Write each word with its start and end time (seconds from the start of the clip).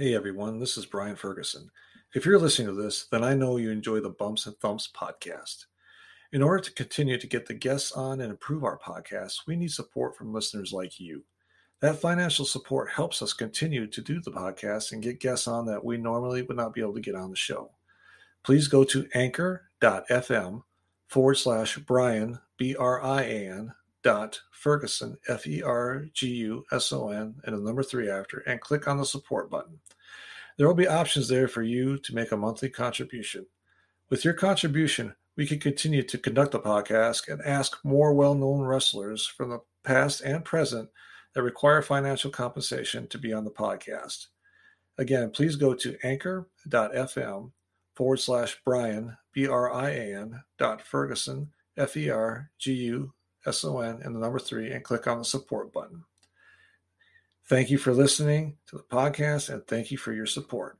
Hey 0.00 0.14
everyone, 0.14 0.58
this 0.58 0.78
is 0.78 0.86
Brian 0.86 1.14
Ferguson. 1.14 1.70
If 2.14 2.24
you're 2.24 2.38
listening 2.38 2.68
to 2.68 2.82
this, 2.82 3.04
then 3.12 3.22
I 3.22 3.34
know 3.34 3.58
you 3.58 3.70
enjoy 3.70 4.00
the 4.00 4.08
Bumps 4.08 4.46
and 4.46 4.56
Thumps 4.56 4.88
podcast. 4.96 5.66
In 6.32 6.42
order 6.42 6.62
to 6.62 6.72
continue 6.72 7.18
to 7.18 7.26
get 7.26 7.44
the 7.44 7.52
guests 7.52 7.92
on 7.92 8.22
and 8.22 8.30
improve 8.30 8.64
our 8.64 8.78
podcast, 8.78 9.40
we 9.46 9.56
need 9.56 9.72
support 9.72 10.16
from 10.16 10.32
listeners 10.32 10.72
like 10.72 10.98
you. 10.98 11.26
That 11.82 12.00
financial 12.00 12.46
support 12.46 12.88
helps 12.88 13.20
us 13.20 13.34
continue 13.34 13.86
to 13.88 14.00
do 14.00 14.22
the 14.22 14.30
podcast 14.30 14.92
and 14.92 15.02
get 15.02 15.20
guests 15.20 15.46
on 15.46 15.66
that 15.66 15.84
we 15.84 15.98
normally 15.98 16.40
would 16.40 16.56
not 16.56 16.72
be 16.72 16.80
able 16.80 16.94
to 16.94 17.00
get 17.02 17.14
on 17.14 17.28
the 17.28 17.36
show. 17.36 17.70
Please 18.42 18.68
go 18.68 18.84
to 18.84 19.06
anchor.fm 19.12 20.62
forward 21.08 21.34
slash 21.34 21.76
Brian, 21.76 22.38
B 22.56 22.74
R 22.74 23.04
I 23.04 23.20
A 23.24 23.50
N, 23.50 23.74
dot 24.02 24.40
Ferguson, 24.50 25.16
F 25.28 25.46
E 25.46 25.62
R 25.62 26.06
G 26.12 26.28
U 26.28 26.64
S 26.72 26.92
O 26.92 27.10
N, 27.10 27.34
and 27.44 27.56
the 27.56 27.60
number 27.60 27.82
three 27.82 28.10
after, 28.10 28.38
and 28.40 28.60
click 28.60 28.88
on 28.88 28.98
the 28.98 29.04
support 29.04 29.50
button. 29.50 29.78
There 30.56 30.66
will 30.66 30.74
be 30.74 30.88
options 30.88 31.28
there 31.28 31.48
for 31.48 31.62
you 31.62 31.98
to 31.98 32.14
make 32.14 32.32
a 32.32 32.36
monthly 32.36 32.68
contribution. 32.68 33.46
With 34.10 34.24
your 34.24 34.34
contribution, 34.34 35.14
we 35.36 35.46
can 35.46 35.58
continue 35.58 36.02
to 36.02 36.18
conduct 36.18 36.52
the 36.52 36.60
podcast 36.60 37.28
and 37.28 37.40
ask 37.42 37.78
more 37.84 38.12
well 38.12 38.34
known 38.34 38.60
wrestlers 38.60 39.26
from 39.26 39.50
the 39.50 39.60
past 39.84 40.20
and 40.20 40.44
present 40.44 40.90
that 41.34 41.42
require 41.42 41.80
financial 41.80 42.30
compensation 42.30 43.06
to 43.08 43.18
be 43.18 43.32
on 43.32 43.44
the 43.44 43.50
podcast. 43.50 44.26
Again, 44.98 45.30
please 45.30 45.56
go 45.56 45.72
to 45.74 45.96
anchor.fm 46.02 47.52
forward 47.94 48.16
slash 48.18 48.60
Brian, 48.64 49.16
B 49.32 49.46
R 49.46 49.72
I 49.72 49.90
A 49.90 50.16
N, 50.20 50.42
dot 50.58 50.82
Ferguson, 50.82 51.52
F 51.76 51.96
E 51.96 52.10
R 52.10 52.50
G 52.58 52.72
U 52.74 53.12
S 53.46 53.64
O 53.64 53.80
N, 53.80 54.00
and 54.02 54.14
the 54.14 54.20
number 54.20 54.38
three, 54.38 54.70
and 54.70 54.84
click 54.84 55.06
on 55.06 55.18
the 55.18 55.24
support 55.24 55.72
button. 55.72 56.04
Thank 57.48 57.70
you 57.70 57.78
for 57.78 57.92
listening 57.92 58.58
to 58.68 58.76
the 58.76 58.84
podcast 58.84 59.52
and 59.52 59.66
thank 59.66 59.90
you 59.90 59.98
for 59.98 60.12
your 60.12 60.26
support. 60.26 60.78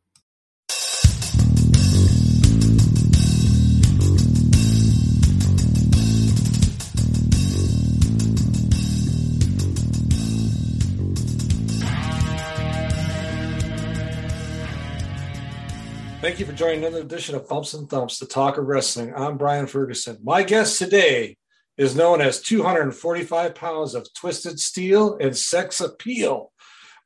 Thank 16.20 16.38
you 16.38 16.46
for 16.46 16.52
joining 16.52 16.84
another 16.84 17.00
edition 17.00 17.34
of 17.34 17.48
Bumps 17.48 17.74
and 17.74 17.88
Thumps, 17.88 18.18
the 18.18 18.26
talk 18.26 18.58
of 18.58 18.66
wrestling. 18.66 19.12
I'm 19.16 19.38
Brian 19.38 19.66
Ferguson. 19.66 20.18
My 20.22 20.42
guest 20.42 20.78
today 20.78 21.36
is 21.80 21.96
known 21.96 22.20
as 22.20 22.42
245 22.42 23.54
pounds 23.54 23.94
of 23.94 24.12
twisted 24.12 24.60
steel 24.60 25.16
and 25.18 25.34
sex 25.34 25.80
appeal 25.80 26.52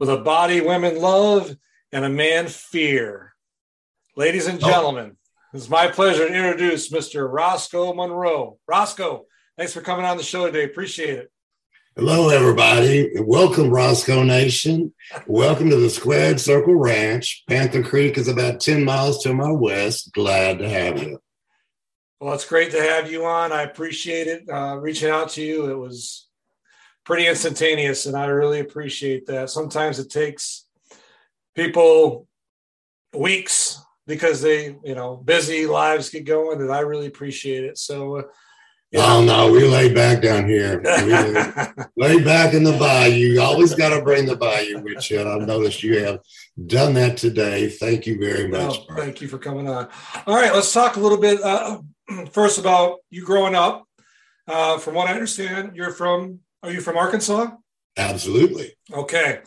with 0.01 0.11
a 0.11 0.17
body 0.17 0.61
women 0.61 1.01
love 1.01 1.57
and 1.93 2.05
a 2.05 2.09
man 2.09 2.49
fear. 2.49 3.37
Ladies 4.17 4.49
and 4.49 4.61
oh. 4.65 4.67
gentlemen, 4.67 5.13
oh. 5.15 5.57
it's 5.57 5.69
my 5.69 5.87
pleasure 5.87 6.27
to 6.27 6.35
introduce 6.35 6.91
Mr. 6.91 7.33
Roscoe 7.33 7.95
Monroe. 7.95 8.59
Roscoe, 8.67 9.27
thanks 9.57 9.73
for 9.73 9.81
coming 9.81 10.05
on 10.05 10.17
the 10.17 10.25
show 10.25 10.47
today. 10.47 10.65
Appreciate 10.65 11.21
it. 11.21 11.31
Hello, 11.95 12.31
everybody. 12.31 13.13
Welcome, 13.21 13.71
Roscoe 13.71 14.25
Nation. 14.25 14.93
Welcome 15.29 15.71
to 15.71 15.77
the 15.77 15.89
Squared 15.89 16.41
Circle 16.41 16.75
Ranch. 16.75 17.45
Panther 17.49 17.85
Creek 17.85 18.19
is 18.19 18.27
about 18.27 18.59
10 18.59 18.83
miles 18.83 19.23
to 19.23 19.35
my 19.35 19.53
west. 19.53 20.13
Glad 20.13 20.59
to 20.59 20.69
have 20.69 21.01
you. 21.01 21.21
Well, 22.21 22.35
it's 22.35 22.47
great 22.47 22.71
to 22.71 22.81
have 22.81 23.11
you 23.11 23.25
on. 23.25 23.53
I 23.53 23.63
appreciate 23.63 24.27
it. 24.27 24.49
Uh, 24.49 24.77
reaching 24.81 25.11
out 25.11 25.31
to 25.31 25.43
you, 25.43 25.71
it 25.71 25.79
was 25.79 26.29
pretty 27.05 27.27
instantaneous, 27.27 28.07
and 28.07 28.17
I 28.17 28.27
really 28.27 28.61
appreciate 28.61 29.27
that. 29.27 29.51
Sometimes 29.51 29.99
it 29.99 30.11
takes 30.11 30.67
people 31.55 32.27
weeks 33.15 33.81
because 34.07 34.41
they, 34.41 34.77
you 34.85 34.95
know, 34.95 35.17
busy 35.17 35.67
lives 35.67 36.11
get 36.11 36.25
going, 36.25 36.61
and 36.61 36.73
I 36.73 36.81
really 36.81 37.07
appreciate 37.07 37.65
it. 37.65 37.79
So, 37.79 38.19
uh, 38.19 38.23
Oh 38.97 39.25
no, 39.25 39.51
we 39.51 39.65
lay 39.65 39.93
back 39.93 40.23
down 40.23 40.49
here. 40.49 40.81
lay 41.97 42.23
back 42.23 42.55
in 42.55 42.63
the 42.63 42.77
bayou. 42.79 43.13
You 43.13 43.41
always 43.41 43.75
got 43.75 43.97
to 43.97 44.03
bring 44.05 44.25
the 44.25 44.37
bayou 44.37 44.83
with 44.83 45.11
you. 45.11 45.21
And 45.21 45.29
I've 45.29 45.49
noticed 45.49 45.83
you 45.83 46.05
have 46.05 46.21
done 46.67 46.95
that 46.95 47.17
today. 47.17 47.69
Thank 47.69 48.07
you 48.07 48.19
very 48.21 48.47
much. 48.47 48.83
Oh, 48.89 48.95
thank 48.95 49.21
you 49.21 49.27
for 49.27 49.39
coming 49.39 49.69
on. 49.69 49.89
All 50.29 50.37
right, 50.37 50.55
let's 50.55 50.73
talk 50.73 50.95
a 50.95 51.01
little 51.01 51.19
bit 51.19 51.43
uh, 51.43 51.81
first 52.33 52.59
about 52.59 52.99
you 53.11 53.25
growing 53.25 53.55
up. 53.55 53.87
Uh, 54.47 54.77
from 54.79 54.95
what 54.95 55.09
I 55.09 55.15
understand, 55.15 55.75
you're 55.75 55.93
from. 55.93 56.41
Are 56.63 56.71
you 56.71 56.81
from 56.81 56.97
Arkansas? 56.97 57.51
Absolutely. 57.97 58.75
Okay. 58.93 59.41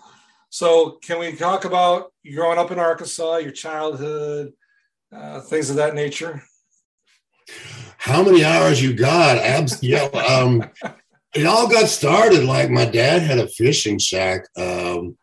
So, 0.50 0.97
can 1.03 1.19
we 1.19 1.35
talk 1.35 1.66
about 1.66 2.13
growing 2.34 2.57
up 2.57 2.72
in 2.72 2.79
Arkansas, 2.79 3.38
your 3.38 3.51
childhood, 3.51 4.53
uh, 5.16 5.41
things 5.41 5.69
of 5.69 5.75
that 5.75 5.94
nature? 5.94 6.41
how 7.97 8.23
many 8.23 8.44
hours 8.44 8.81
you 8.81 8.94
got? 8.94 9.38
Abs- 9.38 9.84
yeah, 9.84 10.06
um, 10.06 10.63
it 11.35 11.45
all 11.45 11.68
got 11.68 11.88
started 11.88 12.45
like 12.45 12.69
my 12.69 12.85
dad 12.85 13.22
had 13.22 13.39
a 13.39 13.47
fishing 13.47 14.00
shack. 14.00 14.47
Um, 14.56 15.18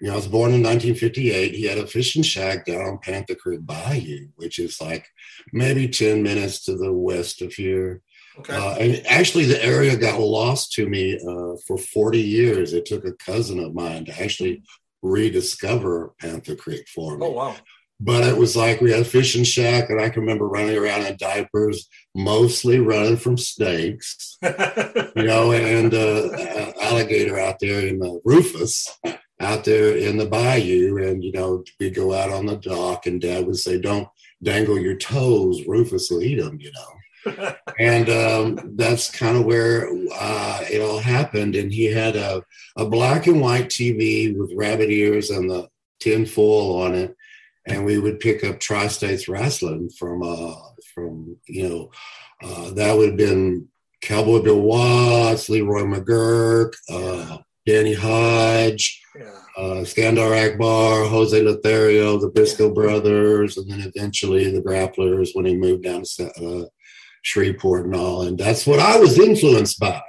you 0.00 0.08
know, 0.08 0.12
I 0.12 0.16
was 0.16 0.28
born 0.28 0.52
in 0.52 0.62
1958. 0.62 1.54
He 1.54 1.64
had 1.64 1.78
a 1.78 1.86
fishing 1.86 2.22
shack 2.22 2.66
down 2.66 2.82
on 2.82 2.98
Panther 2.98 3.34
Creek 3.34 3.64
Bayou, 3.64 4.28
which 4.36 4.58
is 4.58 4.80
like 4.80 5.08
maybe 5.52 5.88
10 5.88 6.22
minutes 6.22 6.64
to 6.64 6.76
the 6.76 6.92
west 6.92 7.40
of 7.40 7.52
here. 7.54 8.02
Okay. 8.38 8.54
Uh, 8.54 8.74
and 8.74 9.06
actually, 9.06 9.46
the 9.46 9.64
area 9.64 9.96
got 9.96 10.20
lost 10.20 10.72
to 10.72 10.86
me 10.86 11.14
uh, 11.16 11.56
for 11.66 11.78
40 11.78 12.20
years. 12.20 12.74
It 12.74 12.84
took 12.84 13.06
a 13.06 13.14
cousin 13.14 13.58
of 13.58 13.74
mine 13.74 14.04
to 14.06 14.22
actually 14.22 14.62
rediscover 15.02 16.12
Panther 16.20 16.56
Creek 16.56 16.86
for 16.88 17.16
me. 17.16 17.24
Oh, 17.24 17.30
wow. 17.30 17.56
But 17.98 18.24
it 18.24 18.36
was 18.36 18.54
like 18.54 18.82
we 18.82 18.90
had 18.90 19.00
a 19.00 19.06
fishing 19.06 19.44
shack, 19.44 19.88
and 19.88 19.98
I 19.98 20.10
can 20.10 20.20
remember 20.20 20.46
running 20.46 20.76
around 20.76 21.06
in 21.06 21.16
diapers, 21.16 21.88
mostly 22.14 22.78
running 22.78 23.16
from 23.16 23.38
snakes, 23.38 24.36
you 24.42 25.22
know, 25.22 25.52
and 25.52 25.94
uh, 25.94 26.72
alligator 26.82 27.38
out 27.38 27.58
there 27.58 27.86
in 27.86 27.98
the 27.98 28.20
Rufus, 28.22 28.86
out 29.40 29.64
there 29.64 29.96
in 29.96 30.16
the 30.16 30.26
bayou. 30.26 30.98
And, 30.98 31.22
you 31.22 31.32
know, 31.32 31.64
we'd 31.78 31.94
go 31.94 32.12
out 32.12 32.30
on 32.30 32.46
the 32.46 32.56
dock, 32.56 33.06
and 33.06 33.20
dad 33.20 33.46
would 33.46 33.56
say, 33.56 33.80
Don't 33.80 34.08
dangle 34.42 34.78
your 34.78 34.96
toes, 34.96 35.66
Rufus 35.66 36.10
will 36.10 36.22
eat 36.22 36.40
them, 36.40 36.58
you 36.60 36.72
know. 36.72 37.54
and 37.78 38.08
um, 38.08 38.76
that's 38.76 39.10
kind 39.10 39.36
of 39.36 39.44
where 39.44 39.88
uh, 40.14 40.60
it 40.70 40.80
all 40.80 40.98
happened. 40.98 41.56
And 41.56 41.72
he 41.72 41.86
had 41.86 42.16
a, 42.16 42.42
a 42.76 42.86
black 42.86 43.26
and 43.26 43.40
white 43.40 43.68
TV 43.68 44.36
with 44.36 44.52
rabbit 44.54 44.90
ears 44.90 45.30
and 45.30 45.50
the 45.50 45.68
tin 45.98 46.24
foil 46.24 46.82
on 46.82 46.94
it 46.94 47.16
and 47.66 47.84
we 47.84 47.98
would 47.98 48.20
pick 48.20 48.44
up 48.44 48.60
tri-states 48.60 49.28
wrestling 49.28 49.90
from 49.90 50.22
uh 50.22 50.54
from 50.94 51.36
you 51.46 51.68
know 51.68 51.90
uh, 52.42 52.70
that 52.72 52.96
would 52.96 53.08
have 53.08 53.16
been 53.16 53.66
Cowboy 54.02 54.40
Bill 54.42 54.60
Watts, 54.60 55.48
Leroy 55.48 55.82
McGuirk, 55.82 56.74
uh, 56.90 57.38
Danny 57.64 57.94
Hodge. 57.94 59.02
Uh, 59.56 59.84
Skandar 59.84 60.36
Akbar, 60.36 61.04
Jose 61.04 61.40
Lothario, 61.40 62.18
the 62.18 62.28
Briscoe 62.28 62.72
brothers, 62.72 63.56
and 63.56 63.70
then 63.70 63.80
eventually 63.80 64.50
the 64.50 64.62
Grapplers 64.62 65.30
when 65.32 65.46
he 65.46 65.56
moved 65.56 65.84
down 65.84 66.02
to 66.16 66.30
uh, 66.44 66.66
Shreveport 67.22 67.86
and 67.86 67.96
all. 67.96 68.22
And 68.22 68.38
that's 68.38 68.66
what 68.66 68.80
I 68.80 68.98
was 68.98 69.18
influenced 69.18 69.80
by. 69.80 70.02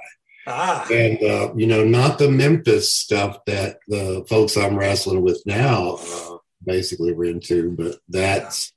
Ah. 0.46 0.86
And, 0.90 1.22
uh, 1.22 1.52
you 1.56 1.66
know, 1.66 1.84
not 1.84 2.18
the 2.18 2.30
Memphis 2.30 2.92
stuff 2.92 3.44
that 3.46 3.78
the 3.88 4.24
folks 4.28 4.56
I'm 4.56 4.78
wrestling 4.78 5.22
with 5.22 5.42
now 5.44 5.98
uh, 6.00 6.36
basically 6.64 7.12
were 7.12 7.26
into. 7.26 7.72
But 7.72 7.96
that's 8.08 8.72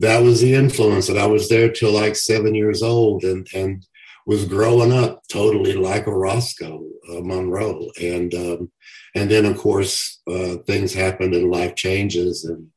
that 0.00 0.22
was 0.22 0.40
the 0.40 0.54
influence, 0.54 1.08
and 1.08 1.18
I 1.18 1.26
was 1.26 1.48
there 1.48 1.70
till 1.70 1.92
like 1.92 2.16
seven 2.16 2.54
years 2.54 2.82
old, 2.82 3.22
and 3.22 3.46
and 3.54 3.86
was 4.26 4.46
growing 4.46 4.92
up 4.92 5.22
totally 5.28 5.74
like 5.74 6.06
a 6.06 6.12
Roscoe 6.14 6.84
uh, 7.10 7.20
Monroe, 7.20 7.90
and 8.00 8.34
um, 8.34 8.72
and 9.14 9.30
then 9.30 9.44
of 9.44 9.58
course 9.58 10.20
uh, 10.26 10.56
things 10.66 10.94
happened 10.94 11.34
and 11.34 11.50
life 11.50 11.74
changes, 11.74 12.44
and 12.44 12.68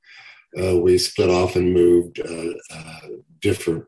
uh, 0.62 0.78
we 0.78 0.98
split 0.98 1.30
off 1.30 1.56
and 1.56 1.74
moved 1.74 2.20
uh, 2.20 2.54
uh, 2.74 3.08
different 3.42 3.86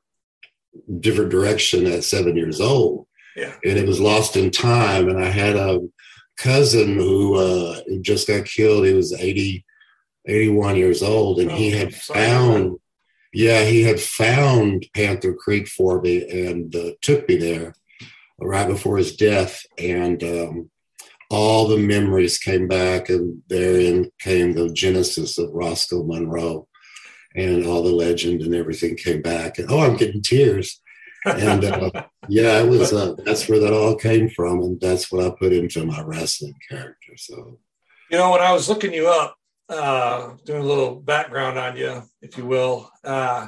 different 1.00 1.32
direction 1.32 1.86
at 1.86 2.04
seven 2.04 2.36
years 2.36 2.62
old. 2.62 3.08
Yeah. 3.36 3.54
And 3.64 3.78
it 3.78 3.88
was 3.88 4.00
lost 4.00 4.36
in 4.36 4.52
time. 4.52 5.08
And 5.10 5.24
I 5.24 5.30
had 5.30 5.56
a 5.56 5.80
cousin 6.38 6.96
who, 6.96 7.36
uh, 7.36 7.82
just 8.02 8.28
got 8.28 8.46
killed. 8.46 8.86
He 8.86 8.94
was 8.94 9.14
80, 9.14 9.66
81 10.28 10.76
years 10.76 11.04
old, 11.04 11.40
and 11.40 11.52
oh, 11.52 11.56
he 11.56 11.72
had 11.72 11.94
found, 11.94 12.78
yeah, 13.34 13.64
he 13.64 13.84
had 13.84 14.00
found 14.00 14.88
Panther 14.94 15.34
Creek 15.34 15.68
for 15.68 16.02
me 16.02 16.48
and 16.48 16.76
uh, 16.76 16.92
took 17.02 17.28
me 17.28 17.38
there 17.38 17.74
right 18.40 18.68
before 18.68 18.98
his 18.98 19.16
death, 19.16 19.64
and 19.78 20.24
um, 20.24 20.70
all 21.30 21.68
the 21.68 21.78
memories 21.78 22.38
came 22.38 22.68
back, 22.68 23.10
and 23.10 23.42
therein 23.48 24.12
came 24.20 24.54
the 24.54 24.70
genesis 24.70 25.38
of 25.38 25.54
Roscoe 25.54 26.04
Monroe, 26.04 26.68
and 27.36 27.66
all 27.66 27.84
the 27.84 27.92
legend 27.92 28.42
and 28.42 28.56
everything 28.56 28.96
came 28.96 29.22
back. 29.22 29.60
And 29.60 29.72
oh, 29.72 29.80
I'm 29.80 29.98
getting 29.98 30.22
tears. 30.22 30.82
and 31.26 31.66
uh, 31.66 31.92
yeah, 32.30 32.62
it 32.62 32.68
was 32.68 32.94
uh, 32.94 33.14
that's 33.26 33.48
where 33.48 33.60
that 33.60 33.74
all 33.74 33.96
came 33.96 34.30
from, 34.30 34.62
and 34.62 34.82
that's 34.82 35.12
what 35.12 35.24
I 35.24 35.30
put 35.30 35.54
into 35.54 35.86
my 35.86 36.02
wrestling 36.02 36.56
character. 36.70 37.18
So, 37.18 37.60
you 38.10 38.18
know, 38.18 38.32
when 38.32 38.42
I 38.42 38.54
was 38.54 38.70
looking 38.70 38.94
you 38.94 39.08
up, 39.08 39.36
uh, 39.70 40.34
doing 40.46 40.62
a 40.62 40.66
little 40.66 40.96
background 40.96 41.58
on 41.58 41.78
you, 41.78 42.02
if 42.22 42.38
you 42.38 42.46
will. 42.46 42.92
Uh, 43.04 43.48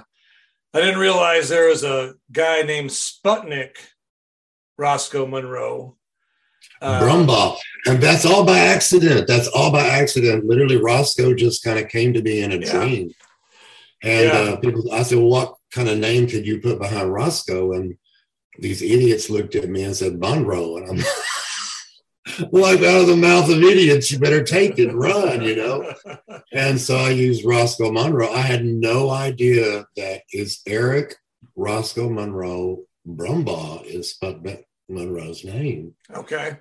I 0.74 0.80
didn't 0.80 1.00
realize 1.00 1.50
there 1.50 1.68
was 1.68 1.84
a 1.84 2.14
guy 2.32 2.62
named 2.62 2.92
Sputnik 2.92 3.76
Roscoe 4.78 5.28
Monroe. 5.28 5.98
Uh, 6.82 7.02
Brumbaugh. 7.02 7.58
And 7.88 8.02
that's 8.02 8.26
all 8.26 8.46
by 8.46 8.60
accident. 8.60 9.28
That's 9.28 9.48
all 9.48 9.72
by 9.72 9.86
accident. 9.86 10.46
Literally, 10.46 10.78
Roscoe 10.78 11.34
just 11.34 11.64
kind 11.64 11.78
of 11.78 11.90
came 11.90 12.14
to 12.14 12.22
me 12.22 12.42
in 12.42 12.52
a 12.52 12.58
yeah. 12.58 12.72
dream. 12.72 13.12
And 14.04 14.26
yeah. 14.26 14.34
uh, 14.34 14.56
people, 14.58 14.92
I 14.92 15.04
said, 15.04 15.18
well, 15.18 15.28
what 15.28 15.56
kind 15.72 15.90
of 15.90 16.00
name 16.00 16.28
could 16.28 16.46
you 16.46 16.60
put 16.60 16.80
behind 16.80 17.14
Roscoe? 17.14 17.74
And 17.74 17.96
these 18.58 18.82
idiots 18.82 19.30
looked 19.30 19.56
at 19.56 19.70
me 19.70 19.84
and 19.84 19.96
said, 19.96 20.20
Monroe. 20.20 20.78
And 20.78 20.90
I'm 20.90 21.04
like, 22.52 22.82
out 22.82 23.02
of 23.02 23.08
the 23.08 23.18
mouth 23.18 23.50
of 23.50 23.64
idiots, 23.64 24.12
you 24.12 24.20
better 24.20 24.44
take 24.44 24.78
it, 24.80 24.94
run, 24.94 25.42
you 25.42 25.56
know? 25.56 25.94
And 26.54 26.80
so 26.80 26.98
I 26.98 27.10
used 27.10 27.46
Roscoe 27.46 27.92
Monroe. 27.92 28.32
I 28.32 28.42
had 28.42 28.66
no 28.66 29.10
idea 29.10 29.86
that 29.98 30.22
it's 30.30 30.62
Eric 30.68 31.16
Roscoe 31.56 32.10
Monroe 32.10 32.84
Brumbaugh 33.08 33.84
is 33.86 34.16
Sputnik 34.16 34.64
Monroe's 34.90 35.44
name. 35.44 35.96
Okay. 36.14 36.58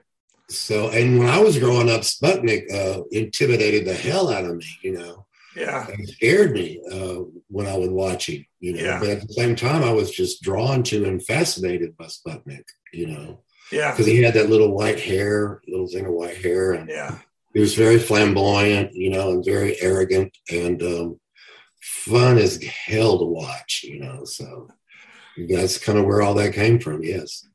So, 0.49 0.91
and 0.91 1.19
when 1.19 1.29
I 1.29 1.41
was 1.41 1.59
growing 1.59 1.91
up, 1.91 2.01
Sputnik 2.01 2.73
uh, 2.73 3.03
intimidated 3.13 3.87
the 3.87 3.95
hell 3.95 4.31
out 4.31 4.45
of 4.45 4.57
me, 4.57 4.67
you 4.83 4.93
know? 4.93 5.27
Yeah. 5.57 5.87
And 5.89 6.09
scared 6.09 6.53
me 6.53 6.81
uh, 6.91 7.23
when 7.49 7.67
I 7.67 7.77
would 7.77 7.91
watch 7.91 8.29
him, 8.29 8.45
you 8.61 8.75
know. 8.75 8.83
Yeah. 8.83 9.01
But 9.01 9.09
at 9.11 9.27
the 9.27 9.33
same 9.33 9.57
time, 9.57 9.83
I 9.83 9.93
was 9.93 10.11
just 10.11 10.43
drawn 10.43 10.83
to 10.85 11.05
and 11.05 11.25
fascinated 11.25 11.97
by 11.97 12.07
Sputnik, 12.07 12.65
you 12.93 13.09
know. 13.09 13.43
Yeah. 13.71 13.91
Because 13.91 14.07
he 14.07 14.23
had 14.23 14.35
that 14.35 14.51
little 14.51 14.75
white 14.75 15.01
hair, 15.01 15.61
little 15.67 15.87
thing 15.87 16.07
of 16.07 16.13
white 16.13 16.37
hair. 16.37 16.73
And 16.73 16.89
yeah. 16.89 17.19
He 17.53 17.61
was 17.61 17.75
very 17.75 17.99
flamboyant, 17.99 18.95
you 18.95 19.11
know, 19.11 19.33
and 19.33 19.45
very 19.45 19.81
arrogant 19.81 20.37
and 20.51 20.81
um, 20.83 21.21
fun 21.81 22.39
as 22.39 22.63
hell 22.63 23.19
to 23.19 23.25
watch, 23.25 23.85
you 23.85 24.01
know. 24.01 24.25
So 24.25 24.69
that's 25.49 25.79
kind 25.79 25.99
of 25.99 26.05
where 26.05 26.23
all 26.23 26.35
that 26.35 26.55
came 26.55 26.79
from, 26.79 27.03
yes. 27.03 27.47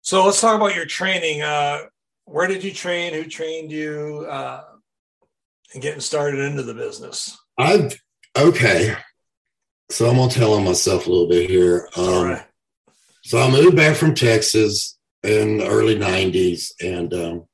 So 0.00 0.24
let's 0.24 0.40
talk 0.40 0.56
about 0.56 0.74
your 0.74 0.86
training. 0.86 1.42
Uh, 1.42 1.82
where 2.24 2.48
did 2.48 2.64
you 2.64 2.72
train? 2.72 3.14
Who 3.14 3.24
trained 3.24 3.70
you? 3.70 4.26
Uh, 4.28 4.62
and 5.72 5.82
getting 5.82 6.00
started 6.00 6.40
into 6.40 6.62
the 6.62 6.74
business? 6.74 7.38
I've 7.56 7.96
okay. 8.36 8.96
So 9.90 10.08
I'm 10.08 10.16
gonna 10.16 10.30
tell 10.30 10.54
on 10.54 10.64
myself 10.64 11.06
a 11.06 11.10
little 11.10 11.28
bit 11.28 11.48
here. 11.48 11.88
Um, 11.96 12.04
All 12.04 12.24
right. 12.24 12.46
So 13.22 13.38
I 13.38 13.50
moved 13.50 13.76
back 13.76 13.96
from 13.96 14.14
Texas 14.14 14.98
in 15.22 15.58
the 15.58 15.68
early 15.68 15.96
'90s, 15.96 16.72
and 16.80 17.12
um, 17.14 17.44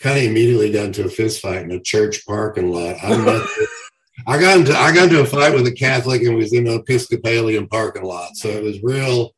kind 0.00 0.18
of 0.18 0.24
immediately 0.24 0.72
got 0.72 0.86
into 0.86 1.04
a 1.04 1.08
fist 1.08 1.40
fight 1.40 1.62
in 1.62 1.70
a 1.72 1.80
church 1.80 2.24
parking 2.26 2.72
lot. 2.72 2.96
I 3.02 3.16
met. 3.16 3.46
I 4.26 4.40
got 4.40 4.58
into 4.58 4.76
I 4.76 4.92
got 4.92 5.04
into 5.04 5.20
a 5.20 5.26
fight 5.26 5.54
with 5.54 5.66
a 5.66 5.72
Catholic 5.72 6.22
and 6.22 6.36
was 6.36 6.52
in 6.52 6.66
an 6.66 6.80
Episcopalian 6.80 7.68
parking 7.68 8.04
lot. 8.04 8.36
So 8.36 8.48
it 8.48 8.62
was 8.62 8.82
real 8.82 9.34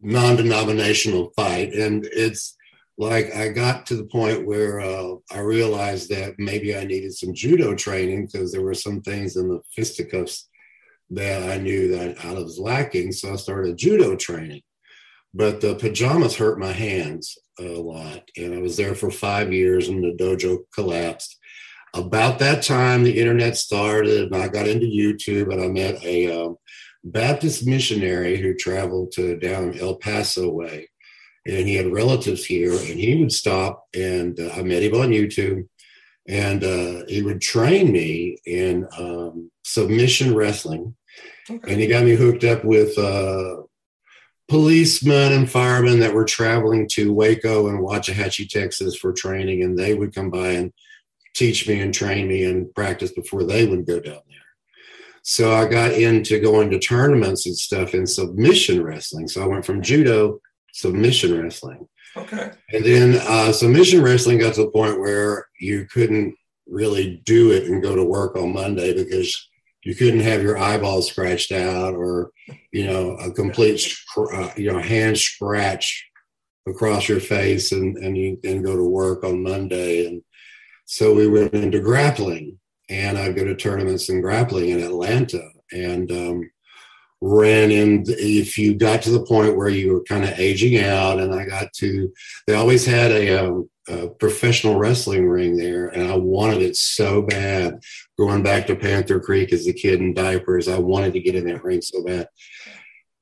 non-denominational 0.00 1.32
fight, 1.36 1.72
and 1.72 2.04
it's 2.12 2.56
like 2.98 3.34
I 3.34 3.48
got 3.48 3.86
to 3.86 3.96
the 3.96 4.04
point 4.04 4.44
where 4.44 4.80
uh, 4.80 5.14
I 5.30 5.38
realized 5.38 6.10
that 6.10 6.34
maybe 6.36 6.76
I 6.76 6.84
needed 6.84 7.14
some 7.14 7.32
judo 7.32 7.74
training 7.74 8.26
because 8.26 8.50
there 8.50 8.62
were 8.62 8.74
some 8.74 9.00
things 9.02 9.36
in 9.36 9.48
the 9.48 9.60
fisticuffs 9.74 10.48
that 11.10 11.48
I 11.48 11.58
knew 11.58 11.96
that 11.96 12.24
I 12.24 12.32
was 12.32 12.58
lacking. 12.58 13.12
So 13.12 13.32
I 13.32 13.36
started 13.36 13.78
judo 13.78 14.16
training. 14.16 14.62
But 15.34 15.60
the 15.60 15.74
pajamas 15.74 16.36
hurt 16.36 16.58
my 16.58 16.72
hands 16.72 17.36
a 17.58 17.62
lot. 17.62 18.28
And 18.36 18.54
I 18.54 18.58
was 18.58 18.76
there 18.76 18.94
for 18.94 19.10
five 19.10 19.52
years 19.52 19.88
and 19.88 20.02
the 20.02 20.12
dojo 20.12 20.58
collapsed. 20.74 21.36
About 21.94 22.38
that 22.38 22.62
time, 22.62 23.02
the 23.02 23.18
internet 23.18 23.56
started 23.56 24.32
and 24.32 24.42
I 24.42 24.48
got 24.48 24.68
into 24.68 24.86
YouTube 24.86 25.52
and 25.52 25.62
I 25.62 25.68
met 25.68 26.02
a 26.04 26.44
um, 26.44 26.56
Baptist 27.04 27.66
missionary 27.66 28.36
who 28.36 28.54
traveled 28.54 29.12
to 29.12 29.38
down 29.38 29.78
El 29.78 29.96
Paso 29.96 30.50
way 30.50 30.88
and 31.48 31.66
he 31.66 31.74
had 31.74 31.92
relatives 31.92 32.44
here, 32.44 32.72
and 32.72 32.98
he 32.98 33.16
would 33.16 33.32
stop, 33.32 33.86
and 33.94 34.38
uh, 34.38 34.50
I 34.54 34.62
met 34.62 34.82
him 34.82 34.94
on 34.94 35.08
YouTube, 35.08 35.66
and 36.28 36.62
uh, 36.62 37.06
he 37.08 37.22
would 37.22 37.40
train 37.40 37.90
me 37.90 38.36
in 38.44 38.86
um, 38.98 39.50
submission 39.64 40.34
wrestling, 40.34 40.94
okay. 41.48 41.72
and 41.72 41.80
he 41.80 41.86
got 41.86 42.04
me 42.04 42.14
hooked 42.14 42.44
up 42.44 42.64
with 42.64 42.96
uh, 42.98 43.62
policemen 44.48 45.32
and 45.32 45.50
firemen 45.50 46.00
that 46.00 46.14
were 46.14 46.24
traveling 46.24 46.88
to 46.88 47.12
Waco 47.12 47.68
and 47.68 47.80
Waxahachie, 47.80 48.48
Texas, 48.48 48.96
for 48.96 49.12
training, 49.12 49.62
and 49.62 49.78
they 49.78 49.94
would 49.94 50.14
come 50.14 50.30
by 50.30 50.48
and 50.48 50.72
teach 51.34 51.68
me 51.68 51.80
and 51.80 51.92
train 51.92 52.26
me 52.26 52.44
and 52.44 52.74
practice 52.74 53.12
before 53.12 53.44
they 53.44 53.66
would 53.66 53.86
go 53.86 54.00
down 54.00 54.20
there. 54.28 54.38
So 55.22 55.52
I 55.52 55.66
got 55.66 55.92
into 55.92 56.40
going 56.40 56.70
to 56.70 56.78
tournaments 56.78 57.46
and 57.46 57.56
stuff 57.56 57.94
in 57.94 58.06
submission 58.06 58.82
wrestling. 58.82 59.28
So 59.28 59.42
I 59.42 59.46
went 59.46 59.66
from 59.66 59.82
judo 59.82 60.40
submission 60.72 61.38
wrestling. 61.38 61.86
Okay. 62.16 62.50
And 62.72 62.84
then 62.84 63.20
uh, 63.26 63.52
submission 63.52 64.02
wrestling 64.02 64.38
got 64.38 64.54
to 64.54 64.62
the 64.62 64.70
point 64.70 64.98
where 64.98 65.46
you 65.60 65.86
couldn't 65.86 66.34
really 66.66 67.20
do 67.24 67.52
it 67.52 67.64
and 67.64 67.82
go 67.82 67.94
to 67.94 68.04
work 68.04 68.36
on 68.36 68.52
Monday 68.52 68.94
because 68.94 69.47
you 69.88 69.94
couldn't 69.94 70.20
have 70.20 70.42
your 70.42 70.58
eyeballs 70.58 71.08
scratched 71.08 71.50
out 71.50 71.94
or 71.94 72.30
you 72.72 72.86
know 72.86 73.12
a 73.12 73.32
complete 73.32 73.90
uh, 74.34 74.50
you 74.54 74.70
know 74.70 74.78
hand 74.78 75.16
scratch 75.16 76.06
across 76.66 77.08
your 77.08 77.20
face 77.20 77.72
and 77.72 77.96
and 77.96 78.14
you 78.14 78.38
and 78.44 78.62
go 78.62 78.76
to 78.76 78.84
work 78.84 79.24
on 79.24 79.42
Monday. 79.42 80.06
And 80.06 80.20
so 80.84 81.14
we 81.14 81.26
went 81.26 81.54
into 81.54 81.80
grappling 81.80 82.58
and 82.90 83.16
I 83.16 83.32
go 83.32 83.44
to 83.44 83.56
tournaments 83.56 84.10
in 84.10 84.20
grappling 84.20 84.68
in 84.68 84.82
Atlanta. 84.82 85.48
And 85.72 86.12
um, 86.12 86.50
ran 87.20 87.70
in 87.70 88.04
if 88.06 88.56
you 88.56 88.74
got 88.74 89.02
to 89.02 89.10
the 89.10 89.24
point 89.24 89.56
where 89.56 89.68
you 89.68 89.92
were 89.92 90.02
kind 90.04 90.24
of 90.24 90.38
aging 90.38 90.82
out 90.82 91.18
and 91.18 91.34
i 91.34 91.44
got 91.44 91.72
to 91.72 92.12
they 92.46 92.54
always 92.54 92.86
had 92.86 93.10
a, 93.10 93.44
um, 93.44 93.68
a, 93.88 94.08
professional 94.08 94.78
wrestling 94.78 95.28
ring 95.28 95.56
there 95.56 95.88
and 95.88 96.08
i 96.08 96.16
wanted 96.16 96.62
it 96.62 96.76
so 96.76 97.22
bad 97.22 97.80
going 98.16 98.42
back 98.42 98.66
to 98.66 98.76
panther 98.76 99.18
creek 99.18 99.52
as 99.52 99.66
a 99.66 99.72
kid 99.72 100.00
in 100.00 100.14
diapers 100.14 100.68
i 100.68 100.78
wanted 100.78 101.12
to 101.12 101.20
get 101.20 101.34
in 101.34 101.44
that 101.44 101.64
ring 101.64 101.82
so 101.82 102.04
bad 102.04 102.28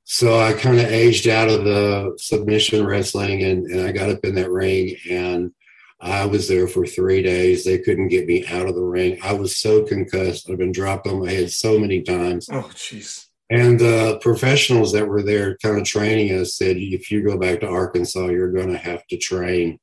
so 0.05 0.39
i 0.39 0.53
kind 0.53 0.79
of 0.79 0.85
aged 0.87 1.27
out 1.27 1.49
of 1.49 1.65
the 1.65 2.13
submission 2.19 2.85
wrestling 2.85 3.43
and, 3.45 3.65
and 3.67 3.81
i 3.81 3.93
got 3.93 4.11
up 4.11 4.23
in 4.25 4.35
that 4.35 4.51
ring 4.51 4.95
and 5.11 5.53
I 5.99 6.27
was 6.27 6.47
there 6.47 6.69
for 6.69 6.87
three 6.87 7.23
days. 7.23 7.65
They 7.65 7.79
couldn't 7.79 8.09
get 8.09 8.27
me 8.27 8.47
out 8.47 8.69
of 8.69 8.75
the 8.75 8.83
ring. 8.83 9.19
I 9.23 9.33
was 9.33 9.57
so 9.57 9.83
concussed. 9.83 10.51
I've 10.51 10.59
been 10.59 10.73
dropped 10.73 11.07
on 11.07 11.25
my 11.25 11.31
head 11.31 11.51
so 11.51 11.79
many 11.79 12.03
times. 12.03 12.49
Oh, 12.53 12.71
jeez. 12.75 13.26
And 13.49 13.79
the 13.79 14.19
professionals 14.21 14.93
that 14.93 15.07
were 15.07 15.23
there 15.23 15.57
kind 15.59 15.79
of 15.79 15.85
training 15.85 16.37
us 16.37 16.55
said, 16.55 16.77
if 16.77 17.11
you 17.11 17.23
go 17.23 17.39
back 17.39 17.61
to 17.61 17.69
Arkansas, 17.69 18.27
you're 18.27 18.53
going 18.53 18.71
to 18.71 18.79
have 18.79 19.07
to 19.09 19.17
train 19.17 19.79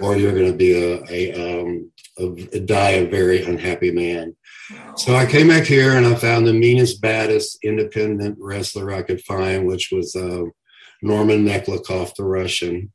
or 0.00 0.16
you're 0.16 0.34
going 0.34 0.50
to 0.50 0.56
be 0.56 0.74
a, 0.74 1.04
a, 1.08 1.60
um, 1.60 1.92
a, 2.18 2.60
die 2.60 2.90
a 2.90 3.08
very 3.08 3.44
unhappy 3.44 3.92
man. 3.92 4.36
Wow. 4.70 4.94
So 4.96 5.14
I 5.14 5.26
came 5.26 5.48
back 5.48 5.64
here 5.64 5.96
and 5.96 6.06
I 6.06 6.14
found 6.16 6.46
the 6.46 6.52
meanest, 6.52 7.00
baddest 7.00 7.58
independent 7.62 8.36
wrestler 8.40 8.92
I 8.92 9.02
could 9.02 9.22
find, 9.22 9.66
which 9.66 9.90
was 9.92 10.14
uh, 10.16 10.44
Norman 11.00 11.44
Neklikov, 11.44 12.14
the 12.16 12.24
Russian. 12.24 12.92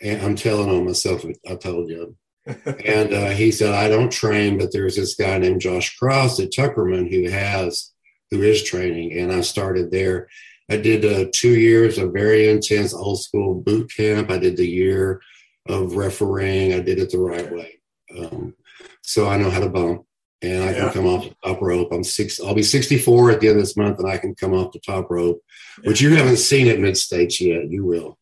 And 0.00 0.22
I'm 0.22 0.36
telling 0.36 0.70
on 0.70 0.84
myself, 0.84 1.24
I 1.48 1.56
told 1.56 1.88
you. 1.90 2.16
and 2.46 3.12
uh, 3.12 3.30
he 3.30 3.50
said, 3.50 3.74
I 3.74 3.88
don't 3.88 4.12
train, 4.12 4.56
but 4.56 4.72
there's 4.72 4.94
this 4.94 5.16
guy 5.16 5.36
named 5.38 5.60
Josh 5.60 5.96
Cross 5.96 6.38
at 6.38 6.52
Tuckerman 6.52 7.10
who 7.10 7.28
has 7.28 7.92
who 8.30 8.42
is 8.42 8.62
training. 8.62 9.18
And 9.18 9.32
I 9.32 9.40
started 9.40 9.90
there. 9.90 10.28
I 10.70 10.76
did 10.76 11.04
uh, 11.04 11.30
two 11.32 11.58
years 11.58 11.98
of 11.98 12.12
very 12.12 12.48
intense 12.48 12.92
old 12.92 13.22
school 13.22 13.54
boot 13.54 13.90
camp. 13.96 14.30
I 14.30 14.38
did 14.38 14.56
the 14.56 14.66
year 14.66 15.20
of 15.68 15.96
refereeing. 15.96 16.74
I 16.74 16.80
did 16.80 16.98
it 16.98 17.10
the 17.10 17.18
right 17.18 17.52
way. 17.52 17.80
Um, 18.18 18.54
so 19.02 19.28
I 19.28 19.36
know 19.36 19.50
how 19.50 19.60
to 19.60 19.68
bump 19.68 20.04
and 20.42 20.64
I 20.64 20.72
yeah. 20.72 20.80
can 20.80 20.92
come 20.92 21.06
off 21.06 21.28
the 21.28 21.36
top 21.44 21.62
rope. 21.62 21.88
I'm 21.92 22.04
six, 22.04 22.40
I'll 22.40 22.54
be 22.54 22.62
64 22.62 23.30
at 23.30 23.40
the 23.40 23.48
end 23.48 23.56
of 23.56 23.62
this 23.62 23.76
month 23.76 23.98
and 23.98 24.08
I 24.08 24.18
can 24.18 24.34
come 24.34 24.54
off 24.54 24.72
the 24.72 24.80
top 24.80 25.10
rope, 25.10 25.40
yeah. 25.82 25.88
which 25.88 26.00
you 26.00 26.14
haven't 26.14 26.38
seen 26.38 26.68
at 26.68 26.80
mid 26.80 26.96
states 26.96 27.40
yet. 27.40 27.70
You 27.70 27.84
will. 27.84 28.18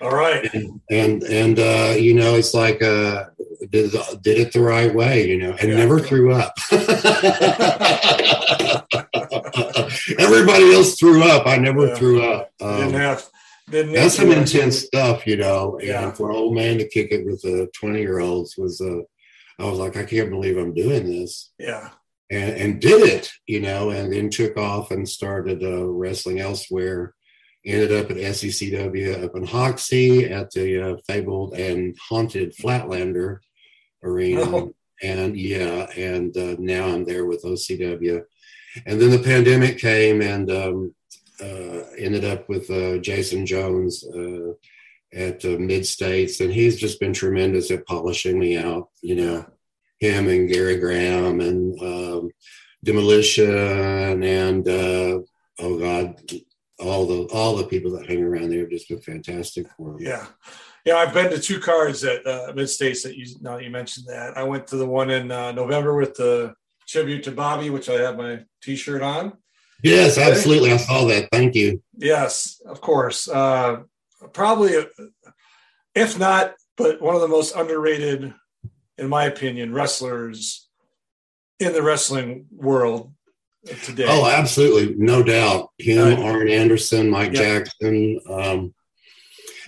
All 0.00 0.14
right. 0.14 0.52
And, 0.54 0.80
and, 0.90 1.22
and 1.24 1.58
uh, 1.58 1.94
you 1.98 2.14
know, 2.14 2.36
it's 2.36 2.54
like, 2.54 2.82
uh, 2.82 3.26
did, 3.68 3.92
did 4.22 4.38
it 4.38 4.52
the 4.52 4.60
right 4.60 4.94
way, 4.94 5.28
you 5.28 5.38
know, 5.38 5.52
and 5.52 5.70
yeah. 5.70 5.76
never 5.76 6.00
threw 6.00 6.32
up. 6.32 6.54
Everybody 10.18 10.74
else 10.74 10.98
threw 10.98 11.22
up. 11.24 11.46
I 11.46 11.56
never 11.56 11.88
yeah. 11.88 11.94
threw 11.94 12.22
up. 12.22 12.50
Um, 12.60 12.76
didn't 12.76 12.94
have. 12.94 13.28
Didn't 13.68 13.92
that's 13.92 14.16
some 14.16 14.32
intense 14.32 14.78
stuff, 14.78 15.26
you 15.26 15.36
know. 15.36 15.78
Yeah. 15.80 16.04
And 16.04 16.16
for 16.16 16.30
an 16.30 16.36
old 16.36 16.54
man 16.54 16.78
to 16.78 16.88
kick 16.88 17.12
it 17.12 17.24
with 17.24 17.42
the 17.42 17.68
twenty 17.74 18.00
year 18.00 18.18
olds 18.18 18.56
was, 18.56 18.80
uh, 18.80 19.00
I 19.58 19.68
was 19.68 19.78
like, 19.78 19.96
I 19.96 20.04
can't 20.04 20.30
believe 20.30 20.56
I'm 20.56 20.74
doing 20.74 21.08
this. 21.08 21.52
Yeah. 21.58 21.90
And, 22.30 22.56
and 22.56 22.80
did 22.80 23.02
it, 23.02 23.30
you 23.46 23.60
know, 23.60 23.90
and 23.90 24.12
then 24.12 24.30
took 24.30 24.56
off 24.56 24.90
and 24.90 25.08
started 25.08 25.62
uh, 25.62 25.84
wrestling 25.84 26.40
elsewhere. 26.40 27.14
Ended 27.64 27.92
up 27.92 28.10
at 28.10 28.16
SECW 28.16 29.22
up 29.24 29.36
in 29.36 29.44
Hoxie 29.44 30.24
at 30.24 30.50
the 30.50 30.92
uh, 30.92 30.96
fabled 31.06 31.54
and 31.54 31.94
haunted 32.08 32.56
Flatlander 32.56 33.40
arena. 34.02 34.42
Oh. 34.42 34.74
And 35.02 35.36
yeah, 35.36 35.86
and 35.96 36.36
uh, 36.36 36.56
now 36.58 36.86
I'm 36.86 37.04
there 37.04 37.26
with 37.26 37.42
OCW. 37.42 38.22
And 38.86 39.00
then 39.00 39.10
the 39.10 39.18
pandemic 39.18 39.78
came 39.78 40.20
and 40.22 40.50
um, 40.50 40.94
uh, 41.40 41.84
ended 41.98 42.24
up 42.24 42.48
with 42.48 42.70
uh, 42.70 42.98
Jason 42.98 43.46
Jones 43.46 44.04
uh, 44.04 44.52
at 45.12 45.44
uh, 45.44 45.56
Mid 45.58 45.86
States, 45.86 46.40
and 46.40 46.52
he's 46.52 46.78
just 46.78 47.00
been 47.00 47.12
tremendous 47.12 47.70
at 47.70 47.86
polishing 47.86 48.38
me 48.38 48.56
out. 48.56 48.88
You 49.02 49.16
know, 49.16 49.46
him 49.98 50.28
and 50.28 50.48
Gary 50.48 50.76
Graham 50.76 51.40
and 51.40 51.80
um, 51.82 52.30
Demolition 52.84 54.22
and 54.22 54.66
uh, 54.68 55.20
oh 55.58 55.78
God, 55.78 56.20
all 56.80 57.06
the 57.06 57.22
all 57.32 57.56
the 57.56 57.64
people 57.64 57.90
that 57.92 58.06
hang 58.06 58.22
around 58.22 58.50
there 58.50 58.60
have 58.60 58.70
just 58.70 58.88
been 58.88 59.00
fantastic 59.00 59.66
for 59.76 59.94
me. 59.94 60.06
Yeah. 60.06 60.26
Yeah, 60.86 60.96
I've 60.96 61.12
been 61.12 61.30
to 61.30 61.38
two 61.38 61.60
cards 61.60 62.04
at 62.04 62.26
uh, 62.26 62.52
Mid 62.56 62.70
States 62.70 63.02
that 63.02 63.14
you 63.14 63.26
now 63.42 63.56
that 63.56 63.64
you 63.64 63.70
mentioned 63.70 64.06
that. 64.08 64.36
I 64.36 64.44
went 64.44 64.66
to 64.68 64.76
the 64.76 64.86
one 64.86 65.10
in 65.10 65.30
uh, 65.30 65.52
November 65.52 65.94
with 65.94 66.14
the 66.14 66.54
tribute 66.88 67.22
to 67.24 67.32
Bobby, 67.32 67.68
which 67.68 67.90
I 67.90 68.00
have 68.00 68.16
my 68.16 68.40
T-shirt 68.62 69.02
on. 69.02 69.34
Yes, 69.82 70.18
absolutely. 70.18 70.72
I 70.72 70.78
saw 70.78 71.04
that. 71.06 71.28
Thank 71.30 71.54
you. 71.54 71.82
Yes, 71.96 72.60
of 72.66 72.80
course. 72.80 73.28
Uh, 73.28 73.82
probably, 74.32 74.72
if 75.94 76.18
not, 76.18 76.54
but 76.76 77.00
one 77.00 77.14
of 77.14 77.20
the 77.20 77.28
most 77.28 77.54
underrated, 77.54 78.34
in 78.98 79.08
my 79.08 79.24
opinion, 79.24 79.72
wrestlers 79.72 80.68
in 81.58 81.72
the 81.72 81.82
wrestling 81.82 82.46
world 82.50 83.12
today. 83.82 84.06
Oh, 84.08 84.26
absolutely, 84.26 84.94
no 84.96 85.22
doubt. 85.22 85.70
Him, 85.78 86.18
uh, 86.18 86.22
Arn 86.22 86.48
Anderson, 86.48 87.10
Mike 87.10 87.32
yeah. 87.32 87.58
Jackson. 87.58 88.20
Um, 88.28 88.74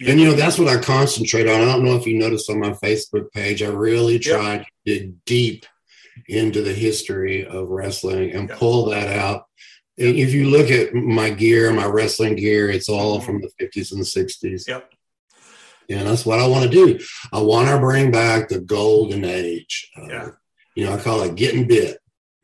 and 0.06 0.18
you 0.18 0.26
know 0.26 0.34
that's 0.34 0.58
what 0.58 0.68
I 0.68 0.80
concentrate 0.80 1.48
on. 1.48 1.60
I 1.60 1.64
don't 1.64 1.84
know 1.84 1.96
if 1.96 2.06
you 2.06 2.18
noticed 2.18 2.50
on 2.50 2.58
my 2.58 2.72
Facebook 2.72 3.30
page. 3.32 3.62
I 3.62 3.68
really 3.68 4.18
tried 4.18 4.64
to 4.64 4.66
dig 4.84 5.24
deep 5.24 5.66
into 6.26 6.62
the 6.62 6.72
history 6.72 7.46
of 7.46 7.68
wrestling 7.68 8.32
and 8.32 8.50
pull 8.50 8.86
that 8.86 9.08
out 9.08 9.46
and 9.98 10.16
if 10.16 10.32
you 10.32 10.48
look 10.48 10.70
at 10.70 10.94
my 10.94 11.30
gear, 11.30 11.72
my 11.72 11.86
wrestling 11.86 12.36
gear, 12.36 12.70
it's 12.70 12.88
all 12.88 13.18
mm-hmm. 13.18 13.26
from 13.26 13.40
the 13.42 13.50
50s 13.60 13.92
and 13.92 14.00
the 14.00 14.04
60s. 14.04 14.66
Yep. 14.66 14.90
And 15.90 16.08
that's 16.08 16.24
what 16.24 16.38
I 16.38 16.46
want 16.46 16.64
to 16.64 16.70
do. 16.70 16.98
I 17.32 17.40
want 17.40 17.68
to 17.68 17.78
bring 17.78 18.10
back 18.10 18.48
the 18.48 18.60
golden 18.60 19.24
age. 19.24 19.90
Uh, 19.96 20.06
yeah. 20.08 20.28
You 20.74 20.86
know, 20.86 20.94
I 20.94 20.98
call 20.98 21.22
it 21.22 21.34
getting 21.34 21.68
bit, 21.68 21.98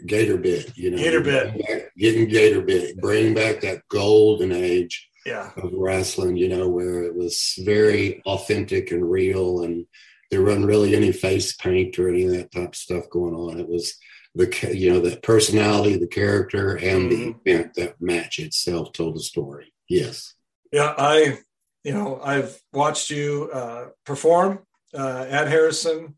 gator 0.07 0.37
bit. 0.37 0.77
You 0.77 0.91
know, 0.91 0.97
gator 0.97 1.21
bit, 1.21 1.93
getting 1.97 2.29
gator 2.29 2.63
bit, 2.63 3.01
bring 3.01 3.35
back 3.35 3.61
that 3.61 3.83
golden 3.89 4.53
age 4.53 5.09
yeah. 5.25 5.51
of 5.57 5.73
wrestling. 5.73 6.37
You 6.37 6.49
know, 6.49 6.69
where 6.69 7.03
it 7.03 7.15
was 7.15 7.55
very 7.65 8.23
authentic 8.27 8.91
and 8.91 9.09
real, 9.09 9.63
and 9.63 9.87
there 10.31 10.43
wasn't 10.43 10.67
really 10.67 10.95
any 10.95 11.13
face 11.13 11.57
paint 11.57 11.99
or 11.99 12.09
any 12.09 12.25
of 12.25 12.33
that 12.33 12.53
type 12.53 12.71
of 12.71 12.77
stuff 12.77 13.11
going 13.11 13.35
on. 13.35 13.59
It 13.59 13.69
was 13.69 13.99
the 14.35 14.75
you 14.75 14.93
know 14.93 15.01
the 15.01 15.17
personality, 15.17 15.97
the 15.97 16.07
character, 16.07 16.77
and 16.77 17.11
mm-hmm. 17.11 17.33
the 17.45 17.51
event 17.51 17.75
that 17.75 18.01
match 18.01 18.39
itself 18.39 18.93
told 18.93 19.17
the 19.17 19.21
story. 19.21 19.73
Yes. 19.89 20.35
Yeah, 20.73 20.95
I 20.97 21.39
you 21.85 21.93
know 21.93 22.21
I've 22.23 22.61
watched 22.73 23.11
you 23.11 23.51
uh, 23.53 23.87
perform 24.05 24.61
uh, 24.95 25.27
at 25.29 25.49
Harrison. 25.49 26.17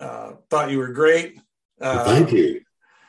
Uh, 0.00 0.32
thought 0.50 0.70
you 0.70 0.78
were 0.78 0.92
great. 0.92 1.40
Uh, 1.80 2.04
Thank 2.04 2.32
you. 2.32 2.62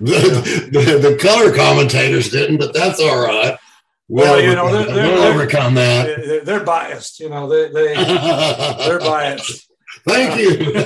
The, 0.03 0.69
the, 0.72 1.10
the, 1.10 1.17
color 1.17 1.55
commentators 1.55 2.29
didn't, 2.29 2.57
but 2.57 2.74
that's 2.74 3.00
all 3.00 3.22
right. 3.22 3.57
Well, 4.10 4.41
you 4.41 4.53
know, 4.53 4.69
they're, 4.69 4.93
they're, 4.93 5.13
we'll 5.13 5.24
overcome 5.24 5.75
that. 5.75 6.05
They're, 6.05 6.41
they're, 6.41 6.63
biased. 6.63 7.22
You 7.22 7.29
know, 7.29 7.48
they, 7.48 7.69
they 7.69 7.93
they're 8.86 9.00
biased. 9.00 9.72
Thank 10.05 10.41
you. 10.41 10.74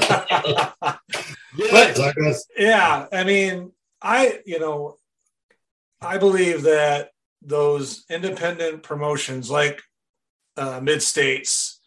but, 1.72 2.38
yeah, 2.58 3.08
I 3.12 3.24
mean, 3.24 3.72
I, 4.02 4.40
you 4.46 4.60
know, 4.60 4.98
I 6.00 6.20
believe 6.20 6.64
that 6.64 7.10
those 7.42 8.06
independent 8.10 8.84
promotions 8.84 9.50
like 9.50 9.82
uh, 10.58 10.80
Mid 10.82 11.02
States, 11.02 11.80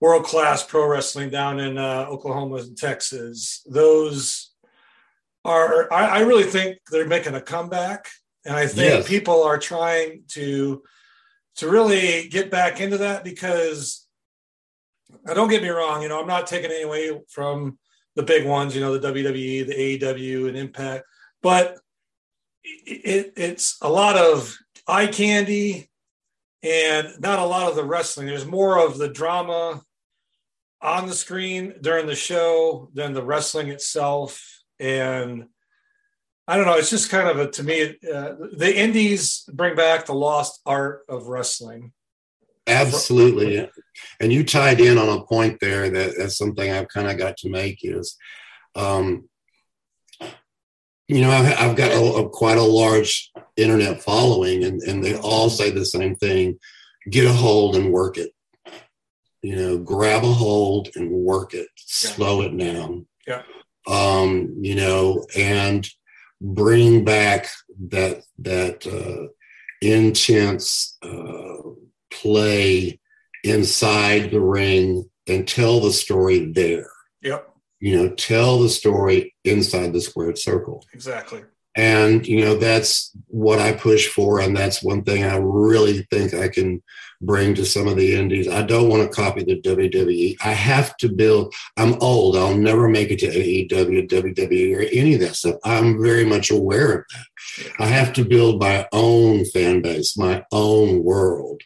world 0.00 0.24
class 0.24 0.64
pro 0.64 0.86
wrestling 0.86 1.28
down 1.28 1.60
in 1.60 1.76
uh, 1.76 2.06
Oklahoma 2.08 2.56
and 2.56 2.78
Texas, 2.78 3.62
those 3.68 4.49
are, 5.44 5.92
I, 5.92 6.06
I, 6.06 6.20
really 6.20 6.44
think 6.44 6.78
they're 6.90 7.06
making 7.06 7.34
a 7.34 7.40
comeback. 7.40 8.08
And 8.44 8.54
I 8.54 8.66
think 8.66 8.90
yes. 8.90 9.08
people 9.08 9.42
are 9.42 9.58
trying 9.58 10.24
to 10.28 10.82
to 11.56 11.68
really 11.68 12.28
get 12.28 12.50
back 12.50 12.80
into 12.80 12.98
that 12.98 13.24
because 13.24 14.06
now 15.24 15.34
don't 15.34 15.50
get 15.50 15.62
me 15.62 15.68
wrong, 15.68 16.02
you 16.02 16.08
know, 16.08 16.20
I'm 16.20 16.26
not 16.26 16.46
taking 16.46 16.70
any 16.70 16.82
away 16.82 17.20
from 17.28 17.78
the 18.16 18.22
big 18.22 18.46
ones, 18.46 18.74
you 18.74 18.80
know, 18.80 18.96
the 18.96 19.12
WWE, 19.12 19.66
the 19.66 19.98
AEW, 19.98 20.48
and 20.48 20.56
Impact. 20.56 21.04
But 21.42 21.78
it, 22.62 23.32
it's 23.36 23.78
a 23.82 23.88
lot 23.88 24.16
of 24.16 24.56
eye 24.86 25.06
candy 25.06 25.90
and 26.62 27.08
not 27.20 27.38
a 27.38 27.44
lot 27.44 27.68
of 27.68 27.76
the 27.76 27.84
wrestling. 27.84 28.26
There's 28.26 28.46
more 28.46 28.84
of 28.84 28.98
the 28.98 29.08
drama 29.08 29.82
on 30.82 31.06
the 31.06 31.14
screen 31.14 31.74
during 31.80 32.06
the 32.06 32.14
show 32.14 32.90
than 32.94 33.12
the 33.12 33.22
wrestling 33.22 33.68
itself. 33.68 34.59
And 34.80 35.46
I 36.48 36.56
don't 36.56 36.66
know. 36.66 36.78
It's 36.78 36.90
just 36.90 37.10
kind 37.10 37.28
of 37.28 37.38
a 37.38 37.50
to 37.52 37.62
me. 37.62 37.96
Uh, 38.02 38.34
the 38.56 38.74
indies 38.76 39.44
bring 39.52 39.76
back 39.76 40.06
the 40.06 40.14
lost 40.14 40.60
art 40.66 41.02
of 41.08 41.28
wrestling. 41.28 41.92
Absolutely. 42.66 43.68
And 44.20 44.32
you 44.32 44.44
tied 44.44 44.80
in 44.80 44.98
on 44.98 45.08
a 45.08 45.24
point 45.24 45.58
there 45.60 45.90
that 45.90 46.14
that's 46.16 46.36
something 46.36 46.70
I've 46.70 46.88
kind 46.88 47.08
of 47.08 47.18
got 47.18 47.36
to 47.38 47.50
make 47.50 47.80
is, 47.82 48.16
um, 48.74 49.28
you 51.08 51.20
know, 51.20 51.30
I've, 51.30 51.58
I've 51.58 51.76
got 51.76 51.90
a, 51.90 52.00
a, 52.00 52.28
quite 52.28 52.58
a 52.58 52.62
large 52.62 53.32
internet 53.56 54.00
following, 54.00 54.62
and, 54.62 54.80
and 54.82 55.02
they 55.02 55.16
all 55.16 55.50
say 55.50 55.70
the 55.70 55.84
same 55.84 56.14
thing 56.14 56.58
get 57.08 57.26
a 57.26 57.32
hold 57.32 57.76
and 57.76 57.92
work 57.92 58.18
it. 58.18 58.30
You 59.42 59.56
know, 59.56 59.78
grab 59.78 60.22
a 60.22 60.32
hold 60.32 60.90
and 60.94 61.10
work 61.10 61.54
it, 61.54 61.68
slow 61.76 62.42
it 62.42 62.56
down. 62.56 63.06
Yeah. 63.26 63.42
Um, 63.86 64.56
you 64.60 64.74
know, 64.74 65.24
and 65.36 65.88
bring 66.40 67.04
back 67.04 67.48
that, 67.88 68.22
that, 68.38 68.86
uh, 68.86 69.28
intense, 69.80 70.98
uh, 71.02 71.70
play 72.10 73.00
inside 73.44 74.30
the 74.30 74.40
ring 74.40 75.08
and 75.26 75.48
tell 75.48 75.80
the 75.80 75.92
story 75.92 76.52
there. 76.52 76.90
Yep. 77.22 77.48
You 77.80 77.96
know, 77.96 78.14
tell 78.14 78.60
the 78.60 78.68
story 78.68 79.34
inside 79.44 79.92
the 79.92 80.00
squared 80.00 80.38
circle. 80.38 80.84
Exactly. 80.92 81.42
And, 81.76 82.26
you 82.26 82.44
know, 82.44 82.56
that's 82.56 83.12
what 83.26 83.58
I 83.58 83.72
push 83.72 84.08
for. 84.08 84.40
And 84.40 84.56
that's 84.56 84.82
one 84.82 85.04
thing 85.04 85.24
I 85.24 85.36
really 85.36 86.06
think 86.10 86.34
I 86.34 86.48
can 86.48 86.82
bring 87.20 87.54
to 87.54 87.64
some 87.64 87.86
of 87.86 87.96
the 87.96 88.14
indies. 88.14 88.48
I 88.48 88.62
don't 88.62 88.88
want 88.88 89.02
to 89.02 89.14
copy 89.14 89.44
the 89.44 89.60
WWE. 89.60 90.36
I 90.42 90.52
have 90.52 90.96
to 90.98 91.08
build, 91.08 91.54
I'm 91.76 91.94
old. 92.00 92.36
I'll 92.36 92.56
never 92.56 92.88
make 92.88 93.10
it 93.10 93.20
to 93.20 93.28
AEW, 93.28 94.08
WWE, 94.08 94.76
or 94.76 94.80
any 94.92 95.14
of 95.14 95.20
that 95.20 95.36
stuff. 95.36 95.56
I'm 95.64 96.02
very 96.02 96.24
much 96.24 96.50
aware 96.50 96.92
of 96.92 97.04
that. 97.12 97.72
I 97.78 97.86
have 97.86 98.12
to 98.14 98.24
build 98.24 98.60
my 98.60 98.88
own 98.92 99.44
fan 99.44 99.82
base, 99.82 100.16
my 100.16 100.44
own 100.50 101.04
world 101.04 101.62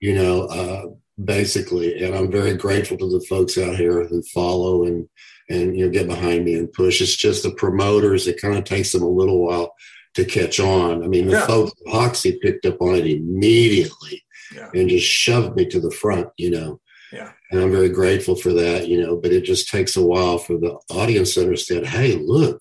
you 0.00 0.14
know, 0.14 0.42
uh, 0.46 0.86
basically. 1.22 2.02
And 2.02 2.14
I'm 2.14 2.30
very 2.30 2.54
grateful 2.54 2.96
to 2.98 3.08
the 3.10 3.24
folks 3.28 3.58
out 3.58 3.76
here 3.76 4.06
who 4.06 4.22
follow 4.22 4.84
and 4.84 5.08
and 5.48 5.76
you 5.76 5.84
know 5.84 5.90
get 5.90 6.06
behind 6.06 6.44
me 6.44 6.54
and 6.54 6.72
push. 6.72 7.00
It's 7.00 7.16
just 7.16 7.42
the 7.42 7.50
promoters. 7.50 8.26
It 8.26 8.40
kind 8.40 8.56
of 8.56 8.64
takes 8.64 8.92
them 8.92 9.02
a 9.02 9.08
little 9.08 9.44
while 9.44 9.74
to 10.14 10.24
catch 10.24 10.60
on. 10.60 11.02
I 11.02 11.06
mean, 11.06 11.26
the 11.26 11.32
yeah. 11.32 11.46
folks 11.46 11.72
at 11.86 11.92
Hoxie 11.92 12.38
picked 12.40 12.66
up 12.66 12.80
on 12.80 12.94
it 12.94 13.06
immediately 13.06 14.24
yeah. 14.54 14.70
and 14.74 14.88
just 14.88 15.06
shoved 15.06 15.56
me 15.56 15.66
to 15.66 15.80
the 15.80 15.90
front. 15.90 16.28
You 16.36 16.50
know. 16.50 16.80
Yeah. 17.12 17.32
And 17.50 17.60
I'm 17.60 17.72
very 17.72 17.88
grateful 17.88 18.36
for 18.36 18.52
that, 18.52 18.86
you 18.86 19.00
know, 19.00 19.16
but 19.16 19.32
it 19.32 19.40
just 19.40 19.70
takes 19.70 19.96
a 19.96 20.04
while 20.04 20.36
for 20.36 20.58
the 20.58 20.78
audience 20.90 21.34
to 21.34 21.40
understand, 21.40 21.86
hey, 21.86 22.16
look, 22.16 22.60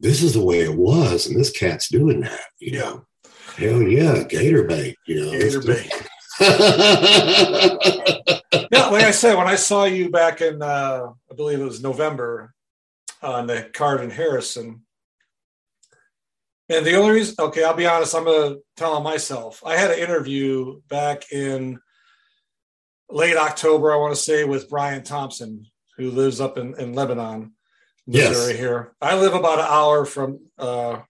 this 0.00 0.20
is 0.20 0.34
the 0.34 0.44
way 0.44 0.62
it 0.62 0.76
was, 0.76 1.28
and 1.28 1.38
this 1.38 1.50
cat's 1.50 1.88
doing 1.88 2.20
that, 2.22 2.40
you 2.58 2.72
know. 2.72 3.06
Hell 3.56 3.82
yeah, 3.82 4.24
gator 4.24 4.64
bait, 4.64 4.96
you 5.06 5.24
know. 5.24 5.30
Gator 5.30 5.62
bait. 5.62 5.92
yeah, 8.72 8.88
like 8.88 9.04
I 9.04 9.12
said, 9.12 9.36
when 9.36 9.46
I 9.46 9.54
saw 9.54 9.84
you 9.84 10.10
back 10.10 10.40
in, 10.40 10.60
uh, 10.60 11.12
I 11.30 11.34
believe 11.34 11.60
it 11.60 11.64
was 11.64 11.82
November 11.82 12.52
on 13.22 13.46
the 13.46 13.70
card 13.72 14.00
in 14.00 14.10
Harrison. 14.10 14.82
And 16.68 16.84
the 16.84 16.96
only 16.96 17.12
reason, 17.12 17.36
okay, 17.38 17.64
I'll 17.64 17.74
be 17.74 17.86
honest, 17.86 18.14
I'm 18.14 18.24
going 18.24 18.54
to 18.54 18.60
tell 18.76 18.94
on 18.94 19.02
myself. 19.02 19.62
I 19.64 19.76
had 19.76 19.90
an 19.90 19.98
interview 19.98 20.80
back 20.88 21.30
in 21.30 21.78
late 23.08 23.36
October, 23.36 23.92
I 23.92 23.96
want 23.96 24.14
to 24.14 24.20
say, 24.20 24.44
with 24.44 24.68
Brian 24.68 25.04
Thompson, 25.04 25.66
who 25.96 26.10
lives 26.10 26.40
up 26.40 26.58
in, 26.58 26.74
in 26.80 26.94
Lebanon, 26.94 27.52
Missouri 28.06 28.52
yes. 28.52 28.58
here. 28.58 28.94
I 29.00 29.16
live 29.16 29.34
about 29.34 29.60
an 29.60 29.66
hour 29.68 30.04
from 30.04 30.40
uh, 30.58 31.00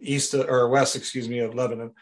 east 0.00 0.34
or 0.34 0.68
west, 0.68 0.96
excuse 0.96 1.28
me, 1.28 1.38
of 1.38 1.54
Lebanon. 1.54 1.92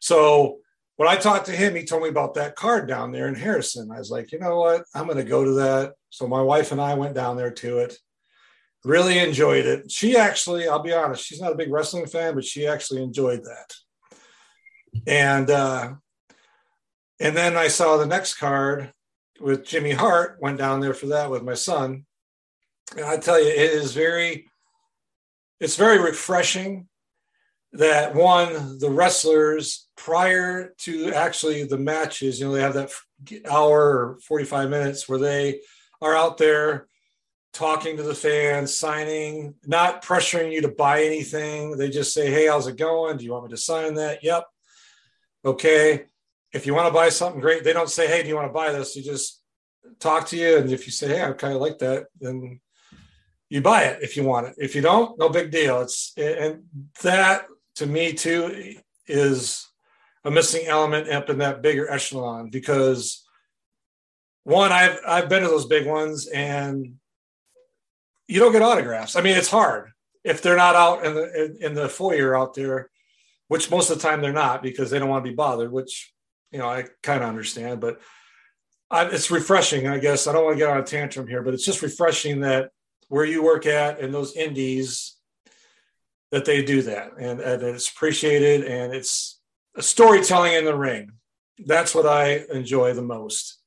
So 0.00 0.58
when 0.98 1.08
I 1.08 1.14
talked 1.14 1.46
to 1.46 1.52
him, 1.52 1.76
he 1.76 1.84
told 1.84 2.02
me 2.02 2.08
about 2.08 2.34
that 2.34 2.56
card 2.56 2.88
down 2.88 3.12
there 3.12 3.28
in 3.28 3.36
Harrison. 3.36 3.88
I 3.92 4.00
was 4.00 4.10
like, 4.10 4.32
you 4.32 4.40
know 4.40 4.58
what? 4.58 4.82
I'm 4.96 5.04
going 5.04 5.16
to 5.16 5.22
go 5.22 5.44
to 5.44 5.52
that. 5.52 5.92
So 6.10 6.26
my 6.26 6.42
wife 6.42 6.72
and 6.72 6.80
I 6.80 6.94
went 6.94 7.14
down 7.14 7.36
there 7.36 7.52
to 7.52 7.78
it. 7.78 7.96
really 8.84 9.18
enjoyed 9.18 9.64
it. 9.64 9.90
She 9.92 10.16
actually, 10.16 10.68
I'll 10.68 10.82
be 10.82 10.92
honest, 10.92 11.24
she's 11.24 11.40
not 11.40 11.52
a 11.52 11.56
big 11.56 11.70
wrestling 11.70 12.06
fan, 12.06 12.34
but 12.34 12.44
she 12.44 12.66
actually 12.66 13.02
enjoyed 13.02 13.44
that. 13.44 13.74
And 15.06 15.50
uh, 15.50 15.92
and 17.20 17.36
then 17.36 17.56
I 17.56 17.68
saw 17.68 17.96
the 17.96 18.06
next 18.06 18.34
card 18.34 18.92
with 19.40 19.64
Jimmy 19.64 19.92
Hart. 19.92 20.38
Went 20.40 20.58
down 20.58 20.80
there 20.80 20.94
for 20.94 21.06
that 21.06 21.30
with 21.30 21.44
my 21.44 21.54
son, 21.54 22.06
and 22.96 23.04
I 23.04 23.18
tell 23.18 23.40
you, 23.40 23.48
it 23.48 23.70
is 23.70 23.92
very, 23.92 24.46
it's 25.60 25.76
very 25.76 26.00
refreshing 26.00 26.88
that 27.72 28.14
one 28.14 28.78
the 28.78 28.90
wrestlers 28.90 29.87
prior 29.98 30.74
to 30.78 31.12
actually 31.12 31.64
the 31.64 31.76
matches, 31.76 32.40
you 32.40 32.46
know, 32.46 32.52
they 32.52 32.62
have 32.62 32.74
that 32.74 32.92
hour 33.50 33.80
or 33.80 34.18
forty 34.26 34.44
five 34.44 34.70
minutes 34.70 35.08
where 35.08 35.18
they 35.18 35.60
are 36.00 36.16
out 36.16 36.38
there 36.38 36.86
talking 37.52 37.96
to 37.96 38.04
the 38.04 38.14
fans, 38.14 38.74
signing, 38.74 39.54
not 39.66 40.04
pressuring 40.04 40.52
you 40.52 40.62
to 40.62 40.68
buy 40.68 41.02
anything. 41.02 41.76
They 41.76 41.90
just 41.90 42.14
say, 42.14 42.30
Hey, 42.30 42.46
how's 42.46 42.68
it 42.68 42.76
going? 42.76 43.16
Do 43.16 43.24
you 43.24 43.32
want 43.32 43.44
me 43.44 43.50
to 43.50 43.56
sign 43.56 43.94
that? 43.94 44.22
Yep. 44.22 44.44
Okay. 45.44 46.04
If 46.52 46.64
you 46.66 46.74
want 46.74 46.86
to 46.86 46.94
buy 46.94 47.08
something 47.08 47.40
great, 47.40 47.64
they 47.64 47.72
don't 47.72 47.90
say, 47.90 48.06
Hey, 48.06 48.22
do 48.22 48.28
you 48.28 48.36
want 48.36 48.48
to 48.48 48.52
buy 48.52 48.70
this? 48.70 48.94
You 48.94 49.02
just 49.02 49.42
talk 49.98 50.28
to 50.28 50.36
you. 50.36 50.58
And 50.58 50.70
if 50.70 50.86
you 50.86 50.92
say, 50.92 51.08
Hey, 51.08 51.22
I 51.22 51.32
kind 51.32 51.54
of 51.54 51.60
like 51.60 51.78
that, 51.78 52.06
then 52.20 52.60
you 53.48 53.60
buy 53.60 53.84
it 53.84 54.02
if 54.02 54.16
you 54.16 54.22
want 54.22 54.46
it. 54.46 54.54
If 54.58 54.76
you 54.76 54.82
don't, 54.82 55.18
no 55.18 55.28
big 55.28 55.50
deal. 55.50 55.80
It's 55.80 56.12
and 56.16 56.64
that 57.02 57.46
to 57.76 57.86
me 57.86 58.12
too 58.12 58.76
is 59.06 59.67
a 60.24 60.30
missing 60.30 60.66
element 60.66 61.08
up 61.08 61.30
in 61.30 61.38
that 61.38 61.62
bigger 61.62 61.90
echelon 61.90 62.50
because 62.50 63.24
one, 64.44 64.72
I've 64.72 64.98
I've 65.06 65.28
been 65.28 65.42
to 65.42 65.48
those 65.48 65.66
big 65.66 65.86
ones 65.86 66.26
and 66.26 66.94
you 68.26 68.40
don't 68.40 68.52
get 68.52 68.62
autographs. 68.62 69.16
I 69.16 69.20
mean, 69.20 69.36
it's 69.36 69.50
hard 69.50 69.90
if 70.24 70.42
they're 70.42 70.56
not 70.56 70.74
out 70.74 71.04
in 71.04 71.14
the 71.14 71.56
in, 71.60 71.74
the 71.74 71.88
foyer 71.88 72.36
out 72.36 72.54
there, 72.54 72.90
which 73.48 73.70
most 73.70 73.90
of 73.90 73.98
the 73.98 74.02
time 74.02 74.20
they're 74.20 74.32
not 74.32 74.62
because 74.62 74.90
they 74.90 74.98
don't 74.98 75.08
want 75.08 75.24
to 75.24 75.30
be 75.30 75.36
bothered. 75.36 75.70
Which 75.70 76.12
you 76.50 76.58
know 76.58 76.68
I 76.68 76.86
kind 77.02 77.22
of 77.22 77.28
understand, 77.28 77.80
but 77.80 78.00
I, 78.90 79.04
it's 79.06 79.30
refreshing. 79.30 79.86
I 79.86 79.98
guess 79.98 80.26
I 80.26 80.32
don't 80.32 80.44
want 80.44 80.56
to 80.56 80.64
get 80.64 80.70
on 80.70 80.78
a 80.78 80.82
tantrum 80.82 81.26
here, 81.26 81.42
but 81.42 81.52
it's 81.52 81.64
just 81.64 81.82
refreshing 81.82 82.40
that 82.40 82.70
where 83.08 83.24
you 83.24 83.42
work 83.42 83.66
at 83.66 84.00
and 84.00 84.14
those 84.14 84.34
indies 84.36 85.16
that 86.30 86.44
they 86.44 86.62
do 86.62 86.82
that 86.82 87.12
and, 87.18 87.40
and 87.40 87.62
it's 87.62 87.90
appreciated 87.90 88.64
and 88.64 88.92
it's 88.92 89.37
storytelling 89.80 90.54
in 90.54 90.64
the 90.64 90.76
ring. 90.76 91.12
That's 91.66 91.94
what 91.94 92.06
I 92.06 92.44
enjoy 92.52 92.94
the 92.94 93.02
most. 93.02 93.58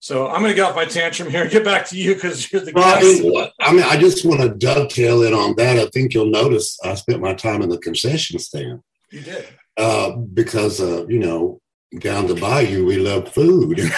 So 0.00 0.28
I'm 0.28 0.40
going 0.40 0.52
to 0.52 0.54
get 0.54 0.68
off 0.68 0.76
my 0.76 0.84
tantrum 0.84 1.28
here 1.28 1.42
and 1.42 1.50
get 1.50 1.64
back 1.64 1.86
to 1.88 1.96
you 1.96 2.14
because 2.14 2.52
you're 2.52 2.64
the 2.64 2.72
well, 2.72 3.00
guest. 3.00 3.52
I 3.60 3.72
mean, 3.72 3.82
I 3.82 3.98
just 3.98 4.24
want 4.24 4.40
to 4.40 4.50
dovetail 4.50 5.24
in 5.24 5.34
on 5.34 5.56
that. 5.56 5.76
I 5.76 5.86
think 5.86 6.14
you'll 6.14 6.30
notice 6.30 6.78
I 6.84 6.94
spent 6.94 7.20
my 7.20 7.34
time 7.34 7.62
in 7.62 7.68
the 7.68 7.78
concession 7.78 8.38
stand. 8.38 8.80
You 9.10 9.22
did. 9.22 9.46
Uh, 9.76 10.12
because, 10.12 10.80
uh, 10.80 11.04
you 11.08 11.18
know, 11.18 11.60
down 11.98 12.26
the 12.26 12.34
bayou, 12.34 12.84
we 12.84 12.98
love 12.98 13.32
food. 13.32 13.78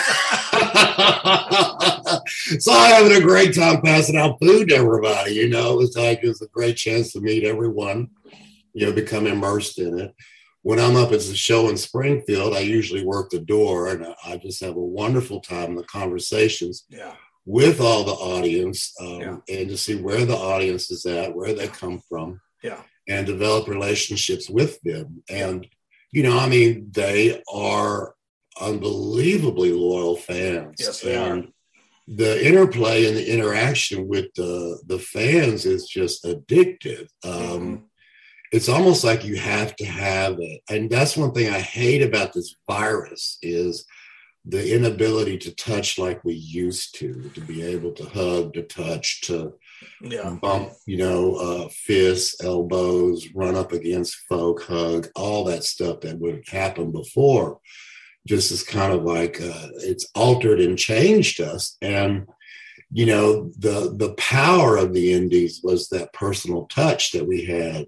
so 2.61 2.73
I'm 2.73 2.95
having 2.95 3.17
a 3.17 3.25
great 3.25 3.55
time 3.55 3.83
passing 3.83 4.17
out 4.17 4.39
food 4.41 4.69
to 4.69 4.77
everybody. 4.77 5.33
You 5.33 5.51
know, 5.51 5.75
it 5.75 5.77
was 5.77 5.97
like 5.97 6.21
it 6.23 6.29
was 6.29 6.41
a 6.41 6.49
great 6.49 6.77
chance 6.77 7.13
to 7.13 7.21
meet 7.21 7.45
everyone, 7.45 8.09
you 8.73 8.87
know, 8.87 8.93
become 8.93 9.27
immersed 9.27 9.79
in 9.79 9.99
it 9.99 10.15
when 10.63 10.79
I'm 10.79 10.97
up 10.97 11.13
at 11.13 11.21
the 11.21 11.35
show 11.35 11.69
in 11.69 11.77
Springfield, 11.77 12.55
I 12.55 12.61
usually 12.61 13.05
work 13.05 13.31
the 13.31 13.41
door 13.41 13.89
and 13.89 14.07
I 14.25 14.37
just 14.37 14.63
have 14.63 14.77
a 14.77 14.81
wonderful 14.81 15.41
time 15.41 15.71
in 15.71 15.77
the 15.77 15.85
conversations 15.85 16.85
yeah. 16.89 17.15
with 17.47 17.81
all 17.81 18.05
the 18.05 18.13
audience 18.13 18.93
um, 19.01 19.21
yeah. 19.21 19.37
and 19.49 19.69
to 19.71 19.77
see 19.79 19.97
where 19.97 20.25
the 20.27 20.37
audience 20.37 20.91
is 20.91 21.07
at, 21.07 21.35
where 21.35 21.55
they 21.55 21.69
come 21.69 22.03
from, 22.09 22.41
yeah. 22.63 22.83
and 23.09 23.27
develop 23.27 23.69
relationships 23.69 24.51
with 24.51 24.79
them. 24.83 25.23
And, 25.31 25.67
you 26.13 26.23
know, 26.23 26.39
I 26.39 26.49
mean, 26.49 26.89
they 26.91 27.43
are 27.51 28.15
unbelievably 28.61 29.73
loyal 29.73 30.17
fans. 30.17 30.77
Yes, 30.79 31.01
they 31.01 31.17
and 31.17 31.45
are. 31.45 31.49
The 32.13 32.45
interplay 32.45 33.07
and 33.07 33.17
the 33.17 33.33
interaction 33.33 34.09
with 34.09 34.35
the, 34.35 34.81
the 34.87 34.99
fans 34.99 35.65
is 35.65 35.87
just 35.87 36.25
addictive. 36.25 37.09
Um, 37.25 37.33
mm-hmm 37.33 37.77
it's 38.53 38.69
almost 38.69 39.05
like 39.05 39.25
you 39.25 39.37
have 39.37 39.77
to 39.77 39.85
have 39.85 40.37
it. 40.41 40.61
And 40.69 40.91
that's 40.91 41.17
one 41.17 41.33
thing 41.33 41.53
i 41.53 41.61
hate 41.61 42.03
about 42.03 42.33
this 42.33 42.57
virus 42.69 43.39
is 43.43 43.87
the 44.47 44.75
inability 44.75 45.37
to 45.37 45.55
touch 45.55 45.99
like 45.99 46.25
we 46.25 46.33
used 46.33 46.99
to 46.99 47.31
to 47.35 47.41
be 47.43 47.63
able 47.63 47.93
to 47.93 48.05
hug 48.07 48.55
to 48.55 48.63
touch 48.63 49.21
to 49.21 49.53
yeah. 50.01 50.35
bump 50.41 50.73
you 50.87 50.97
know 50.97 51.35
uh, 51.35 51.69
fists 51.69 52.43
elbows 52.43 53.29
run 53.35 53.55
up 53.55 53.73
against 53.73 54.17
folk 54.31 54.63
hug 54.63 55.09
all 55.15 55.45
that 55.45 55.63
stuff 55.63 56.01
that 56.01 56.19
would 56.19 56.43
happen 56.49 56.91
before 56.91 57.61
just 58.27 58.53
is 58.53 58.63
kind 58.63 58.93
of 58.93 59.05
like 59.05 59.41
uh, 59.41 59.69
it's 59.79 60.07
altered 60.15 60.61
and 60.61 60.79
changed 60.79 61.41
us. 61.41 61.77
And 61.83 62.27
you 62.93 63.07
know 63.07 63.51
the 63.59 63.95
the 63.97 64.15
power 64.15 64.77
of 64.77 64.93
the 64.93 65.13
indies 65.13 65.61
was 65.63 65.89
that 65.89 66.13
personal 66.13 66.67
touch 66.67 67.13
that 67.13 67.27
we 67.27 67.45
had 67.45 67.87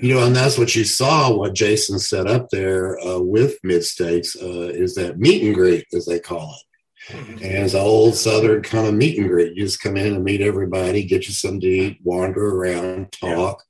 you 0.00 0.14
know, 0.14 0.26
and 0.26 0.34
that's 0.34 0.58
what 0.58 0.74
you 0.74 0.84
saw. 0.84 1.34
What 1.34 1.54
Jason 1.54 1.98
set 1.98 2.26
up 2.26 2.48
there 2.50 2.98
uh, 3.00 3.20
with 3.20 3.58
mid 3.62 3.84
states 3.84 4.36
uh, 4.40 4.68
is 4.68 4.94
that 4.96 5.18
meet 5.18 5.42
and 5.44 5.54
greet, 5.54 5.86
as 5.94 6.06
they 6.06 6.18
call 6.18 6.54
it. 6.54 7.12
Mm-hmm. 7.12 7.32
And 7.32 7.64
it's 7.64 7.74
an 7.74 7.80
old 7.80 8.14
Southern 8.14 8.62
kind 8.62 8.86
of 8.86 8.94
meet 8.94 9.18
and 9.18 9.28
greet. 9.28 9.54
You 9.54 9.64
just 9.64 9.82
come 9.82 9.96
in 9.96 10.14
and 10.14 10.24
meet 10.24 10.40
everybody, 10.40 11.04
get 11.04 11.26
you 11.26 11.34
something 11.34 11.60
to 11.60 11.66
eat, 11.66 11.98
wander 12.02 12.44
around, 12.44 13.12
talk. 13.12 13.62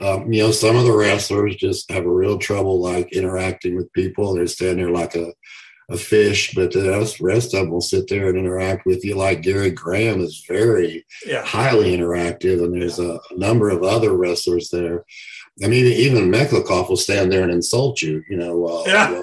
Um, 0.00 0.30
you 0.30 0.42
know, 0.42 0.50
some 0.50 0.76
of 0.76 0.84
the 0.84 0.92
wrestlers 0.92 1.56
just 1.56 1.90
have 1.90 2.04
a 2.04 2.10
real 2.10 2.38
trouble 2.38 2.80
like 2.80 3.12
interacting 3.12 3.74
with 3.74 3.92
people. 3.94 4.34
They're 4.34 4.46
standing 4.46 4.84
there 4.84 4.94
like 4.94 5.14
a, 5.14 5.32
a 5.90 5.96
fish, 5.96 6.52
but 6.54 6.72
the 6.72 7.16
rest 7.20 7.54
of 7.54 7.60
them 7.60 7.70
will 7.70 7.80
sit 7.80 8.06
there 8.06 8.28
and 8.28 8.36
interact 8.36 8.84
with 8.84 9.02
you. 9.02 9.14
Like 9.14 9.40
Gary 9.40 9.70
Graham 9.70 10.20
is 10.20 10.44
very 10.46 11.06
yeah. 11.24 11.42
highly 11.42 11.96
interactive, 11.96 12.62
and 12.62 12.78
there's 12.78 12.98
a, 12.98 13.18
a 13.30 13.38
number 13.38 13.70
of 13.70 13.82
other 13.82 14.12
wrestlers 14.12 14.68
there 14.68 15.04
I 15.62 15.66
mean, 15.66 15.86
even 15.86 16.30
Meklikov 16.30 16.88
will 16.88 16.96
stand 16.96 17.32
there 17.32 17.42
and 17.42 17.52
insult 17.52 18.00
you, 18.00 18.22
you 18.28 18.36
know. 18.36 18.66
Uh, 18.66 18.82
yeah. 18.86 19.20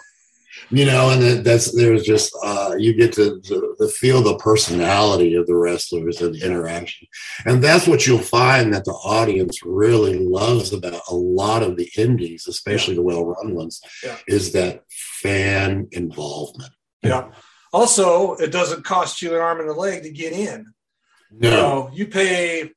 you 0.70 0.86
know, 0.86 1.12
and 1.12 1.46
that's 1.46 1.72
there's 1.76 2.04
just 2.04 2.36
uh, 2.44 2.76
you 2.78 2.94
get 2.94 3.14
to, 3.14 3.40
to, 3.42 3.76
to, 3.80 3.88
feel 3.88 4.22
the 4.22 4.38
personality 4.38 5.36
of 5.36 5.48
the 5.48 5.56
wrestlers 5.56 6.22
and 6.22 6.36
the 6.36 6.46
interaction, 6.46 7.08
and 7.46 7.64
that's 7.64 7.88
what 7.88 8.06
you'll 8.06 8.20
find 8.20 8.74
that 8.74 8.86
the 8.86 8.92
audience 8.92 9.64
really 9.64 10.20
loves 10.20 10.74
about 10.74 11.02
a 11.10 11.16
lot 11.16 11.64
of 11.64 11.78
the 11.78 11.90
indies, 11.98 12.48
especially 12.48 12.94
yeah. 12.94 13.00
the 13.00 13.04
well-run 13.04 13.56
ones, 13.56 13.82
yeah. 14.04 14.18
is 14.28 14.52
that 14.54 14.84
fan 14.90 15.88
involvement. 15.92 16.72
Yeah. 17.04 17.32
Also, 17.72 18.36
it 18.36 18.52
doesn't 18.52 18.86
cost 18.86 19.22
you 19.22 19.36
an 19.36 19.42
arm 19.42 19.60
and 19.60 19.70
a 19.70 19.74
leg 19.74 20.04
to 20.04 20.10
get 20.10 20.34
in. 20.34 20.74
No, 21.32 21.50
you, 21.50 21.56
know, 21.56 21.90
you 21.94 22.08
pay 22.08 22.72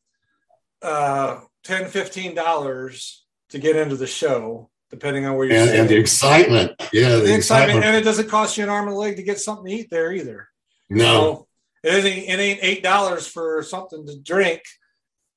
uh, 0.83 1.41
10 1.65 1.87
15 1.87 2.35
dollars 2.35 3.25
to 3.51 3.59
get 3.59 3.77
into 3.77 3.97
the 3.97 4.07
show, 4.07 4.71
depending 4.91 5.27
on 5.27 5.37
where 5.37 5.47
you're 5.47 5.57
and, 5.57 5.71
and 5.71 5.89
the 5.89 5.97
excitement. 5.97 6.73
Yeah, 6.93 7.17
the, 7.17 7.17
the 7.17 7.35
excitement. 7.35 7.79
excitement. 7.79 7.85
and 7.85 7.97
it 7.97 8.05
doesn't 8.05 8.29
cost 8.29 8.57
you 8.57 8.65
an 8.65 8.71
arm 8.71 8.89
and 8.89 8.97
a 8.97 8.99
leg 8.99 9.17
to 9.17 9.23
get 9.23 9.41
something 9.41 9.67
to 9.67 9.73
eat 9.73 9.91
there 9.91 10.13
either. 10.13 10.49
No, 10.91 11.47
it 11.83 12.05
ain't 12.05 12.29
it 12.29 12.41
ain't 12.41 12.61
eight 12.63 12.83
dollars 12.83 13.27
for 13.27 13.63
something 13.63 14.07
to 14.07 14.19
drink 14.19 14.63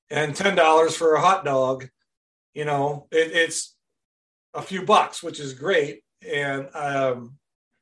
and 0.10 0.36
ten 0.36 0.56
dollars 0.56 0.96
for 0.96 1.16
a 1.16 1.22
hot 1.22 1.46
dog. 1.46 1.88
You 2.54 2.66
know, 2.66 3.08
it, 3.12 3.32
it's 3.34 3.76
a 4.54 4.62
few 4.62 4.84
bucks, 4.84 5.24
which 5.24 5.40
is 5.40 5.54
great. 5.54 6.02
And 6.30 6.68
um, 6.74 7.38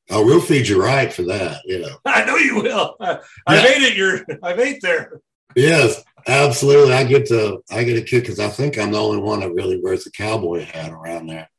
oh, 0.10 0.26
we'll 0.26 0.42
feed 0.42 0.68
you 0.68 0.82
right 0.82 1.12
for 1.12 1.24
that. 1.24 1.62
You 1.66 1.80
know, 1.80 1.98
I 2.06 2.26
know 2.26 2.38
you 2.38 2.62
will. 2.62 2.96
I, 3.02 3.20
I've 3.48 3.66
ate 3.66 3.84
it. 3.84 3.98
You're 3.98 4.26
I've 4.44 4.60
ate 4.60 4.82
there. 4.82 5.22
Yes, 5.56 6.04
absolutely. 6.28 6.94
I 6.94 7.04
get 7.04 7.28
to 7.28 7.64
I 7.72 7.84
get 7.84 7.98
a 7.98 8.02
kick 8.02 8.24
because 8.24 8.40
I 8.40 8.50
think 8.50 8.78
I'm 8.78 8.92
the 8.92 9.02
only 9.02 9.22
one 9.22 9.42
that 9.42 9.54
really 9.54 9.80
wears 9.80 10.06
a 10.08 10.12
cowboy 10.12 10.64
hat 10.64 10.92
around 10.92 11.28
there. 11.28 11.50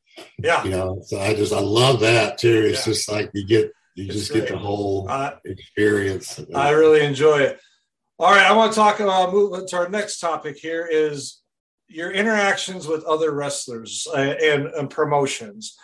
Yeah, 0.43 0.65
you 0.65 0.71
know. 0.71 1.01
So 1.07 1.19
I 1.21 1.35
just 1.35 1.53
I 1.53 1.61
love 1.61 2.01
that 2.01 2.39
too. 2.39 2.65
It's 2.67 2.87
yeah. 2.87 2.93
just 2.93 3.11
like 3.11 3.31
you 3.35 3.47
get 3.47 3.71
you 3.95 4.07
it's 4.07 4.15
just 4.15 4.33
great. 4.33 4.43
get 4.43 4.51
the 4.51 4.59
whole 4.59 5.07
uh, 5.09 5.37
experience. 5.45 6.41
I 6.55 6.71
really 6.71 7.05
enjoy 7.05 7.41
it. 7.41 7.61
All 8.19 8.31
right, 8.31 8.45
I 8.45 8.53
want 8.53 8.73
to 8.73 8.77
talk 8.77 9.01
about 9.01 9.33
move 9.33 9.67
to 9.67 9.77
our 9.77 9.89
next 9.89 10.19
topic 10.19 10.59
here 10.59 10.87
is 10.91 11.41
your 11.89 12.11
interactions 12.11 12.87
with 12.87 13.03
other 13.05 13.33
wrestlers 13.33 14.07
uh, 14.15 14.19
and, 14.19 14.67
and 14.67 14.91
promotions. 14.91 15.77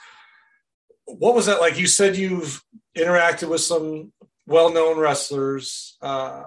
What 1.07 1.35
was 1.35 1.47
that 1.47 1.61
like? 1.61 1.79
You 1.79 1.87
said 1.87 2.17
you've 2.17 2.62
interacted 2.97 3.49
with 3.49 3.62
some 3.62 4.12
well-known 4.47 4.99
wrestlers. 4.99 5.97
Uh, 6.01 6.43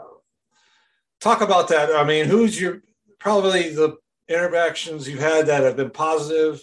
talk 1.20 1.42
about 1.42 1.68
that. 1.70 1.96
I 1.96 2.04
mean, 2.04 2.26
who's 2.26 2.60
your 2.60 2.82
probably 3.20 3.70
the 3.74 3.98
interactions 4.28 5.08
you've 5.08 5.20
had 5.20 5.48
that 5.48 5.64
have 5.64 5.76
been 5.76 5.92
positive? 5.92 6.62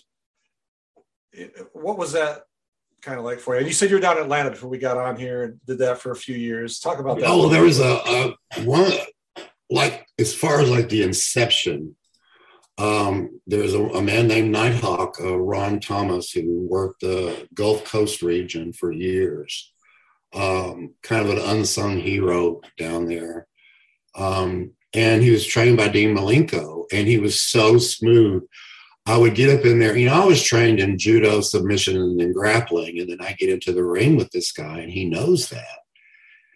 What 1.73 1.99
was 1.99 2.13
that 2.13 2.43
kind 3.03 3.19
of 3.19 3.25
like 3.25 3.41
for 3.41 3.55
you? 3.55 3.59
And 3.59 3.67
you 3.67 3.73
said 3.73 3.91
you 3.91 3.97
were 3.97 4.01
down 4.01 4.17
in 4.17 4.25
Atlanta 4.25 4.51
before 4.51 4.71
we 4.71 4.79
got 4.79 4.97
on 4.97 5.17
here 5.17 5.43
and 5.45 5.61
did 5.67 5.79
that 5.79 5.99
for 5.99 6.13
a 6.13 6.17
few 6.17 6.37
years. 6.37 6.81
Talk 6.81 6.99
about 6.99 7.19
that. 7.19 7.29
Oh, 7.29 7.49
there 7.49 7.63
was 7.63 7.81
a, 7.81 8.35
a 8.57 8.63
one 8.65 8.93
like 9.71 10.07
as 10.19 10.35
far 10.35 10.61
as 10.61 10.71
like 10.71 10.89
the 10.89 11.03
inception, 11.03 11.97
um, 12.79 13.41
there's 13.47 13.75
a, 13.75 13.83
a, 13.83 14.03
man 14.03 14.29
named 14.29 14.51
Nighthawk, 14.51 15.17
uh, 15.21 15.37
Ron 15.37 15.81
Thomas, 15.81 16.31
who 16.31 16.67
worked 16.69 17.01
the 17.01 17.49
Gulf 17.55 17.85
Coast 17.85 18.23
region 18.23 18.73
for 18.73 18.93
years. 18.93 19.73
Um, 20.35 20.95
kind 21.03 21.27
of 21.27 21.31
an 21.31 21.39
unsung 21.39 21.99
hero 21.99 22.61
down 22.77 23.07
there. 23.07 23.46
Um, 24.17 24.73
and 24.95 25.23
he 25.23 25.31
was 25.31 25.47
trained 25.47 25.77
by 25.77 25.89
Dean 25.89 26.17
Malenko, 26.17 26.85
and 26.93 27.07
he 27.07 27.19
was 27.19 27.41
so 27.41 27.79
smooth. 27.79 28.45
I 29.05 29.17
would 29.17 29.35
get 29.35 29.57
up 29.57 29.65
in 29.65 29.79
there, 29.79 29.97
you 29.97 30.07
know, 30.07 30.23
I 30.23 30.25
was 30.25 30.43
trained 30.43 30.81
in 30.81 30.99
judo, 30.99 31.41
submission, 31.41 31.97
and 31.97 32.19
then 32.19 32.33
grappling, 32.33 32.99
and 32.99 33.09
then 33.09 33.21
I 33.21 33.35
get 33.35 33.51
into 33.51 33.73
the 33.73 33.85
ring 33.85 34.17
with 34.17 34.31
this 34.31 34.51
guy, 34.53 34.81
and 34.81 34.91
he 34.91 35.05
knows 35.05 35.49
that. 35.51 35.79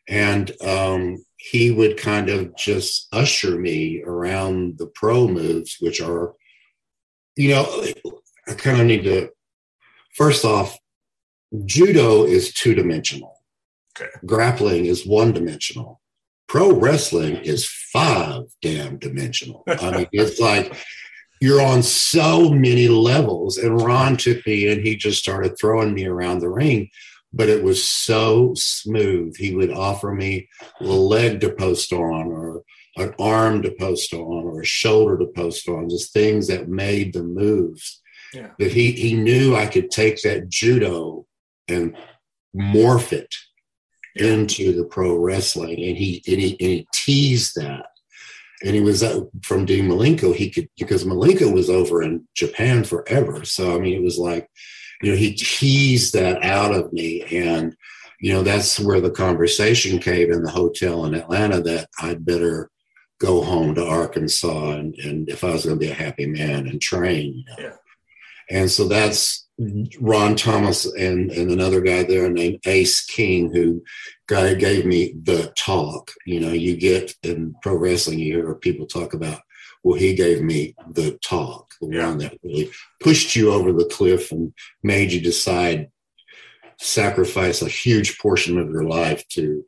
And 0.08 0.50
um, 0.62 1.24
he 1.36 1.70
would 1.70 1.96
kind 1.96 2.28
of 2.28 2.56
just 2.56 3.06
usher 3.12 3.58
me 3.58 4.02
around 4.04 4.78
the 4.78 4.88
pro 4.88 5.28
moves, 5.28 5.76
which 5.78 6.00
are, 6.00 6.34
you 7.36 7.50
know, 7.50 7.84
I 8.48 8.54
kind 8.54 8.80
of 8.80 8.86
need 8.86 9.04
to, 9.04 9.30
first 10.16 10.44
off, 10.44 10.76
judo 11.66 12.24
is 12.24 12.52
two 12.52 12.74
dimensional, 12.74 13.36
okay. 13.96 14.10
grappling 14.26 14.86
is 14.86 15.06
one 15.06 15.32
dimensional. 15.32 15.99
Pro 16.50 16.72
wrestling 16.72 17.36
is 17.36 17.66
five 17.66 18.42
damn 18.60 18.98
dimensional. 18.98 19.62
I 19.66 19.98
mean, 19.98 20.06
it's 20.12 20.40
like 20.40 20.76
you're 21.40 21.62
on 21.62 21.82
so 21.82 22.50
many 22.50 22.88
levels. 22.88 23.56
And 23.56 23.80
Ron 23.80 24.16
took 24.16 24.46
me 24.46 24.70
and 24.70 24.84
he 24.84 24.96
just 24.96 25.20
started 25.20 25.56
throwing 25.58 25.94
me 25.94 26.06
around 26.06 26.40
the 26.40 26.50
ring 26.50 26.90
but 27.32 27.48
it 27.48 27.62
was 27.62 27.84
so 27.84 28.52
smooth. 28.54 29.36
He 29.36 29.54
would 29.54 29.70
offer 29.70 30.12
me 30.12 30.48
a 30.80 30.84
leg 30.84 31.40
to 31.40 31.50
post 31.50 31.92
on, 31.92 32.26
or 32.26 32.62
an 32.96 33.14
arm 33.18 33.62
to 33.62 33.70
post 33.70 34.12
on, 34.12 34.44
or 34.44 34.62
a 34.62 34.66
shoulder 34.66 35.16
to 35.18 35.26
post 35.26 35.68
on, 35.68 35.88
just 35.88 36.12
things 36.12 36.48
that 36.48 36.68
made 36.68 37.12
the 37.12 37.22
moves. 37.22 38.02
Yeah. 38.34 38.50
That 38.58 38.72
he 38.72 38.92
he 38.92 39.14
knew 39.14 39.56
I 39.56 39.66
could 39.66 39.90
take 39.90 40.22
that 40.22 40.48
judo 40.48 41.26
and 41.68 41.96
morph 42.54 43.12
it. 43.12 43.34
Into 44.16 44.72
the 44.72 44.84
pro 44.84 45.16
wrestling, 45.16 45.82
and 45.82 45.96
he 45.96 46.22
and 46.26 46.40
he 46.40 46.50
and 46.60 46.70
he 46.70 46.88
teased 46.92 47.54
that. 47.56 47.86
And 48.62 48.74
he 48.74 48.82
was 48.82 49.02
uh, 49.02 49.22
from 49.42 49.64
Dean 49.64 49.88
Malenko. 49.88 50.34
He 50.34 50.50
could 50.50 50.68
because 50.78 51.04
Malenko 51.04 51.52
was 51.52 51.70
over 51.70 52.02
in 52.02 52.28
Japan 52.34 52.84
forever. 52.84 53.44
So 53.44 53.74
I 53.74 53.78
mean, 53.78 53.94
it 53.94 54.02
was 54.02 54.18
like 54.18 54.48
you 55.00 55.10
know, 55.10 55.16
he 55.16 55.34
teased 55.34 56.14
that 56.14 56.42
out 56.42 56.74
of 56.74 56.92
me. 56.92 57.22
And, 57.32 57.76
you 58.20 58.32
know, 58.32 58.42
that's 58.42 58.78
where 58.78 59.00
the 59.00 59.10
conversation 59.10 59.98
came 59.98 60.30
in 60.32 60.42
the 60.42 60.50
hotel 60.50 61.06
in 61.06 61.14
Atlanta 61.14 61.60
that 61.62 61.88
I'd 62.00 62.24
better 62.24 62.70
go 63.18 63.42
home 63.42 63.74
to 63.74 63.84
Arkansas 63.84 64.72
and, 64.72 64.94
and 64.96 65.28
if 65.28 65.44
I 65.44 65.50
was 65.50 65.64
going 65.64 65.78
to 65.78 65.84
be 65.84 65.90
a 65.90 65.94
happy 65.94 66.26
man 66.26 66.66
and 66.66 66.80
train. 66.80 67.44
You 67.46 67.64
know? 67.64 67.70
Yeah. 67.70 67.76
And 68.50 68.70
so 68.70 68.88
that's 68.88 69.39
Mm-hmm. 69.60 70.04
Ron 70.04 70.36
Thomas 70.36 70.86
and, 70.86 71.30
and 71.30 71.50
another 71.50 71.80
guy 71.82 72.02
there 72.02 72.30
named 72.30 72.60
Ace 72.66 73.04
King, 73.04 73.52
who 73.52 73.82
guy 74.26 74.54
gave 74.54 74.86
me 74.86 75.14
the 75.22 75.52
talk. 75.56 76.12
You 76.24 76.40
know, 76.40 76.52
you 76.52 76.76
get 76.76 77.14
in 77.22 77.54
pro 77.62 77.74
wrestling, 77.76 78.18
you 78.18 78.36
hear 78.36 78.54
people 78.54 78.86
talk 78.86 79.12
about 79.12 79.40
well, 79.82 79.98
he 79.98 80.14
gave 80.14 80.42
me 80.42 80.74
the 80.90 81.18
talk, 81.24 81.74
the 81.80 81.88
yeah. 81.88 82.08
one 82.08 82.18
that 82.18 82.38
really 82.42 82.70
pushed 83.00 83.34
you 83.34 83.52
over 83.52 83.72
the 83.72 83.86
cliff 83.86 84.30
and 84.30 84.52
made 84.82 85.10
you 85.10 85.20
decide 85.20 85.90
sacrifice 86.78 87.62
a 87.62 87.68
huge 87.68 88.18
portion 88.18 88.58
of 88.58 88.70
your 88.70 88.84
life 88.84 89.26
to 89.28 89.64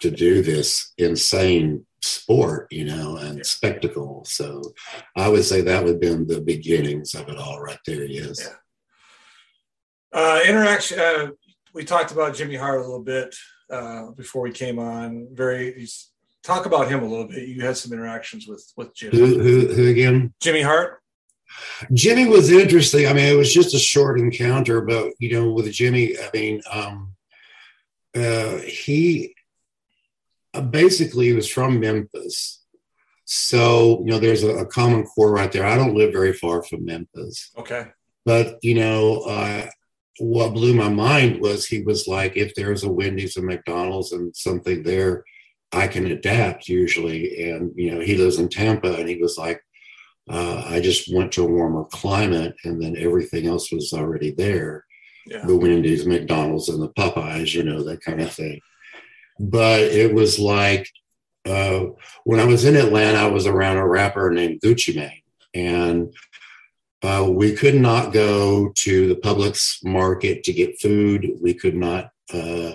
to 0.00 0.10
do 0.10 0.42
this 0.42 0.92
insane 0.98 1.84
sport, 2.02 2.66
you 2.70 2.84
know, 2.84 3.16
and 3.16 3.38
yeah. 3.38 3.42
spectacle. 3.44 4.24
So 4.26 4.62
I 5.16 5.28
would 5.28 5.44
say 5.44 5.60
that 5.60 5.84
would 5.84 5.92
have 5.92 6.00
been 6.00 6.26
the 6.26 6.40
beginnings 6.40 7.14
of 7.14 7.28
it 7.28 7.38
all 7.38 7.60
right 7.60 7.78
there. 7.86 8.04
Yes. 8.04 8.40
Yeah. 8.40 8.54
Uh, 10.12 10.40
interaction. 10.46 10.98
Uh, 10.98 11.28
we 11.74 11.84
talked 11.84 12.12
about 12.12 12.34
Jimmy 12.34 12.56
Hart 12.56 12.80
a 12.80 12.82
little 12.82 13.02
bit 13.02 13.34
uh, 13.70 14.10
before 14.10 14.42
we 14.42 14.52
came 14.52 14.78
on. 14.78 15.28
Very, 15.32 15.86
talk 16.42 16.66
about 16.66 16.88
him 16.88 17.02
a 17.02 17.06
little 17.06 17.26
bit. 17.26 17.48
You 17.48 17.62
had 17.62 17.76
some 17.76 17.92
interactions 17.92 18.46
with 18.46 18.64
with 18.76 18.94
Jimmy. 18.94 19.18
Who, 19.18 19.38
who, 19.38 19.74
who 19.74 19.88
again? 19.88 20.34
Jimmy 20.40 20.62
Hart. 20.62 21.00
Jimmy 21.92 22.26
was 22.26 22.50
interesting. 22.50 23.06
I 23.06 23.12
mean, 23.12 23.26
it 23.26 23.36
was 23.36 23.52
just 23.52 23.74
a 23.74 23.78
short 23.78 24.18
encounter, 24.18 24.80
but 24.80 25.12
you 25.18 25.32
know, 25.32 25.50
with 25.52 25.70
Jimmy, 25.72 26.16
I 26.18 26.30
mean, 26.32 26.62
um, 26.70 27.14
uh, 28.14 28.58
he 28.58 29.34
uh, 30.54 30.60
basically 30.60 31.32
was 31.32 31.48
from 31.48 31.80
Memphis. 31.80 32.62
So, 33.24 34.00
you 34.00 34.10
know, 34.10 34.18
there's 34.18 34.42
a, 34.42 34.56
a, 34.58 34.66
common 34.66 35.04
core 35.04 35.32
right 35.32 35.50
there. 35.50 35.64
I 35.64 35.76
don't 35.76 35.94
live 35.94 36.12
very 36.12 36.32
far 36.32 36.62
from 36.62 36.84
Memphis. 36.84 37.50
Okay. 37.56 37.86
But, 38.26 38.58
you 38.62 38.74
know, 38.74 39.22
uh, 39.22 39.66
what 40.18 40.54
blew 40.54 40.74
my 40.74 40.88
mind 40.88 41.40
was 41.40 41.66
he 41.66 41.82
was 41.82 42.06
like, 42.06 42.36
if 42.36 42.54
there's 42.54 42.84
a 42.84 42.92
Wendy's 42.92 43.36
and 43.36 43.46
McDonald's 43.46 44.12
and 44.12 44.34
something 44.36 44.82
there, 44.82 45.24
I 45.72 45.86
can 45.86 46.06
adapt 46.06 46.68
usually. 46.68 47.50
And, 47.50 47.72
you 47.74 47.94
know, 47.94 48.00
he 48.00 48.16
lives 48.16 48.38
in 48.38 48.48
Tampa 48.48 48.94
and 48.94 49.08
he 49.08 49.16
was 49.16 49.38
like, 49.38 49.62
uh, 50.30 50.64
I 50.66 50.80
just 50.80 51.12
went 51.12 51.32
to 51.32 51.44
a 51.44 51.50
warmer 51.50 51.84
climate 51.84 52.54
and 52.64 52.80
then 52.80 52.96
everything 52.96 53.46
else 53.46 53.72
was 53.72 53.92
already 53.92 54.32
there. 54.32 54.84
Yeah. 55.26 55.44
The 55.46 55.56
Wendy's, 55.56 56.06
McDonald's, 56.06 56.68
and 56.68 56.82
the 56.82 56.90
Popeyes, 56.90 57.54
you 57.54 57.62
know, 57.62 57.82
that 57.84 58.02
kind 58.02 58.20
of 58.20 58.32
thing. 58.32 58.60
But 59.38 59.80
it 59.80 60.12
was 60.12 60.38
like 60.38 60.88
uh, 61.44 61.86
when 62.24 62.40
I 62.40 62.44
was 62.44 62.64
in 62.64 62.76
Atlanta, 62.76 63.18
I 63.18 63.26
was 63.26 63.46
around 63.46 63.78
a 63.78 63.86
rapper 63.86 64.30
named 64.30 64.60
Gucci 64.60 64.94
Mane. 64.94 65.22
And 65.54 66.14
uh, 67.02 67.26
we 67.28 67.52
could 67.52 67.74
not 67.74 68.12
go 68.12 68.70
to 68.76 69.08
the 69.08 69.16
Publix 69.16 69.84
market 69.84 70.44
to 70.44 70.52
get 70.52 70.80
food. 70.80 71.32
We 71.40 71.54
could 71.54 71.74
not. 71.74 72.10
Uh, 72.32 72.74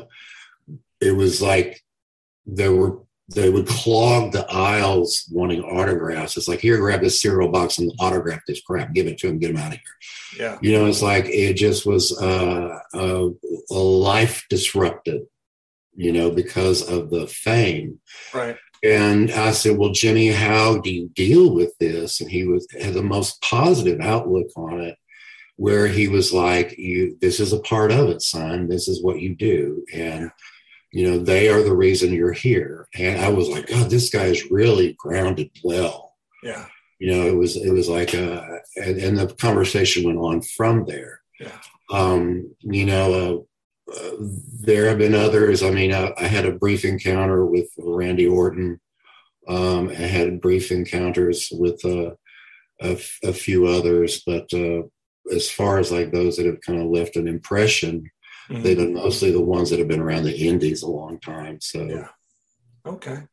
it 1.00 1.16
was 1.16 1.42
like 1.42 1.84
there 2.46 2.74
were 2.74 3.00
they 3.34 3.50
would 3.50 3.68
clog 3.68 4.32
the 4.32 4.50
aisles 4.50 5.30
wanting 5.32 5.62
autographs. 5.62 6.38
It's 6.38 6.48
like, 6.48 6.62
here, 6.62 6.78
grab 6.78 7.02
this 7.02 7.22
cereal 7.22 7.50
box 7.50 7.78
and 7.78 7.92
autograph 8.00 8.40
this 8.48 8.62
crap, 8.62 8.94
give 8.94 9.06
it 9.06 9.18
to 9.20 9.28
him, 9.28 9.38
get 9.38 9.50
him 9.50 9.58
out 9.58 9.74
of 9.74 9.80
here. 9.80 10.40
Yeah. 10.40 10.58
You 10.62 10.72
know, 10.78 10.86
it's 10.86 11.02
like 11.02 11.26
it 11.26 11.56
just 11.56 11.86
was 11.86 12.18
uh, 12.22 12.80
a, 12.94 13.30
a 13.70 13.74
life 13.74 14.46
disrupted, 14.50 15.24
you 15.94 16.14
know, 16.14 16.32
because 16.32 16.88
of 16.88 17.10
the 17.10 17.28
fame. 17.28 18.00
Right. 18.34 18.56
And 18.84 19.32
I 19.32 19.52
said, 19.52 19.78
Well, 19.78 19.92
Jimmy, 19.92 20.28
how 20.28 20.80
do 20.80 20.94
you 20.94 21.10
deal 21.10 21.54
with 21.54 21.78
this? 21.80 22.22
And 22.22 22.30
he 22.30 22.46
was 22.46 22.68
had 22.80 22.94
the 22.94 23.04
most 23.04 23.42
positive 23.42 24.00
outlook 24.02 24.48
on 24.56 24.82
it, 24.82 24.96
where 25.56 25.88
he 25.88 26.08
was 26.08 26.34
like, 26.34 26.78
You 26.78 27.18
this 27.22 27.40
is 27.40 27.54
a 27.54 27.60
part 27.60 27.92
of 27.92 28.10
it, 28.10 28.22
son. 28.22 28.68
This 28.68 28.88
is 28.88 29.04
what 29.04 29.20
you 29.20 29.36
do. 29.36 29.84
And 29.94 30.32
you 30.92 31.10
know 31.10 31.18
they 31.20 31.50
are 31.50 31.62
the 31.62 31.76
reason 31.76 32.14
you're 32.14 32.32
here 32.32 32.88
and 32.98 33.20
i 33.22 33.30
was 33.30 33.50
like 33.50 33.68
god 33.68 33.90
this 33.90 34.10
guy 34.10 34.26
is 34.26 34.50
really 34.50 34.94
grounded 34.98 35.50
well 35.64 36.16
yeah 36.44 36.66
you 37.00 37.12
know 37.12 37.28
it 37.28 37.36
was 37.36 37.56
it 37.56 37.72
was 37.72 37.90
like 37.90 38.16
uh 38.16 38.42
and, 38.78 38.98
and 38.98 39.18
the 39.18 39.28
conversation 39.36 40.04
went 40.04 40.18
on 40.18 40.42
from 40.42 40.86
there 40.86 41.22
yeah 41.40 41.60
um 41.92 42.50
you 42.62 42.86
know 42.86 43.14
uh, 43.14 43.42
uh, 43.96 44.12
there 44.62 44.88
have 44.88 44.98
been 44.98 45.16
others 45.16 45.64
i 45.64 45.70
mean 45.70 45.94
I, 45.94 46.14
I, 46.18 46.28
had 46.28 46.46
a 46.46 46.52
brief 46.52 46.84
encounter 46.84 47.46
with 47.46 47.70
randy 47.78 48.28
orton 48.28 48.80
um 49.48 49.90
i 49.90 49.94
had 49.94 50.42
brief 50.42 50.72
encounters 50.72 51.50
with 51.52 51.84
uh, 51.86 52.12
a, 52.82 53.00
a 53.24 53.34
few 53.34 53.68
others 53.68 54.24
but 54.26 54.54
uh 54.54 54.84
as 55.34 55.50
far 55.50 55.78
as 55.80 55.92
like 55.92 56.12
those 56.12 56.38
that 56.38 56.46
have 56.46 56.62
kind 56.62 56.82
of 56.82 56.88
left 56.88 57.16
an 57.16 57.28
impression 57.28 58.10
Mm-hmm. 58.50 58.64
They've 58.64 58.78
been 58.78 58.94
mostly 58.94 59.32
the 59.32 59.42
ones 59.42 59.70
that 59.70 59.80
have 59.80 59.88
been 59.88 60.00
around 60.00 60.24
the 60.24 60.36
Indies 60.36 60.82
a 60.82 60.88
long 60.88 61.20
time. 61.20 61.60
So, 61.60 61.84
yeah. 61.84 62.08
Okay. 62.86 63.24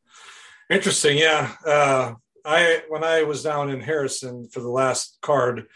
Interesting. 0.69 1.17
Yeah. 1.17 1.53
Uh, 1.65 2.15
I 2.43 2.83
when 2.89 3.03
I 3.03 3.23
was 3.23 3.41
down 3.41 3.69
in 3.69 3.79
Harrison 3.79 4.49
for 4.49 4.59
the 4.59 4.69
last 4.69 5.17
card, 5.21 5.67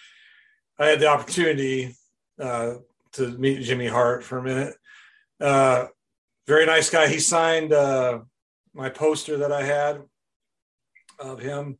I 0.78 0.88
had 0.88 1.00
the 1.00 1.08
opportunity 1.08 1.96
uh, 2.39 2.76
to 3.13 3.38
meet 3.38 3.63
Jimmy 3.63 3.88
Hart 3.88 4.24
for 4.24 4.38
a 4.38 4.43
minute. 4.43 4.76
Uh, 5.39 5.86
very 6.48 6.65
nice 6.65 6.89
guy. 6.89 7.08
He 7.08 7.19
signed 7.19 7.74
uh, 7.74 8.19
my 8.74 8.89
poster 8.89 9.38
that 9.38 9.52
I 9.52 9.63
had 9.63 10.02
of 11.19 11.39
him 11.39 11.78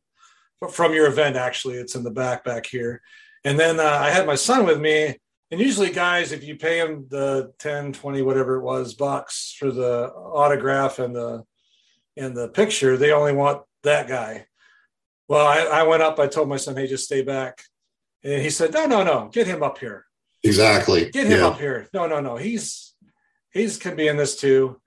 from 0.70 0.94
your 0.94 1.06
event. 1.06 1.36
Actually, 1.36 1.76
it's 1.76 1.94
in 1.94 2.04
the 2.04 2.10
back 2.10 2.44
back 2.44 2.66
here. 2.66 3.02
And 3.44 3.58
then 3.58 3.80
uh, 3.80 3.98
I 4.00 4.10
had 4.10 4.26
my 4.26 4.34
son 4.34 4.66
with 4.66 4.80
me, 4.80 5.16
and 5.50 5.60
usually 5.60 5.90
guys 5.90 6.32
if 6.32 6.44
you 6.44 6.56
pay 6.56 6.78
them 6.80 7.06
the 7.08 7.52
10 7.58 7.92
20 7.92 8.22
whatever 8.22 8.56
it 8.56 8.62
was 8.62 8.94
bucks 8.94 9.54
for 9.58 9.70
the 9.70 10.08
autograph 10.12 10.98
and 10.98 11.14
the 11.14 11.44
and 12.16 12.36
the 12.36 12.48
picture 12.48 12.96
they 12.96 13.12
only 13.12 13.32
want 13.32 13.62
that 13.82 14.08
guy 14.08 14.46
well 15.28 15.46
I, 15.46 15.80
I 15.80 15.82
went 15.84 16.02
up 16.02 16.18
i 16.18 16.26
told 16.26 16.48
my 16.48 16.56
son 16.56 16.76
hey 16.76 16.86
just 16.86 17.04
stay 17.04 17.22
back 17.22 17.62
and 18.22 18.40
he 18.42 18.50
said 18.50 18.72
no 18.72 18.86
no 18.86 19.02
no 19.02 19.30
get 19.32 19.46
him 19.46 19.62
up 19.62 19.78
here 19.78 20.06
exactly 20.42 21.10
get 21.10 21.26
him 21.26 21.40
yeah. 21.40 21.46
up 21.46 21.58
here 21.58 21.88
no 21.92 22.06
no 22.06 22.20
no 22.20 22.36
he's 22.36 22.94
he's 23.52 23.76
can 23.76 23.96
be 23.96 24.08
in 24.08 24.16
this 24.16 24.36
too 24.36 24.80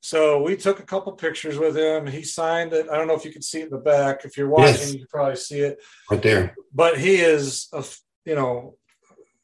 So 0.00 0.40
we 0.42 0.56
took 0.56 0.78
a 0.78 0.84
couple 0.84 1.12
pictures 1.12 1.58
with 1.58 1.76
him. 1.76 2.06
He 2.06 2.22
signed 2.22 2.72
it. 2.72 2.88
I 2.88 2.96
don't 2.96 3.08
know 3.08 3.16
if 3.16 3.24
you 3.24 3.32
can 3.32 3.42
see 3.42 3.60
it 3.60 3.64
in 3.64 3.70
the 3.70 3.78
back. 3.78 4.24
If 4.24 4.36
you're 4.36 4.48
watching, 4.48 4.74
yes. 4.74 4.92
you 4.92 4.98
can 5.00 5.08
probably 5.08 5.36
see 5.36 5.60
it 5.60 5.78
right 6.08 6.22
there. 6.22 6.54
But 6.72 6.98
he 6.98 7.16
is, 7.16 7.68
a, 7.72 7.84
you 8.24 8.36
know, 8.36 8.76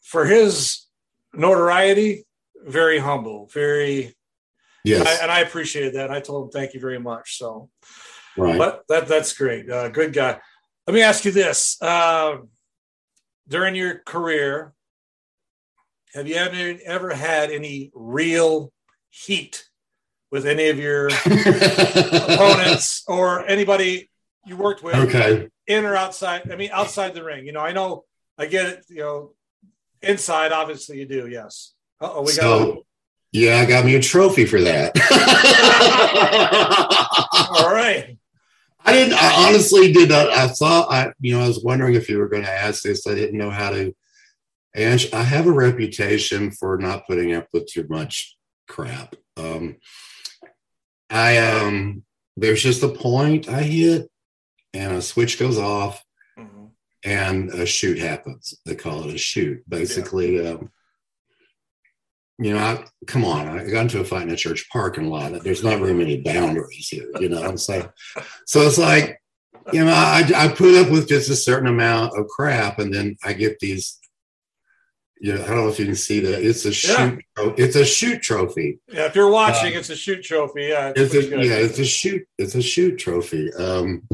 for 0.01 0.25
his 0.25 0.87
notoriety, 1.33 2.25
very 2.65 2.99
humble, 2.99 3.51
very. 3.53 4.15
Yes. 4.85 5.01
And 5.01 5.09
I, 5.09 5.23
and 5.23 5.31
I 5.33 5.41
appreciated 5.41 5.95
that. 5.95 6.11
I 6.11 6.21
told 6.21 6.45
him 6.45 6.51
thank 6.51 6.73
you 6.75 6.81
very 6.81 7.01
much. 7.01 7.37
So, 7.37 7.69
right. 8.37 8.57
But 8.57 8.85
that 8.89 9.09
that's 9.09 9.33
great. 9.37 9.69
Uh, 9.69 9.89
good 9.89 10.13
guy. 10.13 10.39
Let 10.87 10.95
me 10.95 11.03
ask 11.03 11.25
you 11.25 11.33
this: 11.33 11.83
uh, 11.83 12.37
during 13.49 13.75
your 13.75 13.99
career, 14.07 14.73
have 16.15 16.29
you 16.29 16.37
ever 16.37 16.79
ever 16.85 17.13
had 17.13 17.51
any 17.51 17.91
real 17.93 18.73
heat 19.11 19.69
with 20.31 20.47
any 20.47 20.69
of 20.69 20.79
your 20.79 21.09
opponents 21.09 23.03
or 23.09 23.45
anybody 23.47 24.09
you 24.47 24.57
worked 24.57 24.83
with? 24.83 24.95
Okay. 24.95 25.49
In 25.67 25.85
or 25.85 25.97
outside? 25.97 26.51
I 26.51 26.57
mean, 26.57 26.71
outside 26.73 27.15
the 27.15 27.25
ring. 27.25 27.47
You 27.47 27.53
know, 27.53 27.61
I 27.61 27.73
know. 27.73 28.05
I 28.39 28.47
get 28.47 28.67
it. 28.67 28.85
You 28.89 28.99
know, 28.99 29.33
inside, 30.03 30.53
obviously, 30.53 30.99
you 30.99 31.07
do. 31.07 31.29
Yes. 31.29 31.73
Oh, 32.01 32.23
we 32.23 32.33
so, 32.33 32.75
got. 32.75 32.83
Yeah, 33.33 33.57
I 33.57 33.65
got 33.65 33.85
me 33.85 33.97
a 33.97 34.01
trophy 34.01 34.45
for 34.45 34.61
that. 34.61 34.97
All 37.59 37.75
right. 37.75 38.17
I 38.85 38.93
didn't. 38.93 39.15
I 39.15 39.49
honestly 39.49 39.93
did 39.93 40.11
not. 40.11 40.31
I 40.31 40.49
thought. 40.49 40.93
I 40.93 41.13
you 41.21 41.37
know 41.37 41.45
I 41.45 41.49
was 41.49 41.65
wondering 41.65 41.95
if 41.95 42.09
you 42.09 42.19
were 42.19 42.29
going 42.29 42.45
to 42.45 42.51
ask 42.51 42.85
this. 42.85 43.07
I 43.07 43.15
didn't 43.15 43.39
know 43.39 43.51
how 43.51 43.71
to. 43.71 43.95
And 44.75 45.09
I 45.13 45.23
have 45.23 45.47
a 45.47 45.53
reputation 45.53 46.51
for 46.51 46.77
not 46.79 47.07
putting 47.07 47.33
up 47.33 47.47
with 47.53 47.67
too 47.67 47.87
much 47.89 48.37
crap. 48.67 49.15
Um, 49.37 49.77
I 51.11 51.39
um, 51.39 52.03
there's 52.37 52.63
just 52.63 52.83
a 52.83 52.89
point 52.89 53.49
I 53.49 53.63
hit, 53.63 54.11
and 54.73 54.97
a 54.97 55.03
switch 55.03 55.39
goes 55.39 55.59
off, 55.59 56.03
mm-hmm. 56.37 56.67
and 57.05 57.51
a 57.51 57.67
shoot 57.67 57.99
happens. 57.99 58.55
They 58.67 58.75
call 58.75 59.09
it 59.09 59.15
a 59.15 59.19
shoot. 59.19 59.63
Basically, 59.69 60.43
yeah. 60.43 60.51
um, 60.51 60.71
you 62.39 62.53
know, 62.53 62.59
I, 62.59 62.85
come 63.07 63.25
on, 63.25 63.47
I 63.47 63.71
got 63.71 63.83
into 63.83 64.01
a 64.01 64.05
fight 64.05 64.23
in 64.23 64.31
a 64.31 64.37
church 64.37 64.69
parking 64.73 65.09
lot. 65.09 65.45
There's 65.45 65.63
not 65.63 65.79
very 65.79 65.95
many 65.95 66.21
boundaries 66.21 66.89
here, 66.89 67.09
you 67.21 67.29
know. 67.29 67.45
I'm 67.45 67.59
saying, 67.59 67.89
so 68.45 68.63
it's 68.63 68.79
like, 68.79 69.21
you 69.73 69.85
know, 69.85 69.93
I, 69.93 70.29
I 70.35 70.49
put 70.49 70.75
up 70.75 70.91
with 70.91 71.09
just 71.09 71.31
a 71.31 71.37
certain 71.37 71.69
amount 71.69 72.19
of 72.19 72.27
crap, 72.27 72.81
and 72.81 72.93
then 72.93 73.17
I 73.23 73.35
get 73.35 73.61
these. 73.61 74.01
Know, 75.21 75.35
I 75.35 75.47
don't 75.47 75.57
know 75.57 75.69
if 75.69 75.79
you 75.79 75.87
can 75.87 75.95
see 75.95 76.21
that. 76.21 76.43
It's 76.43 76.65
a 76.65 76.73
shoot. 76.73 77.25
Yeah. 77.39 77.53
It's 77.57 77.77
a 77.77 77.85
shoot 77.85 78.21
trophy. 78.21 78.81
Yeah, 78.93 79.07
if 79.07 79.15
you're 79.15 79.31
watching, 79.31 79.75
uh, 79.75 79.79
it's 79.79 79.91
a 79.91 79.97
shoot 79.97 80.23
trophy. 80.23 80.65
Yeah, 80.65 80.93
it's, 80.95 81.15
it's 81.15 81.33
a, 81.33 81.45
yeah, 81.45 81.55
it's 81.55 81.79
a 81.79 81.85
shoot. 81.85 82.27
It's 82.37 82.55
a 82.55 82.63
shoot 82.63 82.99
trophy. 82.99 83.53
Um, 83.55 84.07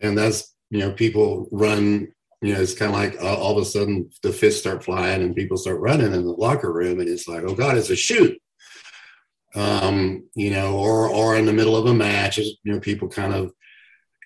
and 0.00 0.18
that's 0.18 0.54
you 0.70 0.80
know, 0.80 0.92
people 0.92 1.48
run 1.52 2.08
you 2.42 2.54
know, 2.54 2.60
it's 2.60 2.74
kind 2.74 2.92
of 2.92 2.96
like 2.96 3.20
uh, 3.20 3.34
all 3.34 3.56
of 3.56 3.62
a 3.62 3.64
sudden 3.64 4.10
the 4.22 4.32
fists 4.32 4.60
start 4.60 4.84
flying 4.84 5.22
and 5.22 5.34
people 5.34 5.56
start 5.56 5.80
running 5.80 6.12
in 6.12 6.24
the 6.24 6.32
locker 6.32 6.72
room, 6.72 7.00
and 7.00 7.08
it's 7.08 7.26
like, 7.26 7.42
oh 7.44 7.54
God, 7.54 7.76
it's 7.76 7.90
a 7.90 7.96
shoot. 7.96 8.40
Um, 9.54 10.28
you 10.34 10.50
know, 10.50 10.76
or 10.76 11.08
or 11.08 11.36
in 11.36 11.46
the 11.46 11.52
middle 11.52 11.76
of 11.76 11.86
a 11.86 11.94
match, 11.94 12.38
you 12.38 12.54
know, 12.64 12.78
people 12.78 13.08
kind 13.08 13.32
of 13.32 13.52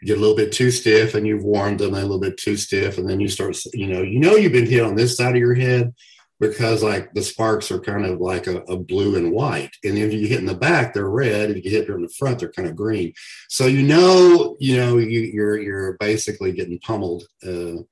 get 0.04 0.18
a 0.18 0.20
little 0.20 0.36
bit 0.36 0.52
too 0.52 0.70
stiff, 0.70 1.14
and 1.14 1.26
you've 1.26 1.44
warmed 1.44 1.80
them 1.80 1.94
a 1.94 2.00
little 2.00 2.20
bit 2.20 2.36
too 2.36 2.56
stiff, 2.56 2.98
and 2.98 3.08
then 3.08 3.20
you 3.20 3.28
start, 3.28 3.56
you 3.72 3.86
know, 3.86 4.02
you 4.02 4.18
know, 4.18 4.36
you've 4.36 4.52
been 4.52 4.66
hit 4.66 4.82
on 4.82 4.94
this 4.94 5.16
side 5.16 5.34
of 5.34 5.40
your 5.40 5.54
head 5.54 5.94
because 6.38 6.82
like 6.82 7.12
the 7.12 7.22
sparks 7.22 7.70
are 7.70 7.80
kind 7.80 8.06
of 8.06 8.18
like 8.18 8.46
a, 8.46 8.58
a 8.62 8.76
blue 8.76 9.16
and 9.16 9.32
white, 9.32 9.74
and 9.84 9.98
if 9.98 10.12
you 10.12 10.26
hit 10.26 10.40
in 10.40 10.46
the 10.46 10.54
back, 10.54 10.94
they're 10.94 11.08
red. 11.08 11.50
If 11.50 11.64
you 11.64 11.70
hit 11.70 11.88
in 11.88 12.02
the 12.02 12.14
front, 12.18 12.38
they're 12.38 12.52
kind 12.52 12.68
of 12.68 12.76
green. 12.76 13.12
So 13.48 13.66
you 13.66 13.82
know, 13.82 14.56
you 14.58 14.76
know, 14.76 14.98
you, 14.98 15.20
you're 15.20 15.60
you're 15.60 15.96
basically 15.98 16.52
getting 16.52 16.78
pummeled. 16.78 17.24
Uh, 17.44 17.82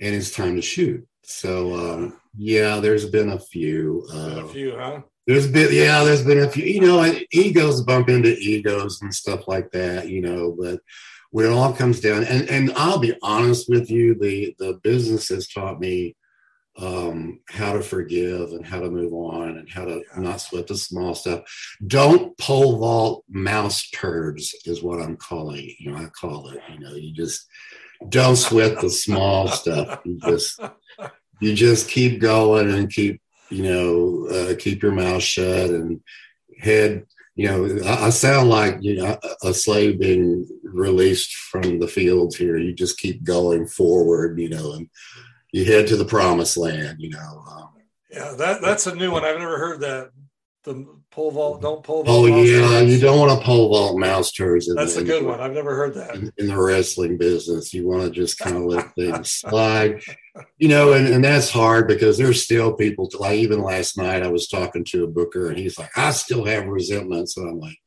and 0.00 0.14
it's 0.14 0.30
time 0.30 0.56
to 0.56 0.62
shoot. 0.62 1.06
So 1.22 1.74
um, 1.74 2.20
yeah, 2.36 2.80
there's 2.80 3.08
been 3.08 3.30
a 3.30 3.38
few. 3.38 4.06
Uh, 4.12 4.44
a 4.44 4.48
few, 4.48 4.76
huh? 4.76 5.00
There's 5.26 5.46
been 5.46 5.72
yeah, 5.72 6.04
there's 6.04 6.24
been 6.24 6.40
a 6.40 6.50
few. 6.50 6.64
You 6.64 6.80
know, 6.82 7.14
egos 7.32 7.82
bump 7.82 8.08
into 8.08 8.36
egos 8.36 9.00
and 9.00 9.14
stuff 9.14 9.48
like 9.48 9.70
that. 9.72 10.08
You 10.08 10.20
know, 10.20 10.56
but 10.58 10.80
when 11.34 11.46
it 11.46 11.52
all 11.52 11.72
comes 11.72 11.98
down, 11.98 12.22
and 12.22 12.48
and 12.48 12.72
I'll 12.76 13.00
be 13.00 13.16
honest 13.20 13.68
with 13.68 13.90
you, 13.90 14.14
the 14.14 14.54
the 14.60 14.74
business 14.84 15.30
has 15.30 15.48
taught 15.48 15.80
me 15.80 16.14
um, 16.78 17.40
how 17.48 17.72
to 17.72 17.82
forgive 17.82 18.52
and 18.52 18.64
how 18.64 18.78
to 18.78 18.88
move 18.88 19.12
on 19.12 19.58
and 19.58 19.68
how 19.68 19.84
to 19.84 20.00
not 20.16 20.40
sweat 20.40 20.68
the 20.68 20.76
small 20.76 21.12
stuff. 21.12 21.40
Don't 21.84 22.38
pole 22.38 22.78
vault 22.78 23.24
mouse 23.28 23.90
turds 23.90 24.54
is 24.64 24.80
what 24.80 25.02
I'm 25.02 25.16
calling. 25.16 25.74
You 25.80 25.90
know, 25.90 25.98
I 25.98 26.06
call 26.06 26.50
it. 26.50 26.60
You 26.72 26.78
know, 26.78 26.94
you 26.94 27.12
just 27.12 27.48
don't 28.08 28.36
sweat 28.36 28.80
the 28.80 28.88
small 28.88 29.48
stuff. 29.48 30.02
You 30.04 30.20
just 30.20 30.60
you 31.40 31.52
just 31.52 31.88
keep 31.88 32.20
going 32.20 32.72
and 32.72 32.88
keep 32.88 33.20
you 33.50 33.64
know 33.64 34.28
uh, 34.28 34.54
keep 34.56 34.84
your 34.84 34.92
mouth 34.92 35.24
shut 35.24 35.70
and 35.70 36.00
head. 36.60 37.06
You 37.36 37.48
know, 37.48 37.80
I, 37.84 38.10
sound 38.10 38.48
like 38.48 38.78
you 38.80 38.96
know 38.96 39.18
a 39.42 39.52
slave 39.52 39.98
being 39.98 40.46
released 40.62 41.34
from 41.34 41.80
the 41.80 41.88
fields 41.88 42.36
here. 42.36 42.56
You 42.58 42.72
just 42.72 42.98
keep 42.98 43.24
going 43.24 43.66
forward. 43.66 44.38
You 44.38 44.50
know, 44.50 44.72
and 44.74 44.88
you 45.52 45.64
head 45.64 45.88
to 45.88 45.96
the 45.96 46.04
promised 46.04 46.56
land. 46.56 46.98
You 47.00 47.10
know. 47.10 47.44
Um, 47.50 47.70
yeah, 48.10 48.34
that 48.38 48.62
that's 48.62 48.86
a 48.86 48.94
new 48.94 49.10
one. 49.10 49.24
I've 49.24 49.38
never 49.38 49.58
heard 49.58 49.80
that. 49.80 50.10
The 50.62 50.86
pole 51.14 51.30
vault, 51.30 51.62
don't 51.62 51.82
pole 51.84 52.02
vault. 52.02 52.28
Oh, 52.28 52.32
oh 52.32 52.42
yeah, 52.42 52.80
you 52.80 52.98
don't 52.98 53.20
want 53.20 53.38
to 53.38 53.46
pole 53.46 53.68
vault 53.68 53.98
mouse 53.98 54.32
turds. 54.32 54.68
That's 54.74 54.96
a 54.96 55.04
good 55.04 55.24
one. 55.24 55.40
I've 55.40 55.52
never 55.52 55.74
heard 55.76 55.94
that 55.94 56.16
in, 56.16 56.32
in 56.38 56.48
the 56.48 56.56
wrestling 56.56 57.16
business. 57.16 57.72
You 57.72 57.86
want 57.86 58.02
to 58.02 58.10
just 58.10 58.38
kind 58.38 58.56
of 58.56 58.62
let 58.64 58.92
things 58.96 59.30
slide, 59.30 60.00
you 60.58 60.68
know, 60.68 60.92
and, 60.92 61.06
and 61.06 61.22
that's 61.22 61.50
hard 61.50 61.86
because 61.86 62.18
there's 62.18 62.42
still 62.42 62.72
people. 62.74 63.08
To, 63.10 63.18
like 63.18 63.38
even 63.38 63.62
last 63.62 63.96
night, 63.96 64.24
I 64.24 64.28
was 64.28 64.48
talking 64.48 64.84
to 64.86 65.04
a 65.04 65.08
booker, 65.08 65.48
and 65.48 65.56
he's 65.56 65.78
like, 65.78 65.96
"I 65.96 66.10
still 66.10 66.44
have 66.46 66.66
resentment." 66.66 67.30
So 67.30 67.42
I'm 67.42 67.60
like, 67.60 67.78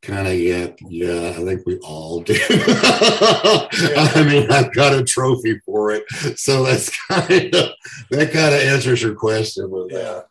kind 0.00 0.28
of 0.28 0.34
yeah 0.34 0.68
yeah 0.88 1.30
i 1.30 1.44
think 1.44 1.66
we 1.66 1.76
all 1.78 2.20
do 2.20 2.38
i 2.50 4.24
mean 4.24 4.48
i've 4.50 4.72
got 4.72 4.94
a 4.94 5.02
trophy 5.02 5.58
for 5.66 5.90
it 5.90 6.04
so 6.38 6.62
that's 6.62 6.88
kind 7.08 7.52
of 7.54 7.70
that 8.10 8.30
kind 8.32 8.54
of 8.54 8.60
answers 8.60 9.02
your 9.02 9.16
question 9.16 9.68
with 9.68 9.90
yeah 9.90 9.98
that. 9.98 10.27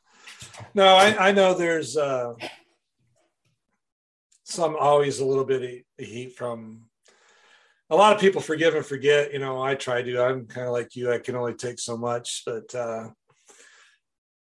No, 0.74 0.86
I, 0.86 1.30
I 1.30 1.32
know 1.32 1.54
there's 1.54 1.98
uh, 1.98 2.34
some 4.44 4.76
always 4.80 5.20
a 5.20 5.26
little 5.26 5.46
bit 5.46 5.84
of 6.00 6.06
heat 6.06 6.36
from 6.36 6.88
a 7.90 7.96
lot 7.96 8.14
of 8.14 8.22
people 8.22 8.42
forgive 8.42 8.76
and 8.76 8.86
forget. 8.86 9.34
You 9.34 9.40
know, 9.40 9.62
I 9.62 9.76
try 9.76 10.02
to. 10.02 10.24
I'm 10.24 10.46
kind 10.46 10.68
of 10.68 10.74
like 10.74 10.96
you. 10.96 11.12
I 11.12 11.20
can 11.20 11.36
only 11.36 11.54
take 11.54 11.80
so 11.80 11.98
much, 11.98 12.44
but 12.46 12.74
uh, 12.76 13.10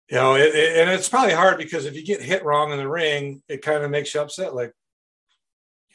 you 0.09 0.17
know, 0.17 0.35
it, 0.35 0.55
it, 0.55 0.79
and 0.79 0.91
it's 0.91 1.09
probably 1.09 1.35
hard 1.35 1.59
because 1.59 1.85
if 1.85 1.95
you 1.95 2.05
get 2.05 2.23
hit 2.23 2.45
wrong 2.45 2.73
in 2.73 2.79
the 2.79 2.89
ring, 2.89 3.43
it 3.49 3.63
kind 3.63 3.83
of 3.83 3.91
makes 3.91 4.15
you 4.15 4.21
upset. 4.21 4.55
Like, 4.55 4.73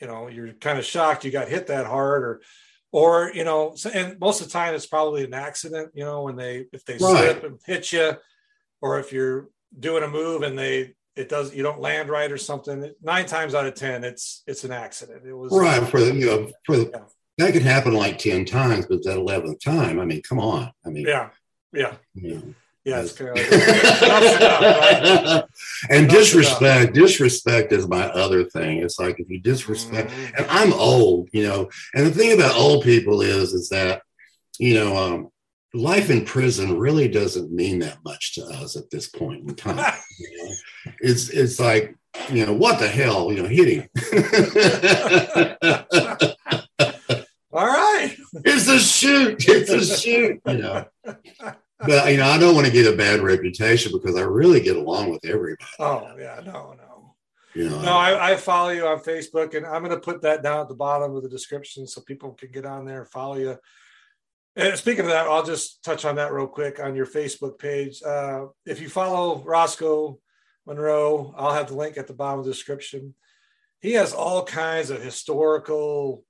you 0.01 0.08
know, 0.08 0.27
you're 0.27 0.53
kind 0.53 0.80
of 0.80 0.86
shocked 0.86 1.23
you 1.23 1.32
got 1.32 1.49
hit 1.49 1.67
that 1.67 1.86
hard, 1.86 2.23
or, 2.23 2.41
or 2.91 3.32
you 3.34 3.43
know, 3.43 3.75
and 3.93 4.19
most 4.19 4.41
of 4.41 4.47
the 4.47 4.53
time 4.53 4.73
it's 4.73 4.86
probably 4.86 5.23
an 5.23 5.34
accident. 5.34 5.91
You 5.93 6.03
know, 6.03 6.23
when 6.23 6.36
they 6.36 6.65
if 6.73 6.84
they 6.84 6.93
right. 6.93 6.99
slip 6.99 7.43
and 7.43 7.60
hit 7.65 7.93
you, 7.93 8.13
or 8.82 8.99
if 8.99 9.13
you're 9.13 9.49
doing 9.77 10.03
a 10.03 10.08
move 10.08 10.43
and 10.43 10.58
they 10.58 10.93
it 11.15 11.30
does 11.30 11.53
you 11.56 11.63
don't 11.63 11.80
land 11.80 12.10
right 12.10 12.32
or 12.32 12.38
something. 12.38 12.91
Nine 13.01 13.25
times 13.25 13.56
out 13.56 13.65
of 13.65 13.73
ten 13.75 14.03
it's 14.03 14.43
it's 14.47 14.63
an 14.63 14.71
accident. 14.71 15.25
It 15.25 15.34
was 15.34 15.51
right 15.51 15.88
for 15.88 15.99
the 15.99 16.13
you 16.13 16.25
know 16.25 16.51
for 16.65 16.77
the 16.77 16.89
yeah. 16.93 17.03
that 17.38 17.53
could 17.53 17.63
happen 17.63 17.93
like 17.93 18.17
10 18.17 18.45
times 18.45 18.86
but 18.88 19.03
that 19.03 19.17
11th 19.17 19.60
time 19.60 19.99
i 19.99 20.06
mean 20.06 20.21
come 20.21 20.39
on 20.39 20.71
i 20.86 20.89
mean. 20.89 21.06
Yeah 21.08 21.30
yeah. 21.73 21.95
Yeah. 22.86 23.01
It's 23.01 23.12
kind 23.12 23.32
of 23.32 23.36
like, 23.36 23.51
right? 25.21 25.43
and 25.89 26.10
disrespect 26.10 26.93
disrespect 26.93 27.73
is 27.73 27.86
my 27.86 28.08
other 28.10 28.45
thing. 28.45 28.77
It's 28.77 28.97
like 28.97 29.19
if 29.19 29.30
you 29.30 29.41
disrespect 29.41 30.10
mm-hmm. 30.10 30.36
and 30.38 30.45
i'm 30.49 30.71
old 30.73 31.27
you 31.34 31.43
know 31.43 31.69
and 31.93 32.06
the 32.06 32.12
thing 32.12 32.34
about 32.34 32.56
old 32.56 32.84
people 32.84 33.21
is 33.21 33.53
is 33.53 33.69
that 33.69 34.03
you 34.58 34.73
know 34.73 34.95
um 34.95 35.30
life 35.73 36.10
in 36.10 36.25
prison 36.25 36.77
really 36.77 37.08
doesn't 37.08 37.51
mean 37.51 37.80
that 37.80 37.97
much 38.03 38.36
to 38.36 38.43
us 38.45 38.75
at 38.75 38.89
this 38.89 39.08
point 39.08 39.47
in 39.47 39.56
time. 39.56 39.77
you 40.19 40.38
know? 40.38 40.51
It's 40.99 41.30
it's 41.30 41.60
like 41.60 41.95
you 42.32 42.45
know 42.45 42.53
what 42.53 42.80
the 42.80 42.88
hell 42.88 43.32
you 43.32 43.43
know 43.43 43.49
hit 43.49 43.67
him. 43.67 43.89
All 47.51 47.65
right, 47.65 48.15
it's 48.45 48.67
a 48.67 48.80
shoot. 48.80 49.43
It's 49.47 49.69
a 49.69 49.84
shoot. 49.84 50.39
You 50.45 50.58
know. 50.58 50.86
But 51.80 52.12
you 52.12 52.17
know, 52.17 52.27
I 52.27 52.38
don't 52.38 52.56
want 52.56 52.67
to 52.67 52.73
get 52.73 52.91
a 52.91 52.95
bad 52.95 53.21
reputation 53.21 53.91
because 53.91 54.15
I 54.15 54.21
really 54.21 54.62
get 54.62 54.75
along 54.75 55.12
with 55.12 55.25
everybody. 55.25 55.63
Oh 55.80 56.15
yeah, 56.17 56.41
no, 56.45 56.73
no. 56.77 57.15
You 57.53 57.69
know, 57.69 57.82
no, 57.82 57.91
I, 57.93 58.34
I 58.34 58.36
follow 58.36 58.69
you 58.69 58.86
on 58.86 58.99
Facebook, 58.99 59.56
and 59.56 59.65
I'm 59.65 59.84
going 59.84 59.95
to 59.95 59.99
put 59.99 60.21
that 60.21 60.43
down 60.43 60.60
at 60.60 60.67
the 60.67 60.75
bottom 60.75 61.15
of 61.15 61.23
the 61.23 61.30
description 61.30 61.88
so 61.88 62.01
people 62.01 62.34
can 62.34 62.51
get 62.51 62.65
on 62.65 62.86
there 62.86 63.01
and 63.01 63.10
follow 63.10 63.38
you. 63.38 63.58
And 64.58 64.76
speaking 64.76 65.06
of 65.06 65.12
that, 65.12 65.28
I'll 65.28 65.46
just 65.46 65.84
touch 65.84 66.04
on 66.04 66.15
that 66.15 66.34
real 66.34 66.48
quick 66.48 66.80
on 66.80 66.96
your 66.96 67.06
Facebook 67.06 67.60
page. 67.60 68.02
Uh, 68.02 68.48
if 68.65 68.82
you 68.82 68.89
follow 68.89 69.43
Roscoe 69.43 70.20
Monroe, 70.65 71.32
I'll 71.38 71.54
have 71.54 71.67
the 71.67 71.76
link 71.76 71.96
at 71.96 72.08
the 72.08 72.15
bottom 72.15 72.39
of 72.39 72.46
the 72.46 72.52
description. 72.52 73.13
he 73.80 73.93
has 73.93 74.13
all 74.13 74.43
kinds 74.43 74.89
of 74.89 75.04
historical 75.04 76.24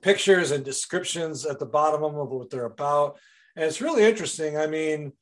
pictures 0.00 0.52
and 0.52 0.64
descriptions 0.64 1.44
at 1.44 1.58
the 1.58 1.66
bottom 1.66 2.02
of 2.02 2.16
of 2.16 2.30
what 2.30 2.48
they're 2.48 2.64
about. 2.64 3.18
And 3.56 3.66
it's 3.66 3.82
really 3.82 4.04
interesting. 4.04 4.56
I 4.56 4.66
mean, 4.66 5.12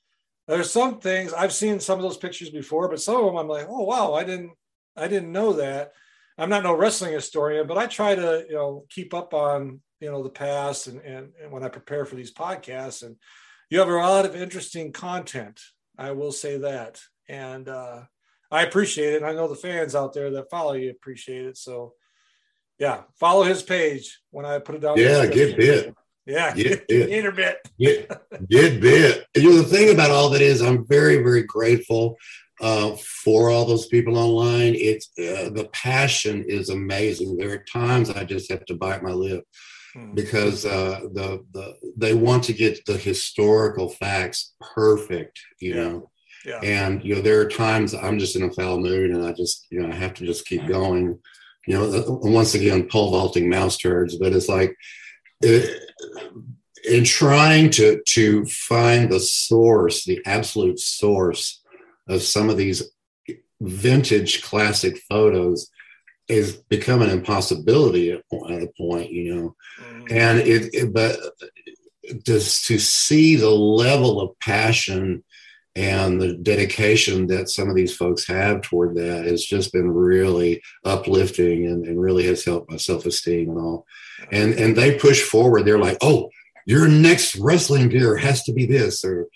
there's 0.46 0.70
some 0.70 1.00
things 1.00 1.32
I've 1.32 1.52
seen 1.52 1.80
some 1.80 1.98
of 1.98 2.04
those 2.04 2.16
pictures 2.16 2.50
before, 2.50 2.88
but 2.88 3.00
some 3.00 3.16
of 3.16 3.24
them 3.24 3.36
I'm 3.36 3.48
like, 3.48 3.66
oh 3.68 3.82
wow, 3.82 4.14
I 4.14 4.22
didn't 4.22 4.52
I 4.96 5.08
didn't 5.08 5.32
know 5.32 5.54
that. 5.54 5.92
I'm 6.38 6.50
not 6.50 6.62
no 6.62 6.74
wrestling 6.74 7.14
historian, 7.14 7.66
but 7.66 7.78
I 7.78 7.86
try 7.86 8.14
to, 8.14 8.46
you 8.48 8.54
know, 8.54 8.84
keep 8.90 9.12
up 9.12 9.34
on, 9.34 9.80
you 10.00 10.10
know, 10.10 10.22
the 10.22 10.28
past 10.30 10.86
and, 10.86 11.00
and, 11.00 11.32
and 11.42 11.50
when 11.50 11.62
I 11.62 11.68
prepare 11.68 12.04
for 12.04 12.16
these 12.16 12.32
podcasts. 12.32 13.02
And 13.02 13.16
you 13.70 13.78
have 13.78 13.88
a 13.88 13.92
lot 13.92 14.26
of 14.26 14.36
interesting 14.36 14.92
content. 14.92 15.60
I 15.98 16.12
will 16.12 16.32
say 16.32 16.58
that. 16.58 17.00
And 17.28 17.68
uh, 17.68 18.02
I 18.50 18.62
appreciate 18.62 19.14
it. 19.14 19.22
I 19.22 19.32
know 19.32 19.48
the 19.48 19.54
fans 19.54 19.94
out 19.94 20.12
there 20.12 20.30
that 20.32 20.50
follow 20.50 20.74
you 20.74 20.90
appreciate 20.90 21.46
it. 21.46 21.56
So 21.56 21.94
yeah, 22.78 23.02
follow 23.18 23.42
his 23.42 23.62
page 23.62 24.20
when 24.30 24.44
I 24.44 24.58
put 24.58 24.74
it 24.74 24.82
down. 24.82 24.98
Yeah, 24.98 25.26
get 25.26 25.56
bit. 25.56 25.94
Yeah, 26.26 26.54
get, 26.54 26.88
get, 26.88 27.08
get 27.08 27.36
bit. 27.36 27.58
Get, 27.78 28.48
get 28.48 28.80
bit. 28.80 29.26
You 29.34 29.50
know, 29.50 29.56
the 29.58 29.64
thing 29.64 29.94
about 29.94 30.10
all 30.10 30.30
that 30.30 30.42
is 30.42 30.60
I'm 30.60 30.86
very, 30.86 31.16
very 31.16 31.44
grateful 31.44 32.16
uh, 32.60 32.96
for 32.96 33.50
all 33.50 33.64
those 33.64 33.86
people 33.86 34.18
online. 34.18 34.74
It's 34.74 35.08
uh, 35.18 35.50
the 35.50 35.68
passion 35.72 36.44
is 36.48 36.68
amazing. 36.68 37.36
There 37.36 37.52
are 37.52 37.64
times 37.72 38.10
I 38.10 38.24
just 38.24 38.50
have 38.50 38.64
to 38.66 38.74
bite 38.74 39.02
my 39.02 39.12
lip 39.12 39.44
because 40.14 40.64
uh, 40.64 41.00
the 41.12 41.44
the 41.52 41.76
they 41.96 42.14
want 42.14 42.44
to 42.44 42.52
get 42.52 42.84
the 42.86 42.96
historical 42.96 43.88
facts 43.88 44.54
perfect, 44.60 45.40
you 45.60 45.74
yeah. 45.74 45.82
know. 45.82 46.10
Yeah. 46.44 46.60
And 46.62 47.04
you 47.04 47.16
know, 47.16 47.22
there 47.22 47.40
are 47.40 47.48
times 47.48 47.94
I'm 47.94 48.18
just 48.18 48.36
in 48.36 48.44
a 48.44 48.52
foul 48.52 48.78
mood, 48.78 49.10
and 49.10 49.24
I 49.24 49.32
just 49.32 49.66
you 49.70 49.80
know 49.80 49.88
I 49.88 49.94
have 49.94 50.14
to 50.14 50.26
just 50.26 50.46
keep 50.46 50.66
going. 50.66 51.18
You 51.66 51.74
know, 51.74 52.20
once 52.22 52.54
again, 52.54 52.88
pole 52.88 53.10
vaulting 53.10 53.48
mouse 53.48 53.76
turds, 53.78 54.16
but 54.16 54.32
it's 54.32 54.48
like. 54.48 54.76
It, 55.42 55.82
in 56.88 57.04
trying 57.04 57.68
to 57.70 58.00
to 58.06 58.44
find 58.46 59.10
the 59.10 59.20
source, 59.20 60.04
the 60.04 60.20
absolute 60.24 60.78
source 60.78 61.62
of 62.08 62.22
some 62.22 62.48
of 62.48 62.56
these 62.56 62.90
vintage 63.60 64.42
classic 64.42 64.98
photos 65.08 65.68
is 66.28 66.56
become 66.56 67.02
an 67.02 67.10
impossibility 67.10 68.12
at, 68.12 68.22
a 68.30 68.68
point, 68.76 69.10
you 69.10 69.34
know. 69.34 69.56
Mm. 69.80 70.12
And 70.12 70.38
it, 70.40 70.74
it, 70.74 70.92
but 70.92 71.18
just 72.24 72.66
to 72.66 72.78
see 72.78 73.36
the 73.36 73.50
level 73.50 74.20
of 74.20 74.38
passion 74.40 75.24
and 75.74 76.20
the 76.20 76.34
dedication 76.38 77.26
that 77.26 77.50
some 77.50 77.68
of 77.68 77.76
these 77.76 77.94
folks 77.94 78.26
have 78.26 78.62
toward 78.62 78.96
that 78.96 79.26
has 79.26 79.44
just 79.44 79.72
been 79.72 79.90
really 79.90 80.62
uplifting 80.84 81.66
and, 81.66 81.84
and 81.84 82.00
really 82.00 82.26
has 82.26 82.44
helped 82.44 82.70
my 82.70 82.78
self-esteem 82.78 83.50
and 83.50 83.58
all. 83.58 83.86
And 84.32 84.54
and 84.54 84.74
they 84.74 84.98
push 84.98 85.22
forward. 85.22 85.64
They're 85.64 85.78
like, 85.78 85.98
oh, 86.00 86.30
your 86.64 86.88
next 86.88 87.36
wrestling 87.36 87.90
gear 87.90 88.16
has 88.16 88.42
to 88.44 88.54
be 88.54 88.64
this, 88.64 89.04
or 89.04 89.28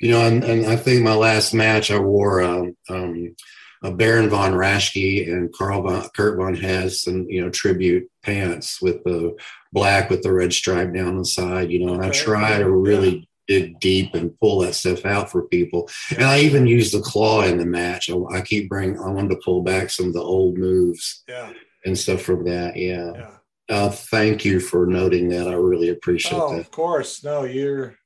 you 0.00 0.12
know, 0.12 0.24
and, 0.24 0.44
and 0.44 0.66
I 0.66 0.76
think 0.76 1.02
my 1.02 1.14
last 1.14 1.52
match 1.52 1.90
I 1.90 1.98
wore 1.98 2.40
um, 2.42 2.76
um, 2.88 3.34
a 3.82 3.90
Baron 3.90 4.28
von 4.28 4.52
Raschke 4.52 5.30
and 5.30 5.52
Carl 5.52 5.82
von, 5.82 6.08
Kurt 6.16 6.36
von 6.36 6.54
Hess 6.54 7.06
and 7.06 7.28
you 7.30 7.40
know 7.40 7.50
tribute 7.50 8.10
pants 8.22 8.80
with 8.82 9.02
the 9.04 9.36
black 9.72 10.10
with 10.10 10.22
the 10.22 10.32
red 10.32 10.52
stripe 10.52 10.92
down 10.94 11.18
the 11.18 11.24
side, 11.24 11.70
you 11.70 11.84
know, 11.84 11.94
and 11.94 12.04
I 12.04 12.10
try 12.10 12.58
to 12.58 12.70
really 12.70 13.28
dig 13.46 13.80
deep 13.80 14.14
and 14.14 14.38
pull 14.40 14.60
that 14.60 14.74
stuff 14.74 15.06
out 15.06 15.30
for 15.30 15.42
people. 15.42 15.88
And 16.10 16.22
I 16.22 16.40
even 16.40 16.66
use 16.66 16.92
the 16.92 17.00
claw 17.00 17.42
in 17.42 17.58
the 17.58 17.66
match. 17.66 18.10
I, 18.10 18.16
I 18.30 18.40
keep 18.42 18.68
bringing. 18.68 18.98
I 19.00 19.08
wanted 19.08 19.30
to 19.30 19.40
pull 19.44 19.62
back 19.62 19.90
some 19.90 20.06
of 20.06 20.12
the 20.12 20.22
old 20.22 20.58
moves, 20.58 21.24
yeah, 21.28 21.52
and 21.84 21.98
stuff 21.98 22.22
from 22.22 22.44
that. 22.44 22.76
Yeah. 22.76 23.12
yeah. 23.14 23.30
Uh, 23.70 23.90
thank 23.90 24.46
you 24.46 24.60
for 24.60 24.86
noting 24.86 25.28
that. 25.28 25.46
I 25.46 25.52
really 25.52 25.90
appreciate 25.90 26.38
oh, 26.38 26.54
that. 26.54 26.60
Of 26.60 26.70
course. 26.70 27.22
No, 27.22 27.44
you're 27.44 27.97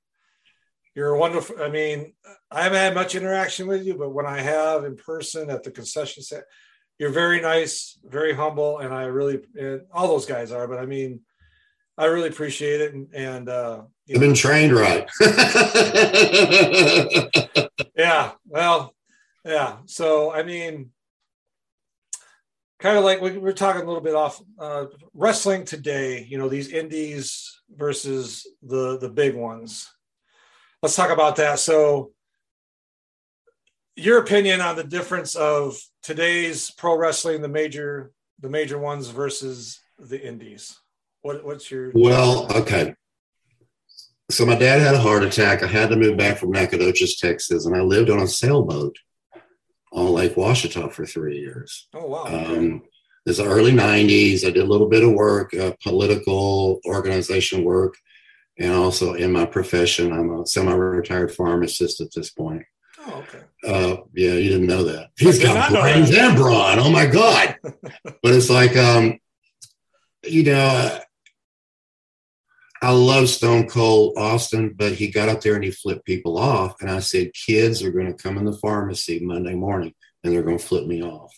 you're 0.95 1.15
a 1.15 1.19
wonderful. 1.19 1.63
I 1.63 1.69
mean, 1.69 2.13
I 2.51 2.63
haven't 2.63 2.79
had 2.79 2.95
much 2.95 3.15
interaction 3.15 3.67
with 3.67 3.85
you, 3.85 3.95
but 3.95 4.11
when 4.11 4.27
I 4.27 4.41
have 4.41 4.85
in 4.85 4.97
person 4.97 5.49
at 5.51 5.63
the 5.63 5.71
concession 5.71 6.23
set, 6.23 6.45
you're 6.99 7.11
very 7.11 7.41
nice, 7.41 7.99
very 8.05 8.35
humble, 8.35 8.79
and 8.79 8.93
I 8.93 9.05
really 9.05 9.41
and 9.57 9.83
all 9.93 10.09
those 10.09 10.27
guys 10.27 10.53
are. 10.53 10.69
But 10.69 10.79
I 10.79 10.87
mean, 10.87 11.21
I 11.97 12.07
really 12.07 12.29
appreciate 12.29 12.83
it, 12.83 12.95
and, 12.95 13.09
and 13.15 13.49
uh, 13.49 13.83
you've 14.07 14.21
been 14.21 14.35
trained 14.35 14.75
right. 14.75 15.09
yeah, 17.97 18.33
well, 18.47 18.95
yeah. 19.47 19.79
So 19.87 20.31
I 20.31 20.43
mean, 20.43 20.91
kind 22.81 22.99
of 22.99 23.05
like 23.05 23.23
we 23.23 23.31
are 23.39 23.53
talking 23.53 23.81
a 23.81 23.87
little 23.87 24.03
bit 24.03 24.15
off 24.15 24.43
uh, 24.59 24.87
wrestling 25.15 25.65
today. 25.65 26.27
You 26.29 26.37
know, 26.37 26.51
these 26.51 26.69
indies 26.69 27.63
versus 27.75 28.47
the 28.63 28.99
the 28.99 29.09
big 29.09 29.35
ones 29.35 29.89
let's 30.83 30.97
talk 30.97 31.11
about 31.11 31.37
that. 31.37 31.59
So, 31.59 32.13
your 33.97 34.19
opinion 34.19 34.61
on 34.61 34.77
the 34.77 34.85
difference 34.85 35.35
of 35.37 35.79
today's 36.03 36.71
pro 36.71 36.97
wrestling, 36.97 37.43
the 37.43 37.49
major, 37.49 38.13
the 38.41 38.49
major 38.49 38.79
ones 38.79 39.09
versus 39.09 39.81
the 39.99 40.21
indies. 40.21 40.79
What, 41.23 41.45
what's 41.45 41.71
your? 41.71 41.93
Well, 41.95 42.51
okay. 42.53 42.95
So 44.31 44.47
my 44.47 44.55
dad 44.55 44.81
had 44.81 44.95
a 44.95 45.01
heart 45.01 45.25
attack. 45.25 45.63
I 45.63 45.67
had 45.67 45.91
to 45.91 45.97
move 45.97 46.17
back 46.17 46.39
from 46.39 46.53
Nacogdoches, 46.53 47.19
Texas, 47.19 47.67
and 47.67 47.77
I 47.77 47.81
lived 47.81 48.09
on 48.09 48.21
a 48.21 48.27
sailboat 48.27 48.97
on 49.93 50.07
Lake 50.07 50.37
Ouachita 50.37 50.91
for 50.91 51.05
three 51.05 51.39
years. 51.39 51.87
Oh 51.93 52.07
wow! 52.07 52.25
Um, 52.25 52.83
this 53.27 53.39
early 53.39 53.73
'90s. 53.73 54.47
I 54.47 54.51
did 54.51 54.63
a 54.63 54.67
little 54.67 54.89
bit 54.89 55.05
of 55.05 55.13
work, 55.13 55.53
uh, 55.55 55.73
political 55.83 56.81
organization 56.87 57.63
work 57.63 57.95
and 58.59 58.73
also 58.73 59.15
in 59.15 59.33
my 59.33 59.47
profession, 59.47 60.13
I'm 60.13 60.31
a 60.31 60.47
semi-retired 60.47 61.33
pharmacist 61.33 62.01
at 62.01 62.13
this 62.15 62.31
point. 62.31 62.63
Oh, 63.01 63.25
okay. 63.25 63.45
Uh, 63.67 64.03
yeah, 64.15 64.33
you 64.33 64.51
didn't 64.51 64.67
know 64.67 64.85
that. 64.85 65.11
He's 65.19 65.43
got 65.43 65.71
brains 65.71 66.15
and 66.15 66.37
brawn. 66.37 66.79
Oh 66.79 66.91
my 66.91 67.07
god! 67.07 67.57
but 67.63 68.35
it's 68.35 68.51
like, 68.51 68.77
um, 68.77 69.19
you 70.25 70.45
know, 70.45 71.01
I 72.83 72.91
love 72.91 73.29
Stone 73.29 73.69
Cold 73.69 74.15
Austin, 74.19 74.75
but 74.77 74.95
he 74.95 75.09
got 75.09 75.29
up 75.29 75.41
there 75.41 75.55
and 75.55 75.63
he 75.63 75.71
flipped 75.71 76.05
people 76.05 76.37
off. 76.37 76.81
And 76.81 76.91
I 76.91 76.99
said, 76.99 77.31
kids 77.33 77.81
are 77.83 77.93
going 77.93 78.07
to 78.07 78.23
come 78.23 78.37
in 78.39 78.45
the 78.45 78.59
pharmacy 78.59 79.21
Monday 79.21 79.55
morning 79.55 79.95
and 80.23 80.33
they're 80.33 80.43
going 80.43 80.59
to 80.59 80.65
flip 80.65 80.87
me 80.87 81.01
off. 81.01 81.33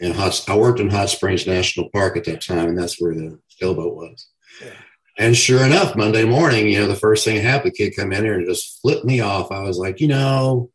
And 0.00 0.14
Hot, 0.14 0.44
I 0.48 0.56
worked 0.56 0.78
in 0.78 0.88
Hot 0.90 1.10
Springs 1.10 1.48
National 1.48 1.90
Park 1.90 2.16
at 2.16 2.24
that 2.24 2.42
time, 2.42 2.68
and 2.68 2.78
that's 2.78 3.00
where 3.00 3.14
the 3.14 3.40
sailboat 3.48 3.94
was. 3.94 4.28
Yeah. 4.62 4.72
And 5.18 5.36
sure 5.36 5.64
enough, 5.64 5.96
Monday 5.96 6.24
morning, 6.24 6.68
you 6.68 6.78
know, 6.78 6.88
the 6.88 6.94
first 6.94 7.24
thing 7.24 7.36
that 7.36 7.42
happened, 7.42 7.72
the 7.72 7.76
kid 7.76 7.96
come 7.96 8.12
in 8.12 8.24
here 8.24 8.34
and 8.34 8.46
just 8.46 8.80
flipped 8.82 9.04
me 9.04 9.20
off. 9.20 9.50
I 9.50 9.60
was 9.60 9.78
like, 9.78 10.00
you 10.00 10.08
know, 10.08 10.70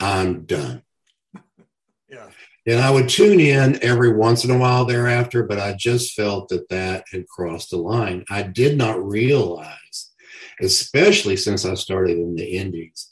I'm 0.00 0.44
done. 0.44 0.82
Yeah. 2.08 2.28
And 2.66 2.80
I 2.80 2.90
would 2.90 3.08
tune 3.08 3.38
in 3.38 3.82
every 3.82 4.12
once 4.12 4.44
in 4.44 4.50
a 4.50 4.56
while 4.56 4.86
thereafter, 4.86 5.42
but 5.42 5.58
I 5.58 5.74
just 5.74 6.14
felt 6.14 6.48
that 6.48 6.70
that 6.70 7.04
had 7.12 7.28
crossed 7.28 7.70
the 7.70 7.76
line. 7.76 8.24
I 8.30 8.42
did 8.42 8.78
not 8.78 9.04
realize, 9.04 10.10
especially 10.60 11.36
since 11.36 11.66
I 11.66 11.74
started 11.74 12.16
in 12.16 12.34
the 12.34 12.56
indies, 12.56 13.10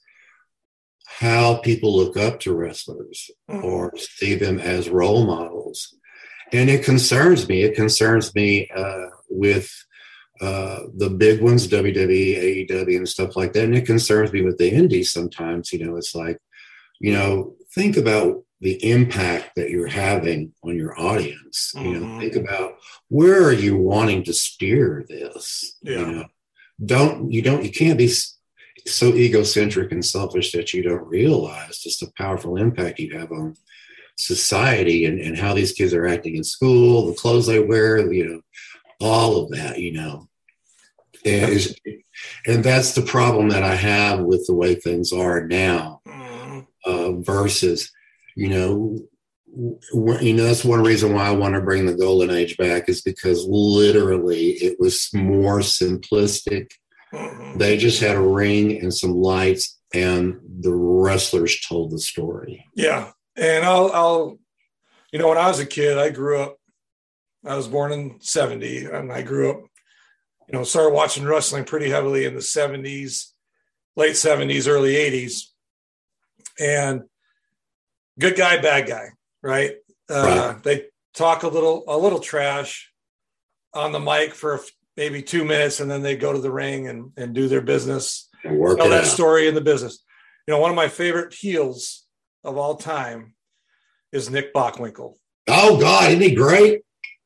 how 1.04 1.56
people 1.56 1.94
look 1.94 2.16
up 2.16 2.40
to 2.40 2.54
wrestlers 2.54 3.30
mm-hmm. 3.50 3.62
or 3.64 3.92
see 3.98 4.34
them 4.34 4.58
as 4.58 4.88
role 4.88 5.26
models. 5.26 5.94
And 6.52 6.70
it 6.70 6.84
concerns 6.84 7.46
me. 7.48 7.62
It 7.62 7.76
concerns 7.76 8.34
me 8.34 8.68
uh, 8.74 9.06
with 9.28 9.70
uh, 10.40 10.84
the 10.96 11.10
big 11.10 11.42
ones, 11.42 11.68
WWE, 11.68 12.66
AEW, 12.68 12.96
and 12.96 13.08
stuff 13.08 13.36
like 13.36 13.52
that. 13.52 13.64
And 13.64 13.76
it 13.76 13.84
concerns 13.84 14.32
me 14.32 14.40
with 14.40 14.56
the 14.56 14.70
indies 14.70 15.12
sometimes. 15.12 15.70
You 15.70 15.84
know, 15.84 15.96
it's 15.96 16.14
like, 16.14 16.38
you 16.98 17.12
know, 17.12 17.56
think 17.74 17.98
about 17.98 18.42
the 18.62 18.82
impact 18.90 19.50
that 19.56 19.68
you're 19.68 19.86
having 19.86 20.52
on 20.64 20.76
your 20.76 20.98
audience. 20.98 21.72
Mm-hmm. 21.76 21.86
You 21.86 21.92
know, 21.92 22.06
mm-hmm. 22.06 22.20
think 22.20 22.36
about 22.36 22.78
where 23.08 23.44
are 23.44 23.52
you 23.52 23.76
wanting 23.76 24.24
to 24.24 24.32
steer 24.32 25.04
this? 25.08 25.76
Yeah. 25.82 25.98
You 25.98 26.06
know, 26.06 26.24
don't 26.86 27.30
you 27.30 27.42
don't 27.42 27.62
you 27.62 27.70
can't 27.70 27.98
be 27.98 28.10
so 28.86 29.08
egocentric 29.08 29.92
and 29.92 30.02
selfish 30.02 30.52
that 30.52 30.72
you 30.72 30.82
don't 30.82 31.06
realize 31.06 31.80
just 31.80 32.00
the 32.00 32.10
powerful 32.16 32.56
impact 32.56 32.98
you 32.98 33.18
have 33.18 33.30
on 33.30 33.54
society 34.16 35.04
and, 35.04 35.20
and 35.20 35.36
how 35.36 35.52
these 35.52 35.72
kids 35.72 35.92
are 35.92 36.06
acting 36.06 36.36
in 36.36 36.44
school, 36.44 37.06
the 37.06 37.14
clothes 37.14 37.46
they 37.46 37.58
wear, 37.58 38.10
you 38.10 38.26
know, 38.26 38.40
all 39.00 39.44
of 39.44 39.50
that, 39.50 39.78
you 39.78 39.92
know 39.92 40.29
is 41.24 41.74
and 42.46 42.64
that's 42.64 42.94
the 42.94 43.02
problem 43.02 43.48
that 43.48 43.62
i 43.62 43.74
have 43.74 44.20
with 44.20 44.46
the 44.46 44.54
way 44.54 44.74
things 44.74 45.12
are 45.12 45.46
now 45.46 46.00
mm. 46.06 46.66
uh, 46.84 47.12
versus 47.20 47.90
you 48.36 48.48
know 48.48 48.98
you 50.22 50.32
know 50.32 50.44
that's 50.44 50.64
one 50.64 50.82
reason 50.82 51.12
why 51.12 51.26
i 51.26 51.30
want 51.32 51.54
to 51.54 51.60
bring 51.60 51.86
the 51.86 51.94
golden 51.94 52.30
age 52.30 52.56
back 52.56 52.88
is 52.88 53.02
because 53.02 53.46
literally 53.46 54.50
it 54.52 54.78
was 54.78 55.10
more 55.12 55.58
simplistic 55.58 56.70
mm-hmm. 57.12 57.58
they 57.58 57.76
just 57.76 58.00
had 58.00 58.16
a 58.16 58.20
ring 58.20 58.80
and 58.80 58.94
some 58.94 59.12
lights 59.12 59.78
and 59.92 60.38
the 60.60 60.72
wrestlers 60.72 61.60
told 61.60 61.90
the 61.90 61.98
story 61.98 62.64
yeah 62.74 63.10
and 63.36 63.64
i'll 63.64 63.90
i'll 63.92 64.38
you 65.12 65.18
know 65.18 65.28
when 65.28 65.38
i 65.38 65.48
was 65.48 65.58
a 65.58 65.66
kid 65.66 65.98
i 65.98 66.08
grew 66.10 66.40
up 66.40 66.56
I 67.44 67.56
was 67.56 67.68
born 67.68 67.92
in 67.92 68.20
70 68.20 68.86
and 68.86 69.12
I 69.12 69.22
grew 69.22 69.50
up, 69.50 69.69
you 70.50 70.58
know, 70.58 70.64
started 70.64 70.92
watching 70.92 71.24
wrestling 71.24 71.64
pretty 71.64 71.88
heavily 71.88 72.24
in 72.24 72.34
the 72.34 72.40
70s, 72.40 73.30
late 73.94 74.14
70s, 74.14 74.66
early 74.66 74.94
80s. 74.94 75.44
And 76.58 77.02
good 78.18 78.36
guy, 78.36 78.60
bad 78.60 78.88
guy, 78.88 79.10
right? 79.42 79.76
Uh, 80.10 80.54
right. 80.54 80.62
They 80.64 80.86
talk 81.14 81.44
a 81.44 81.48
little, 81.48 81.84
a 81.86 81.96
little 81.96 82.18
trash 82.18 82.90
on 83.72 83.92
the 83.92 84.00
mic 84.00 84.34
for 84.34 84.60
maybe 84.96 85.22
two 85.22 85.44
minutes, 85.44 85.78
and 85.78 85.88
then 85.88 86.02
they 86.02 86.16
go 86.16 86.32
to 86.32 86.40
the 86.40 86.50
ring 86.50 86.88
and, 86.88 87.12
and 87.16 87.32
do 87.32 87.46
their 87.46 87.60
business. 87.60 88.28
Work 88.44 88.78
tell 88.78 88.88
that 88.88 89.04
out. 89.04 89.06
story 89.06 89.46
in 89.46 89.54
the 89.54 89.60
business. 89.60 90.02
You 90.48 90.54
know, 90.54 90.60
one 90.60 90.70
of 90.70 90.76
my 90.76 90.88
favorite 90.88 91.32
heels 91.32 92.06
of 92.42 92.58
all 92.58 92.74
time 92.74 93.34
is 94.10 94.30
Nick 94.30 94.52
Bockwinkel. 94.52 95.14
Oh 95.46 95.80
God, 95.80 96.08
isn't 96.08 96.20
he 96.20 96.34
great? 96.34 96.80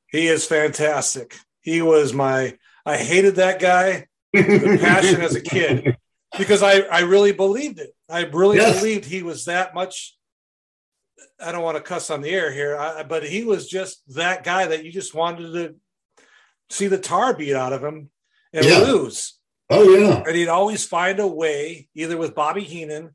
He 0.09 0.27
is 0.27 0.45
fantastic. 0.47 1.37
He 1.63 1.81
was 1.81 2.13
my 2.13 2.59
I 2.87 2.97
hated 2.97 3.37
that 3.37 3.61
guy 3.61 4.07
with 4.33 4.81
passion 4.81 5.21
as 5.21 5.35
a 5.35 5.41
kid 5.41 5.97
because 6.39 6.63
I, 6.63 6.81
I 6.81 7.01
really 7.01 7.33
believed 7.33 7.79
it. 7.79 7.95
I 8.09 8.25
really 8.25 8.59
yes. 8.59 8.79
believed 8.79 9.05
he 9.05 9.23
was 9.23 9.47
that 9.47 9.75
much. 9.75 10.17
I 11.41 11.53
don't 11.53 11.63
want 11.63 11.77
to 11.77 11.83
cuss 11.83 12.11
on 12.11 12.21
the 12.21 12.31
air 12.31 12.53
here, 12.53 12.77
I, 12.77 13.03
but 13.03 13.25
he 13.25 13.45
was 13.45 13.69
just 13.69 14.03
that 14.15 14.45
guy 14.45 14.67
that 14.67 14.85
you 14.85 14.93
just 14.93 15.15
wanted 15.15 15.53
to 15.53 15.75
see 16.71 16.87
the 16.87 16.99
tar 16.99 17.35
beat 17.35 17.55
out 17.55 17.73
of 17.73 17.83
him 17.83 18.11
and 18.53 18.65
yeah. 18.65 18.79
lose. 18.79 19.39
Oh 19.71 19.97
yeah, 19.97 20.23
and 20.27 20.37
he'd 20.37 20.49
always 20.49 20.85
find 20.85 21.19
a 21.21 21.27
way, 21.27 21.89
either 21.95 22.19
with 22.19 22.35
Bobby 22.35 22.63
Heenan 22.63 23.15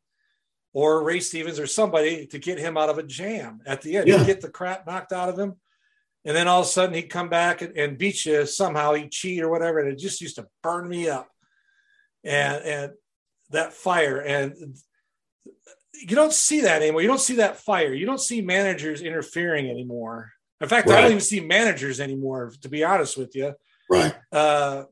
or 0.73 1.03
Ray 1.03 1.19
Stevens 1.19 1.59
or 1.59 1.67
somebody, 1.67 2.25
to 2.27 2.39
get 2.39 2.57
him 2.57 2.75
out 2.75 2.89
of 2.89 2.97
a 2.97 3.03
jam 3.03 3.61
at 3.67 3.81
the 3.81 3.97
end. 3.97 4.07
Yeah. 4.07 4.17
He'd 4.19 4.27
get 4.27 4.41
the 4.41 4.49
crap 4.49 4.87
knocked 4.87 5.13
out 5.13 5.29
of 5.29 5.37
him, 5.37 5.55
and 6.25 6.35
then 6.35 6.47
all 6.47 6.61
of 6.61 6.65
a 6.65 6.69
sudden 6.69 6.95
he'd 6.95 7.03
come 7.03 7.29
back 7.29 7.61
and, 7.61 7.77
and 7.77 7.97
beat 7.97 8.25
you 8.25 8.45
somehow. 8.45 8.93
He'd 8.93 9.11
cheat 9.11 9.41
or 9.41 9.49
whatever, 9.49 9.79
and 9.79 9.91
it 9.91 9.97
just 9.97 10.21
used 10.21 10.35
to 10.35 10.47
burn 10.61 10.87
me 10.87 11.09
up. 11.09 11.29
And 12.23 12.63
and 12.63 12.91
that 13.51 13.73
fire 13.73 14.19
and 14.19 14.75
you 15.93 16.15
don't 16.15 16.33
see 16.33 16.61
that 16.61 16.81
anymore. 16.81 17.01
You 17.01 17.07
don't 17.07 17.19
see 17.19 17.35
that 17.35 17.57
fire. 17.57 17.93
You 17.93 18.05
don't 18.05 18.21
see 18.21 18.41
managers 18.41 19.01
interfering 19.01 19.69
anymore. 19.69 20.31
In 20.61 20.67
fact, 20.67 20.87
right. 20.87 20.97
I 20.97 21.01
don't 21.01 21.11
even 21.11 21.21
see 21.21 21.39
managers 21.39 21.99
anymore, 21.99 22.53
to 22.61 22.69
be 22.69 22.83
honest 22.83 23.17
with 23.17 23.35
you. 23.35 23.53
Right. 23.89 24.13
Uh, 24.31 24.83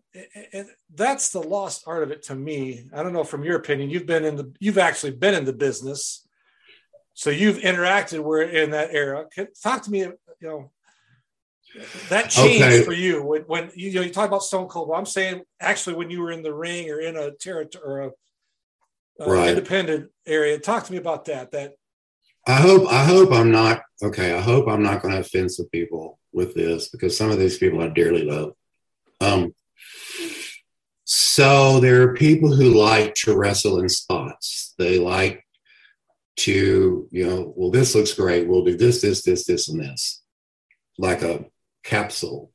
and 0.53 0.67
that's 0.93 1.29
the 1.29 1.41
lost 1.41 1.83
art 1.85 2.03
of 2.03 2.11
it 2.11 2.23
to 2.23 2.35
me. 2.35 2.89
I 2.93 3.03
don't 3.03 3.13
know 3.13 3.23
from 3.23 3.43
your 3.43 3.57
opinion. 3.57 3.89
You've 3.89 4.05
been 4.05 4.25
in 4.25 4.35
the, 4.35 4.53
you've 4.59 4.77
actually 4.77 5.11
been 5.11 5.35
in 5.35 5.45
the 5.45 5.53
business, 5.53 6.27
so 7.13 7.29
you've 7.29 7.57
interacted. 7.57 8.19
We're 8.19 8.41
in 8.43 8.71
that 8.71 8.89
era. 8.91 9.25
Talk 9.61 9.83
to 9.83 9.91
me. 9.91 9.99
You 9.99 10.17
know, 10.41 10.71
that 12.09 12.29
changed 12.29 12.63
okay. 12.63 12.83
for 12.83 12.93
you 12.93 13.23
when, 13.23 13.41
when 13.43 13.71
you, 13.75 13.93
know 13.93 14.01
you 14.01 14.11
talk 14.11 14.27
about 14.27 14.43
Stone 14.43 14.67
Cold. 14.67 14.89
Well, 14.89 14.99
I'm 14.99 15.05
saying 15.05 15.41
actually 15.59 15.95
when 15.95 16.09
you 16.09 16.21
were 16.21 16.31
in 16.31 16.43
the 16.43 16.53
ring 16.53 16.89
or 16.89 16.99
in 16.99 17.15
a 17.15 17.31
territory 17.31 17.83
or 17.85 17.99
a 18.01 18.11
uh, 19.19 19.31
right. 19.31 19.49
independent 19.49 20.11
area. 20.25 20.59
Talk 20.59 20.85
to 20.85 20.91
me 20.91 20.97
about 20.97 21.25
that. 21.25 21.51
That 21.51 21.73
I 22.47 22.55
hope 22.55 22.87
I 22.91 23.03
hope 23.03 23.31
I'm 23.31 23.51
not 23.51 23.81
okay. 24.03 24.33
I 24.33 24.41
hope 24.41 24.67
I'm 24.67 24.83
not 24.83 25.01
going 25.01 25.13
to 25.13 25.21
offend 25.21 25.51
some 25.51 25.67
people 25.67 26.19
with 26.31 26.53
this 26.53 26.89
because 26.89 27.17
some 27.17 27.31
of 27.31 27.39
these 27.39 27.57
people 27.57 27.81
I 27.81 27.87
dearly 27.89 28.23
love. 28.23 28.53
Um, 29.19 29.53
so 31.03 31.79
there 31.79 32.03
are 32.03 32.13
people 32.13 32.53
who 32.53 32.73
like 32.73 33.15
to 33.15 33.35
wrestle 33.35 33.79
in 33.79 33.89
spots. 33.89 34.73
They 34.77 34.99
like 34.99 35.43
to, 36.37 37.07
you 37.11 37.27
know, 37.27 37.53
well, 37.55 37.71
this 37.71 37.95
looks 37.95 38.13
great. 38.13 38.47
We'll 38.47 38.65
do 38.65 38.77
this, 38.77 39.01
this, 39.01 39.23
this, 39.23 39.45
this, 39.45 39.69
and 39.69 39.79
this, 39.79 40.21
like 40.97 41.21
a 41.21 41.45
capsule, 41.87 42.51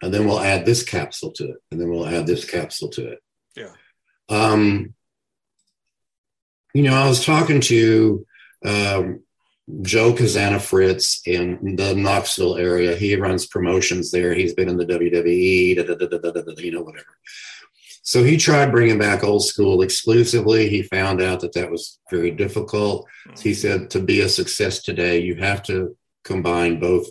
and 0.00 0.14
then 0.14 0.26
we'll 0.26 0.40
add 0.40 0.64
this 0.64 0.82
capsule 0.82 1.32
to 1.32 1.44
it, 1.50 1.56
and 1.70 1.80
then 1.80 1.90
we'll 1.90 2.06
add 2.06 2.26
this 2.26 2.44
capsule 2.44 2.88
to 2.90 3.08
it. 3.12 3.18
Yeah. 3.56 3.72
Um, 4.28 4.94
you 6.72 6.82
know, 6.82 6.94
I 6.94 7.08
was 7.08 7.24
talking 7.24 7.60
to 7.62 8.26
um, 8.64 9.22
Joe 9.82 10.12
Kazana 10.12 10.60
Fritz 10.60 11.22
in 11.26 11.76
the 11.76 11.94
Knoxville 11.94 12.56
area. 12.56 12.94
He 12.96 13.16
runs 13.16 13.46
promotions 13.46 14.10
there. 14.10 14.34
He's 14.34 14.54
been 14.54 14.68
in 14.68 14.76
the 14.76 14.86
WWE, 14.86 15.76
da, 15.76 15.82
da, 15.82 15.94
da, 15.96 16.62
you 16.62 16.72
know, 16.72 16.82
whatever. 16.82 17.18
So 18.02 18.22
he 18.22 18.36
tried 18.36 18.70
bringing 18.70 18.98
back 18.98 19.24
old 19.24 19.44
school 19.44 19.82
exclusively. 19.82 20.68
He 20.68 20.82
found 20.82 21.20
out 21.20 21.40
that 21.40 21.54
that 21.54 21.72
was 21.72 21.98
very 22.08 22.30
difficult. 22.30 23.08
He 23.40 23.52
said 23.52 23.90
to 23.90 24.00
be 24.00 24.20
a 24.20 24.28
success 24.28 24.80
today, 24.80 25.22
you 25.22 25.34
have 25.36 25.64
to 25.64 25.96
combine 26.22 26.78
both 26.78 27.08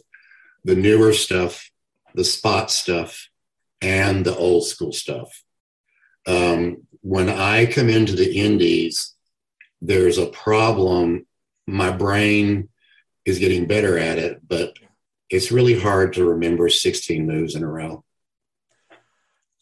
the 0.65 0.75
newer 0.75 1.13
stuff, 1.13 1.69
the 2.15 2.23
spot 2.23 2.71
stuff, 2.71 3.29
and 3.81 4.25
the 4.25 4.35
old 4.35 4.65
school 4.65 4.91
stuff. 4.91 5.43
Um, 6.27 6.87
when 7.01 7.29
I 7.29 7.67
come 7.67 7.87
into 7.87 8.15
the 8.15 8.39
indies, 8.39 9.13
there's 9.79 10.17
a 10.17 10.25
problem. 10.25 11.27
My 11.67 11.91
brain 11.91 12.69
is 13.25 13.37
getting 13.37 13.67
better 13.67 13.97
at 13.99 14.17
it, 14.17 14.41
but 14.45 14.73
it's 15.29 15.51
really 15.51 15.79
hard 15.79 16.13
to 16.13 16.25
remember 16.25 16.67
16 16.67 17.27
moves 17.27 17.55
in 17.55 17.63
a 17.63 17.67
row. 17.67 18.03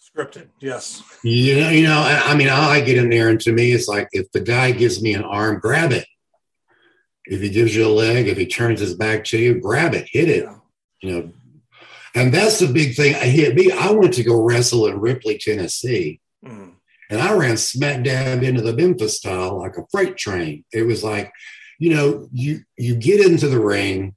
Scripted, 0.01 0.47
yes. 0.60 1.04
You 1.24 1.60
know, 1.60 1.70
you 1.70 1.84
know. 1.84 1.99
I, 1.99 2.32
I 2.32 2.36
mean, 2.36 2.47
I 2.47 2.80
get 2.80 2.97
in 2.97 3.10
there, 3.10 3.30
and 3.30 3.41
to 3.41 3.51
me, 3.51 3.72
it's 3.72 3.88
like 3.88 4.08
if 4.14 4.32
the 4.32 4.41
guy 4.41 4.72
gives 4.72 5.01
me 5.01 5.16
an 5.16 5.24
arm, 5.24 5.60
grab 5.60 5.91
it. 5.91 6.06
If 7.26 7.41
he 7.41 7.49
gives 7.49 7.76
you 7.76 7.88
a 7.88 7.89
leg, 7.89 8.28
if 8.28 8.38
he 8.38 8.45
turns 8.45 8.80
his 8.80 8.93
back 8.93 9.24
to 9.26 9.38
you, 9.38 9.60
grab 9.60 9.93
it, 9.95 10.08
hit 10.10 10.30
it. 10.30 10.43
Yeah. 10.43 10.58
You 11.04 11.12
know, 11.12 11.32
and 12.16 12.34
that's 12.34 12.60
the 12.60 12.72
big 12.72 12.95
thing. 12.95 13.16
I 13.16 13.26
hit 13.26 13.56
me. 13.56 13.72
I 13.72 13.91
went 13.91 14.14
to 14.16 14.24
go 14.24 14.41
wrestle 14.41 14.88
in 14.88 14.99
Ripley, 14.99 15.38
Tennessee, 15.38 16.22
mm. 16.43 16.74
And 17.10 17.22
I 17.22 17.34
ran 17.34 17.58
smack 17.58 18.04
dab 18.04 18.41
into 18.41 18.62
the 18.62 18.76
Memphis 18.76 19.18
style 19.18 19.60
like 19.60 19.78
a 19.78 19.86
freight 19.91 20.18
train. 20.18 20.66
It 20.74 20.82
was 20.84 21.04
like, 21.04 21.32
you 21.78 21.93
know, 21.93 22.28
you 22.32 22.62
you 22.78 22.95
get 22.95 23.24
into 23.24 23.47
the 23.49 23.60
ring 23.60 24.16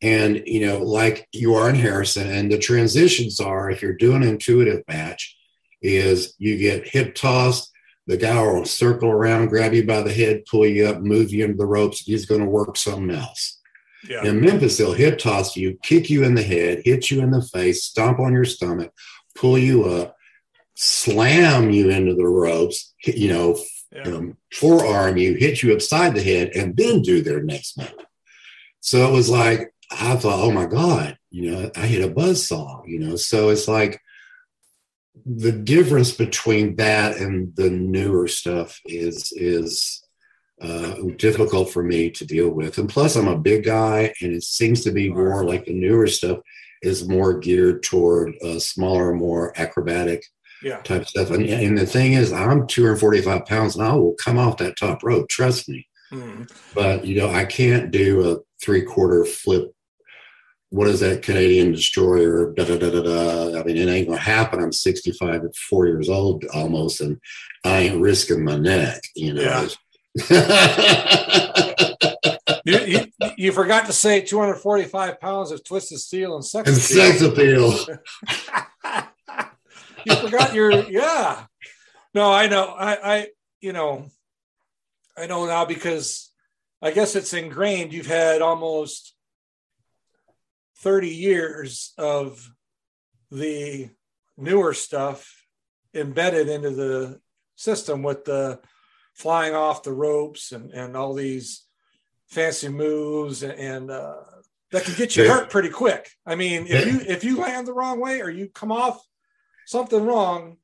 and 0.00 0.42
you 0.46 0.66
know, 0.66 0.78
like 0.78 1.28
you 1.32 1.54
are 1.54 1.68
in 1.68 1.74
Harrison, 1.74 2.30
and 2.30 2.50
the 2.50 2.58
transitions 2.58 3.38
are 3.38 3.70
if 3.70 3.82
you're 3.82 3.92
doing 3.92 4.22
an 4.22 4.30
intuitive 4.30 4.82
match, 4.88 5.36
is 5.82 6.34
you 6.38 6.56
get 6.56 6.88
hip 6.88 7.14
tossed, 7.14 7.70
the 8.06 8.16
guy 8.16 8.40
will 8.40 8.64
circle 8.64 9.10
around, 9.10 9.48
grab 9.48 9.74
you 9.74 9.84
by 9.84 10.02
the 10.02 10.12
head, 10.12 10.44
pull 10.50 10.66
you 10.66 10.86
up, 10.86 11.00
move 11.00 11.32
you 11.32 11.44
into 11.44 11.58
the 11.58 11.66
ropes. 11.66 12.00
He's 12.00 12.26
going 12.26 12.40
to 12.40 12.46
work 12.46 12.76
something 12.76 13.10
else. 13.10 13.60
Yeah. 14.08 14.24
In 14.24 14.40
Memphis, 14.40 14.76
they'll 14.76 14.92
hip 14.92 15.18
toss 15.18 15.56
you, 15.56 15.78
kick 15.82 16.10
you 16.10 16.24
in 16.24 16.34
the 16.34 16.42
head, 16.42 16.82
hit 16.84 17.10
you 17.10 17.20
in 17.22 17.30
the 17.30 17.42
face, 17.42 17.84
stomp 17.84 18.18
on 18.18 18.32
your 18.32 18.44
stomach, 18.44 18.92
pull 19.34 19.56
you 19.56 19.84
up, 19.84 20.16
slam 20.74 21.70
you 21.70 21.90
into 21.90 22.14
the 22.14 22.26
ropes, 22.26 22.94
you 23.04 23.28
know, 23.28 23.58
yeah. 23.92 24.02
um, 24.02 24.36
forearm 24.52 25.16
you, 25.16 25.34
hit 25.34 25.62
you 25.62 25.72
upside 25.72 26.14
the 26.14 26.22
head, 26.22 26.50
and 26.54 26.76
then 26.76 27.02
do 27.02 27.22
their 27.22 27.42
next 27.42 27.78
move. 27.78 27.94
So 28.80 29.08
it 29.08 29.12
was 29.12 29.30
like, 29.30 29.72
I 29.90 30.16
thought, 30.16 30.40
oh 30.40 30.50
my 30.50 30.66
God, 30.66 31.16
you 31.30 31.50
know, 31.50 31.70
I 31.76 31.86
hit 31.86 32.04
a 32.04 32.12
buzz 32.12 32.46
saw, 32.46 32.82
you 32.84 32.98
know. 32.98 33.16
So 33.16 33.50
it's 33.50 33.68
like 33.68 34.00
the 35.26 35.52
difference 35.52 36.12
between 36.12 36.76
that 36.76 37.18
and 37.18 37.54
the 37.54 37.70
newer 37.70 38.26
stuff 38.28 38.80
is 38.84 39.32
is 39.32 40.01
uh, 40.62 40.94
difficult 41.16 41.70
for 41.70 41.82
me 41.82 42.10
to 42.10 42.24
deal 42.24 42.48
with. 42.50 42.78
And 42.78 42.88
plus, 42.88 43.16
I'm 43.16 43.28
a 43.28 43.36
big 43.36 43.64
guy, 43.64 44.14
and 44.20 44.32
it 44.32 44.44
seems 44.44 44.82
to 44.84 44.92
be 44.92 45.10
more 45.10 45.44
like 45.44 45.64
the 45.64 45.72
newer 45.72 46.06
stuff 46.06 46.38
is 46.82 47.08
more 47.08 47.38
geared 47.38 47.82
toward 47.82 48.34
a 48.42 48.60
smaller, 48.60 49.12
more 49.12 49.52
acrobatic 49.58 50.24
yeah. 50.62 50.78
type 50.78 51.06
stuff. 51.06 51.30
And, 51.30 51.44
and 51.44 51.76
the 51.76 51.86
thing 51.86 52.14
is, 52.14 52.32
I'm 52.32 52.66
245 52.66 53.46
pounds 53.46 53.76
and 53.76 53.84
I 53.84 53.94
will 53.94 54.14
come 54.14 54.38
off 54.38 54.58
that 54.58 54.76
top 54.76 55.02
rope. 55.02 55.28
Trust 55.28 55.68
me. 55.68 55.86
Mm. 56.12 56.50
But 56.74 57.06
you 57.06 57.16
know, 57.16 57.30
I 57.30 57.44
can't 57.44 57.90
do 57.90 58.32
a 58.32 58.38
three 58.62 58.82
quarter 58.82 59.24
flip. 59.24 59.72
What 60.68 60.88
is 60.88 61.00
that 61.00 61.22
Canadian 61.22 61.72
destroyer? 61.72 62.52
Da, 62.54 62.64
da, 62.64 62.78
da, 62.78 62.90
da, 62.90 63.02
da. 63.02 63.60
I 63.60 63.64
mean, 63.64 63.76
it 63.76 63.88
ain't 63.88 64.08
gonna 64.08 64.20
happen. 64.20 64.62
I'm 64.62 64.72
65 64.72 65.44
at 65.44 65.56
four 65.56 65.86
years 65.86 66.08
old 66.08 66.44
almost, 66.54 67.00
and 67.00 67.18
I 67.64 67.78
ain't 67.80 68.00
risking 68.00 68.44
my 68.44 68.56
neck. 68.56 69.02
You 69.14 69.34
know. 69.34 69.42
Yeah. 69.42 69.68
you, 72.64 72.78
you, 72.86 73.00
you, 73.38 73.52
forgot 73.52 73.86
to 73.86 73.94
say 73.94 74.20
245 74.20 75.18
pounds 75.18 75.50
of 75.50 75.64
twisted 75.64 75.98
steel 76.00 76.34
and 76.34 76.44
sex 76.44 76.68
and 76.68 76.76
appeal. 76.76 77.72
sex 77.72 77.88
appeal. 77.88 79.06
you 80.04 80.14
forgot 80.16 80.54
your 80.54 80.70
yeah. 80.90 81.44
No, 82.14 82.30
I 82.30 82.46
know. 82.46 82.66
I, 82.66 83.14
I 83.14 83.28
you 83.62 83.72
know, 83.72 84.08
I 85.16 85.26
know 85.26 85.46
now 85.46 85.64
because 85.64 86.30
I 86.82 86.90
guess 86.90 87.16
it's 87.16 87.32
ingrained. 87.32 87.94
You've 87.94 88.06
had 88.06 88.42
almost 88.42 89.14
30 90.80 91.08
years 91.08 91.94
of 91.96 92.50
the 93.30 93.88
newer 94.36 94.74
stuff 94.74 95.42
embedded 95.94 96.48
into 96.48 96.70
the 96.70 97.20
system 97.56 98.02
with 98.02 98.24
the 98.24 98.60
flying 99.14 99.54
off 99.54 99.82
the 99.82 99.92
ropes 99.92 100.52
and, 100.52 100.70
and 100.72 100.96
all 100.96 101.14
these 101.14 101.64
fancy 102.28 102.68
moves 102.68 103.42
and, 103.42 103.52
and 103.52 103.90
uh, 103.90 104.14
that 104.72 104.84
can 104.84 104.94
get 104.94 105.16
you 105.16 105.28
hurt 105.28 105.50
pretty 105.50 105.68
quick. 105.68 106.10
I 106.26 106.34
mean, 106.34 106.66
if 106.66 106.86
you 106.86 107.00
if 107.06 107.24
you 107.24 107.36
land 107.36 107.66
the 107.66 107.74
wrong 107.74 108.00
way 108.00 108.20
or 108.20 108.30
you 108.30 108.48
come 108.48 108.72
off 108.72 109.06
something 109.66 110.04
wrong, 110.04 110.56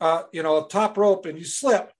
uh, 0.00 0.22
you 0.32 0.42
know, 0.42 0.64
a 0.64 0.68
top 0.68 0.96
rope 0.96 1.26
and 1.26 1.38
you 1.38 1.44
slip, 1.44 1.92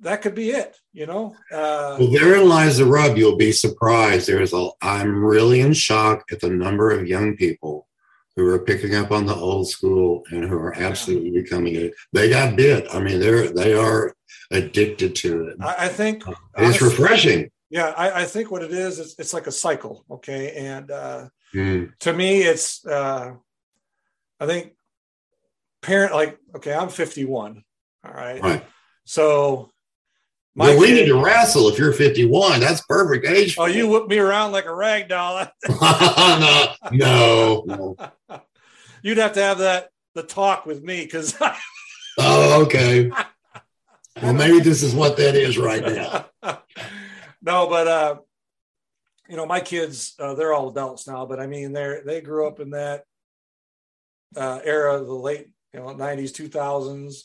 that 0.00 0.22
could 0.22 0.34
be 0.34 0.50
it. 0.50 0.76
You 0.92 1.06
know. 1.06 1.36
Uh, 1.52 1.96
well, 2.00 2.10
therein 2.10 2.48
lies 2.48 2.78
the 2.78 2.84
rub. 2.84 3.16
You'll 3.16 3.36
be 3.36 3.52
surprised. 3.52 4.26
There's 4.26 4.52
a. 4.52 4.70
I'm 4.82 5.24
really 5.24 5.60
in 5.60 5.72
shock 5.72 6.24
at 6.32 6.40
the 6.40 6.50
number 6.50 6.90
of 6.90 7.06
young 7.06 7.36
people 7.36 7.86
who 8.34 8.46
are 8.48 8.58
picking 8.58 8.94
up 8.94 9.12
on 9.12 9.26
the 9.26 9.34
old 9.34 9.68
school 9.68 10.24
and 10.30 10.44
who 10.44 10.56
are 10.56 10.74
absolutely 10.76 11.30
yeah. 11.30 11.42
becoming 11.42 11.74
it. 11.76 11.94
They 12.12 12.30
got 12.30 12.56
bit. 12.56 12.86
I 12.92 12.98
mean, 12.98 13.20
they're 13.20 13.52
they 13.52 13.74
are 13.74 14.14
addicted 14.52 15.16
to 15.16 15.48
it. 15.48 15.56
I, 15.60 15.86
I 15.86 15.88
think 15.88 16.24
it's 16.26 16.38
honestly, 16.56 16.88
refreshing. 16.88 17.50
Yeah, 17.70 17.94
I, 17.96 18.22
I, 18.22 18.24
think 18.26 18.50
what 18.50 18.62
it 18.62 18.70
is, 18.70 18.98
it's, 18.98 19.18
it's 19.18 19.32
like 19.32 19.46
a 19.46 19.52
cycle. 19.52 20.04
Okay, 20.10 20.52
and 20.56 20.90
uh, 20.90 21.28
mm. 21.54 21.90
to 22.00 22.12
me, 22.12 22.42
it's 22.42 22.84
uh, 22.86 23.32
I 24.38 24.46
think 24.46 24.72
parent 25.80 26.12
like 26.12 26.38
okay, 26.56 26.74
I'm 26.74 26.88
51. 26.88 27.62
All 28.04 28.12
right, 28.12 28.42
right. 28.42 28.64
So 29.04 29.70
my 30.54 30.68
well, 30.68 30.80
we 30.80 30.86
kid, 30.88 30.94
need 30.94 31.06
to 31.06 31.22
wrestle 31.22 31.68
if 31.68 31.78
you're 31.78 31.92
51. 31.92 32.60
That's 32.60 32.82
perfect 32.82 33.26
age. 33.26 33.56
Oh, 33.58 33.64
you 33.64 33.88
whip 33.88 34.06
me 34.06 34.18
around 34.18 34.52
like 34.52 34.66
a 34.66 34.74
rag 34.74 35.08
doll. 35.08 35.46
no, 35.68 36.74
no, 36.92 37.64
no. 37.66 37.96
You'd 39.02 39.18
have 39.18 39.32
to 39.32 39.42
have 39.42 39.58
that 39.58 39.88
the 40.14 40.22
talk 40.22 40.66
with 40.66 40.82
me 40.82 41.04
because. 41.04 41.34
oh, 42.18 42.62
okay. 42.64 43.10
Well, 44.20 44.34
maybe 44.34 44.60
this 44.60 44.82
is 44.82 44.94
what 44.94 45.16
that 45.16 45.34
is 45.34 45.56
right 45.56 45.82
now. 45.82 46.26
no, 47.42 47.66
but 47.68 47.88
uh, 47.88 48.16
you 49.28 49.36
know, 49.36 49.46
my 49.46 49.60
kids, 49.60 50.14
uh, 50.18 50.34
they're 50.34 50.52
all 50.52 50.70
adults 50.70 51.06
now, 51.06 51.24
but 51.24 51.40
I 51.40 51.46
mean, 51.46 51.72
they're 51.72 52.02
they 52.04 52.20
grew 52.20 52.46
up 52.46 52.60
in 52.60 52.70
that 52.70 53.04
uh, 54.36 54.60
era, 54.64 55.00
of 55.00 55.06
the 55.06 55.14
late 55.14 55.48
you 55.72 55.80
know 55.80 55.86
90s, 55.86 56.32
2000s. 56.32 57.22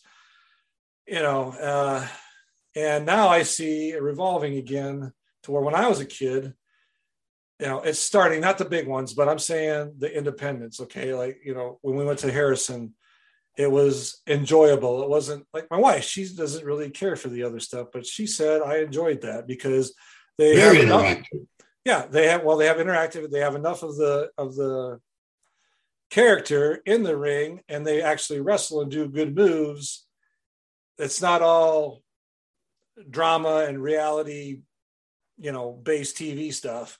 You 1.08 1.22
know, 1.22 1.52
uh, 1.52 2.08
and 2.76 3.06
now 3.06 3.30
I 3.30 3.44
see 3.44 3.92
it 3.92 4.02
revolving 4.02 4.58
again 4.58 5.12
to 5.44 5.52
where 5.52 5.62
when 5.62 5.76
I 5.76 5.88
was 5.88 6.00
a 6.00 6.06
kid, 6.06 6.54
you 7.60 7.66
know, 7.66 7.82
it's 7.82 8.00
starting, 8.00 8.42
not 8.42 8.58
the 8.58 8.66
big 8.66 8.88
ones, 8.88 9.14
but 9.14 9.28
I'm 9.28 9.40
saying 9.40 9.96
the 9.98 10.16
independents. 10.16 10.80
Okay. 10.82 11.14
Like, 11.14 11.40
you 11.44 11.56
know, 11.56 11.80
when 11.82 11.96
we 11.96 12.06
went 12.06 12.20
to 12.20 12.32
Harrison, 12.32 12.94
it 13.58 13.72
was 13.72 14.22
enjoyable. 14.28 15.03
It 15.03 15.10
wasn't 15.10 15.45
like 15.53 15.70
my 15.72 15.78
wife, 15.78 16.03
she 16.03 16.28
doesn't 16.34 16.66
really 16.66 16.89
care 16.89 17.16
for 17.16 17.30
the 17.30 17.43
other 17.43 17.60
stuff, 17.60 17.88
but 17.91 18.05
she 18.05 18.28
said 18.28 18.62
I 18.62 18.80
enjoyed 18.80 19.22
that 19.22 19.47
because 19.47 19.93
they 20.38 20.55
very 20.55 20.78
have 20.78 20.86
enough, 20.86 21.28
yeah, 21.84 22.05
they 22.05 22.28
have 22.28 22.43
well, 22.43 22.58
they 22.58 22.68
have 22.68 22.78
interactive, 22.78 23.30
they 23.30 23.39
have 23.39 23.55
enough 23.55 23.84
of 23.84 23.97
the 23.97 24.30
of 24.38 24.55
the 24.55 24.99
character 26.10 26.82
in 26.86 27.03
the 27.03 27.18
ring 27.18 27.62
and 27.68 27.86
they 27.86 28.01
actually 28.01 28.39
wrestle 28.39 28.82
and 28.82 28.91
do 28.91 29.08
good 29.08 29.36
moves. 29.36 30.05
It's 30.97 31.22
not 31.22 31.41
all 31.41 32.01
drama 33.10 33.66
and 33.68 33.82
reality, 33.82 34.62
you 35.38 35.51
know, 35.51 35.72
based 35.72 36.18
TV 36.18 36.53
stuff. 36.53 36.97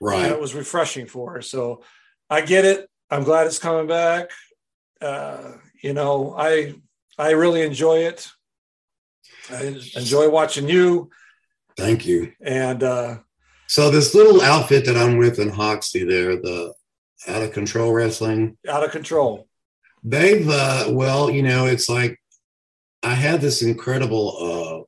Right. 0.00 0.24
And 0.24 0.32
it 0.32 0.40
was 0.40 0.54
refreshing 0.54 1.06
for 1.06 1.34
her. 1.34 1.42
So 1.42 1.82
I 2.28 2.40
get 2.40 2.64
it. 2.64 2.88
I'm 3.10 3.24
glad 3.24 3.46
it's 3.46 3.58
coming 3.58 3.86
back. 3.86 4.30
Uh, 5.00 5.52
you 5.82 5.92
know, 5.92 6.34
I 6.36 6.74
I 7.18 7.30
really 7.32 7.62
enjoy 7.62 7.98
it. 7.98 8.30
I 9.50 9.80
enjoy 9.96 10.30
watching 10.30 10.68
you. 10.68 11.10
Thank 11.76 12.06
you. 12.06 12.32
And 12.40 12.82
uh 12.82 13.18
so 13.66 13.90
this 13.90 14.14
little 14.14 14.40
outfit 14.40 14.84
that 14.86 14.96
I'm 14.96 15.16
with 15.16 15.38
in 15.38 15.48
Hoxie 15.48 16.04
there, 16.04 16.36
the 16.36 16.72
out 17.28 17.42
of 17.42 17.52
control 17.52 17.92
wrestling. 17.92 18.56
Out 18.68 18.84
of 18.84 18.90
control. 18.90 19.48
They've 20.04 20.48
uh 20.48 20.86
well, 20.90 21.30
you 21.30 21.42
know, 21.42 21.66
it's 21.66 21.88
like 21.88 22.18
I 23.02 23.14
had 23.14 23.40
this 23.40 23.62
incredible 23.62 24.86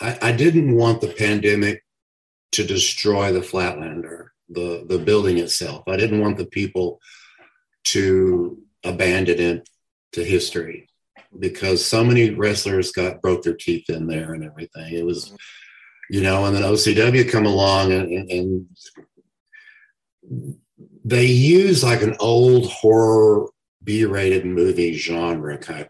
uh 0.00 0.06
I, 0.06 0.28
I 0.28 0.32
didn't 0.32 0.76
want 0.76 1.00
the 1.00 1.08
pandemic 1.08 1.84
to 2.52 2.64
destroy 2.64 3.32
the 3.32 3.40
Flatlander, 3.40 4.28
the, 4.48 4.84
the 4.88 4.98
building 4.98 5.38
itself. 5.38 5.84
I 5.86 5.96
didn't 5.96 6.20
want 6.20 6.36
the 6.36 6.46
people 6.46 7.00
to 7.84 8.58
abandon 8.82 9.38
it 9.38 9.68
to 10.12 10.24
history 10.24 10.88
because 11.38 11.84
so 11.84 12.02
many 12.04 12.30
wrestlers 12.30 12.92
got 12.92 13.22
broke 13.22 13.42
their 13.42 13.54
teeth 13.54 13.88
in 13.88 14.06
there 14.06 14.32
and 14.34 14.44
everything. 14.44 14.92
It 14.92 15.04
was, 15.04 15.32
you 16.08 16.22
know, 16.22 16.44
and 16.46 16.56
then 16.56 16.62
OCW 16.62 17.30
come 17.30 17.46
along 17.46 17.92
and, 17.92 18.12
and, 18.12 18.30
and 20.22 20.56
they 21.04 21.26
use 21.26 21.84
like 21.84 22.02
an 22.02 22.16
old 22.20 22.70
horror 22.70 23.48
B-rated 23.84 24.44
movie 24.44 24.94
genre 24.94 25.56
kind 25.58 25.88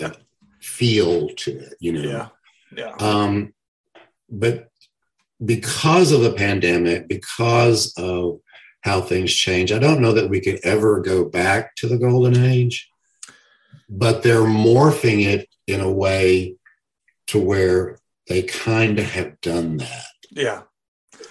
of 0.00 0.18
feel 0.60 1.28
to 1.28 1.58
it, 1.58 1.74
you 1.80 1.92
know. 1.92 2.02
Yeah. 2.02 2.28
Yeah. 2.76 2.94
Um, 2.98 3.54
but 4.28 4.68
because 5.44 6.12
of 6.12 6.22
the 6.22 6.32
pandemic, 6.32 7.08
because 7.08 7.94
of 7.96 8.40
how 8.82 9.00
things 9.00 9.32
change, 9.32 9.72
I 9.72 9.78
don't 9.78 10.00
know 10.00 10.12
that 10.12 10.28
we 10.28 10.40
could 10.40 10.60
ever 10.64 11.00
go 11.00 11.24
back 11.24 11.76
to 11.76 11.88
the 11.88 11.98
golden 11.98 12.42
age, 12.42 12.88
but 13.88 14.22
they're 14.22 14.40
morphing 14.40 15.24
it 15.24 15.48
in 15.66 15.80
a 15.80 15.90
way 15.90 16.56
to 17.28 17.38
where 17.38 17.98
they 18.28 18.42
kind 18.42 18.98
of 18.98 19.10
have 19.10 19.40
done 19.40 19.78
that. 19.78 20.06
Yeah. 20.30 20.62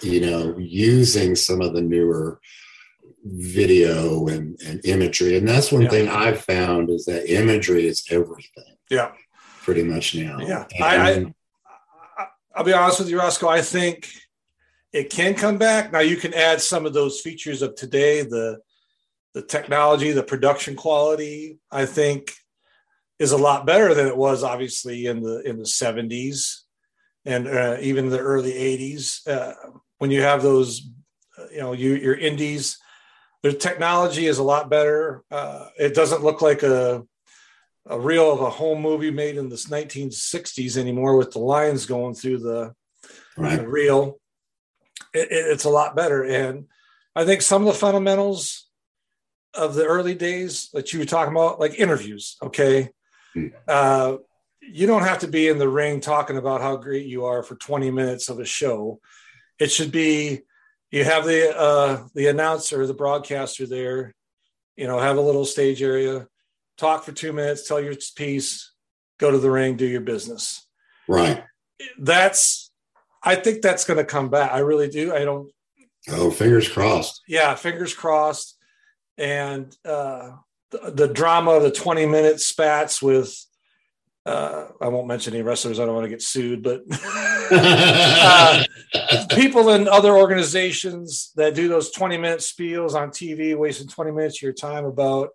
You 0.00 0.20
know, 0.20 0.58
using 0.58 1.34
some 1.34 1.60
of 1.60 1.72
the 1.72 1.82
newer 1.82 2.40
video 3.24 4.26
and, 4.28 4.58
and 4.66 4.84
imagery. 4.84 5.36
And 5.36 5.48
that's 5.48 5.72
one 5.72 5.82
yeah. 5.82 5.88
thing 5.90 6.08
I've 6.08 6.40
found 6.40 6.90
is 6.90 7.06
that 7.06 7.32
imagery 7.32 7.86
is 7.86 8.04
everything. 8.10 8.76
Yeah 8.90 9.12
pretty 9.64 9.82
much 9.82 10.14
now. 10.14 10.38
Yeah, 10.40 10.66
I, 10.80 11.24
I, 12.18 12.26
I'll 12.54 12.64
be 12.64 12.74
honest 12.74 13.00
with 13.00 13.08
you, 13.08 13.18
Roscoe. 13.18 13.48
I 13.48 13.62
think 13.62 14.08
it 14.92 15.10
can 15.10 15.34
come 15.34 15.56
back. 15.56 15.90
Now 15.90 16.00
you 16.00 16.16
can 16.16 16.34
add 16.34 16.60
some 16.60 16.86
of 16.86 16.92
those 16.92 17.20
features 17.20 17.62
of 17.62 17.74
today, 17.74 18.22
the 18.22 18.60
the 19.32 19.42
technology, 19.42 20.12
the 20.12 20.22
production 20.22 20.76
quality. 20.76 21.58
I 21.70 21.86
think 21.86 22.34
is 23.18 23.32
a 23.32 23.36
lot 23.36 23.66
better 23.66 23.94
than 23.94 24.06
it 24.06 24.16
was 24.16 24.42
obviously 24.42 25.06
in 25.06 25.22
the 25.22 25.40
in 25.40 25.58
the 25.58 25.64
70s 25.64 26.60
and 27.24 27.46
uh, 27.48 27.76
even 27.80 28.08
the 28.08 28.18
early 28.18 28.52
80s 28.52 29.26
uh, 29.28 29.54
when 29.98 30.10
you 30.10 30.22
have 30.22 30.42
those 30.42 30.88
you 31.50 31.58
know 31.58 31.72
you, 31.72 31.94
your 31.94 32.14
indies 32.14 32.78
the 33.42 33.52
technology 33.52 34.26
is 34.26 34.38
a 34.38 34.42
lot 34.42 34.68
better 34.68 35.22
uh, 35.30 35.68
it 35.78 35.94
doesn't 35.94 36.24
look 36.24 36.42
like 36.42 36.62
a 36.62 37.04
a 37.86 38.00
reel 38.00 38.32
of 38.32 38.40
a 38.40 38.50
home 38.50 38.80
movie 38.80 39.10
made 39.10 39.36
in 39.36 39.48
the 39.48 39.56
1960s 39.56 40.76
anymore 40.76 41.16
with 41.16 41.32
the 41.32 41.38
lines 41.38 41.86
going 41.86 42.14
through 42.14 42.38
the, 42.38 42.74
right. 43.36 43.60
the 43.60 43.68
reel. 43.68 44.18
It, 45.12 45.30
it, 45.30 45.52
it's 45.52 45.64
a 45.64 45.70
lot 45.70 45.94
better. 45.94 46.24
And 46.24 46.66
I 47.14 47.24
think 47.24 47.42
some 47.42 47.62
of 47.62 47.66
the 47.66 47.78
fundamentals 47.78 48.68
of 49.52 49.74
the 49.74 49.84
early 49.84 50.14
days 50.14 50.70
that 50.72 50.92
you 50.92 50.98
were 50.98 51.04
talking 51.04 51.32
about, 51.32 51.60
like 51.60 51.78
interviews, 51.78 52.36
okay? 52.42 52.90
Uh, 53.66 54.16
you 54.60 54.86
don't 54.86 55.02
have 55.02 55.18
to 55.20 55.28
be 55.28 55.48
in 55.48 55.58
the 55.58 55.68
ring 55.68 56.00
talking 56.00 56.36
about 56.36 56.60
how 56.60 56.76
great 56.76 57.06
you 57.06 57.26
are 57.26 57.42
for 57.42 57.56
20 57.56 57.90
minutes 57.90 58.28
of 58.28 58.40
a 58.40 58.44
show. 58.44 59.00
It 59.58 59.70
should 59.70 59.92
be 59.92 60.40
you 60.90 61.04
have 61.04 61.24
the 61.24 61.56
uh, 61.56 62.06
the 62.14 62.28
announcer, 62.28 62.86
the 62.86 62.94
broadcaster 62.94 63.66
there, 63.66 64.14
you 64.76 64.86
know, 64.86 64.98
have 64.98 65.16
a 65.16 65.20
little 65.20 65.44
stage 65.44 65.82
area 65.82 66.26
talk 66.76 67.04
for 67.04 67.12
two 67.12 67.32
minutes, 67.32 67.66
tell 67.66 67.80
your 67.80 67.94
piece, 68.16 68.72
go 69.18 69.30
to 69.30 69.38
the 69.38 69.50
ring, 69.50 69.76
do 69.76 69.86
your 69.86 70.00
business. 70.00 70.66
Right. 71.08 71.44
That's, 71.98 72.70
I 73.22 73.36
think 73.36 73.62
that's 73.62 73.84
going 73.84 73.98
to 73.98 74.04
come 74.04 74.28
back. 74.28 74.52
I 74.52 74.58
really 74.58 74.88
do. 74.88 75.14
I 75.14 75.24
don't. 75.24 75.50
Oh, 76.10 76.30
fingers 76.30 76.68
crossed. 76.68 77.22
Yeah, 77.26 77.54
fingers 77.54 77.94
crossed. 77.94 78.56
And 79.16 79.74
uh, 79.84 80.32
the, 80.82 80.90
the 80.90 81.08
drama 81.08 81.52
of 81.52 81.62
the 81.62 81.70
20 81.70 82.06
minute 82.06 82.40
spats 82.40 83.02
with, 83.02 83.34
uh, 84.26 84.68
I 84.80 84.88
won't 84.88 85.06
mention 85.06 85.34
any 85.34 85.42
wrestlers. 85.42 85.78
I 85.78 85.84
don't 85.84 85.94
want 85.94 86.04
to 86.04 86.10
get 86.10 86.22
sued, 86.22 86.62
but 86.62 86.82
uh, 87.50 88.64
people 89.30 89.70
in 89.70 89.86
other 89.86 90.16
organizations 90.16 91.32
that 91.36 91.54
do 91.54 91.68
those 91.68 91.90
20 91.90 92.16
minute 92.16 92.40
spiels 92.40 92.94
on 92.94 93.10
TV, 93.10 93.56
wasting 93.56 93.88
20 93.88 94.12
minutes 94.12 94.38
of 94.38 94.42
your 94.42 94.52
time 94.52 94.84
about 94.84 95.30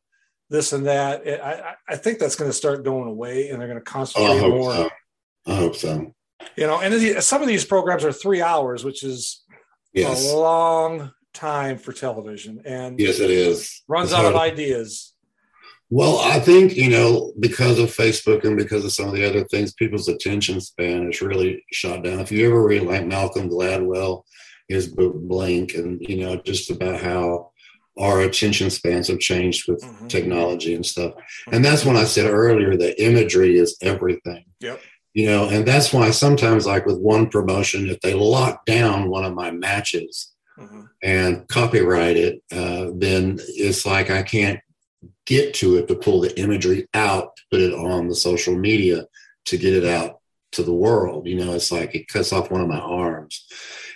this 0.50 0.74
and 0.74 0.88
that. 0.88 1.28
I, 1.28 1.76
I 1.88 1.96
think 1.96 2.20
that's 2.20 2.36
going 2.36 2.50
to 2.50 2.56
start 2.56 2.84
going 2.84 3.08
away, 3.08 3.50
and 3.50 3.60
they're 3.60 3.68
going 3.68 3.80
to 3.80 3.86
concentrate 3.86 4.42
oh, 4.42 4.50
more. 4.50 4.74
So. 4.74 4.90
I 5.46 5.56
hope 5.56 5.76
so. 5.76 6.14
You 6.56 6.68
know, 6.68 6.80
and 6.80 7.24
some 7.24 7.42
of 7.42 7.48
these 7.48 7.66
programs 7.66 8.04
are 8.04 8.12
three 8.12 8.42
hours, 8.42 8.84
which 8.84 9.04
is 9.04 9.44
yes. 9.94 10.32
a 10.32 10.36
long 10.38 11.12
time 11.34 11.78
for 11.78 11.94
television, 11.94 12.62
and 12.66 13.00
yes, 13.00 13.20
it 13.20 13.30
is. 13.30 13.84
Runs 13.88 14.10
it's 14.10 14.18
out 14.18 14.24
hard. 14.24 14.36
of 14.36 14.42
ideas. 14.42 15.14
Well, 15.92 16.20
I 16.20 16.40
think 16.40 16.76
you 16.76 16.90
know 16.90 17.34
because 17.40 17.80
of 17.80 17.96
Facebook 17.96 18.44
and 18.44 18.58
because 18.58 18.86
of 18.86 18.92
some 18.92 19.08
of 19.08 19.16
the 19.16 19.28
other 19.28 19.44
things, 19.46 19.74
people's 19.74 20.08
attention 20.08 20.62
span 20.62 21.10
is 21.12 21.22
really 21.22 21.66
shot 21.72 22.04
down. 22.04 22.20
If 22.20 22.32
you 22.32 22.48
ever 22.48 22.64
read 22.64 22.84
like 22.84 23.06
Malcolm 23.06 23.50
Gladwell 23.50 24.24
his 24.70 24.88
book 24.88 25.16
Blink, 25.16 25.74
and 25.74 26.00
you 26.08 26.18
know, 26.18 26.38
just 26.38 26.70
about 26.70 27.02
how 27.02 27.52
our 27.98 28.22
attention 28.22 28.70
spans 28.70 29.10
have 29.10 29.20
changed 29.20 29.68
with 29.68 29.84
mm-hmm. 29.84 30.08
technology 30.08 30.76
and 30.76 30.86
stuff. 30.86 31.16
Mm-hmm. 31.16 31.56
And 31.56 31.66
that's 31.66 31.84
when 31.84 31.98
I 31.98 32.06
said 32.06 32.32
earlier 32.32 32.78
that 32.78 33.04
imagery 33.04 33.58
is 33.58 33.76
everything. 33.82 34.46
Yep. 34.62 34.80
You 35.16 35.26
know, 35.26 35.50
and 35.50 35.68
that's 35.68 35.92
why 35.92 36.12
sometimes, 36.12 36.68
like 36.68 36.86
with 36.86 37.00
one 37.00 37.30
promotion, 37.30 37.90
if 37.90 38.00
they 38.02 38.14
lock 38.14 38.66
down 38.66 39.10
one 39.10 39.26
of 39.26 39.34
my 39.34 39.52
matches 39.52 40.32
mm-hmm. 40.58 40.84
and 41.02 41.48
copyright 41.48 42.16
it, 42.16 42.44
uh, 42.52 42.92
then 42.96 43.40
it's 43.48 43.86
like 43.88 44.12
I 44.12 44.22
can't 44.22 44.60
get 45.30 45.54
to 45.54 45.76
it 45.76 45.88
to 45.88 45.96
pull 45.96 46.22
the 46.22 46.38
imagery 46.40 46.88
out, 46.96 47.38
put 47.52 47.62
it 47.62 47.72
on 47.72 48.08
the 48.08 48.16
social 48.16 48.56
media 48.56 49.06
to 49.46 49.58
get 49.58 49.76
it 49.76 49.86
out 49.86 50.20
to 50.52 50.64
the 50.64 50.74
world. 50.74 51.28
You 51.28 51.38
know, 51.38 51.54
it's 51.54 51.72
like 51.72 51.94
it 51.94 52.08
cuts 52.08 52.34
off 52.34 52.50
one 52.50 52.62
of 52.62 52.68
my 52.68 52.80
arms. 52.80 53.46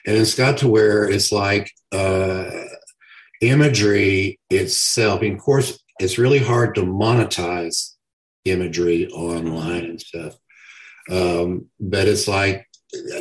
And 0.06 0.16
it's 0.16 0.36
got 0.36 0.60
to 0.60 0.68
where 0.68 1.10
it's 1.10 1.32
like 1.32 1.72
uh, 1.92 2.52
imagery 3.42 4.40
itself. 4.52 5.24
And 5.24 5.34
of 5.34 5.40
course, 5.40 5.80
it's 6.00 6.20
really 6.20 6.38
hard 6.38 6.76
to 6.76 6.82
monetize 6.82 7.96
imagery 8.46 9.08
online 9.08 9.86
and 9.86 10.00
stuff. 10.00 10.38
Um, 11.10 11.70
but 11.80 12.08
it's 12.08 12.28
like, 12.28 12.68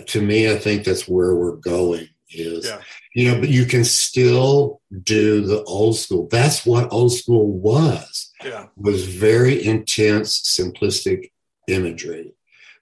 to 0.09 0.21
me, 0.21 0.53
I 0.53 0.59
think 0.59 0.85
that's 0.85 1.09
where 1.09 1.35
we're 1.35 1.57
going 1.57 2.09
is, 2.35 2.67
yeah. 2.67 2.81
you 3.15 3.31
know, 3.31 3.41
but 3.41 3.49
you 3.49 3.65
can 3.65 3.85
still 3.85 4.81
do 5.03 5.47
the 5.47 5.63
old 5.65 5.97
school. 5.97 6.29
That's 6.31 6.65
what 6.67 6.93
old 6.93 7.13
school 7.13 7.47
was. 7.47 8.31
Yeah. 8.45 8.67
Was 8.77 9.07
very 9.07 9.65
intense, 9.65 10.41
simplistic 10.41 11.31
imagery 11.69 12.35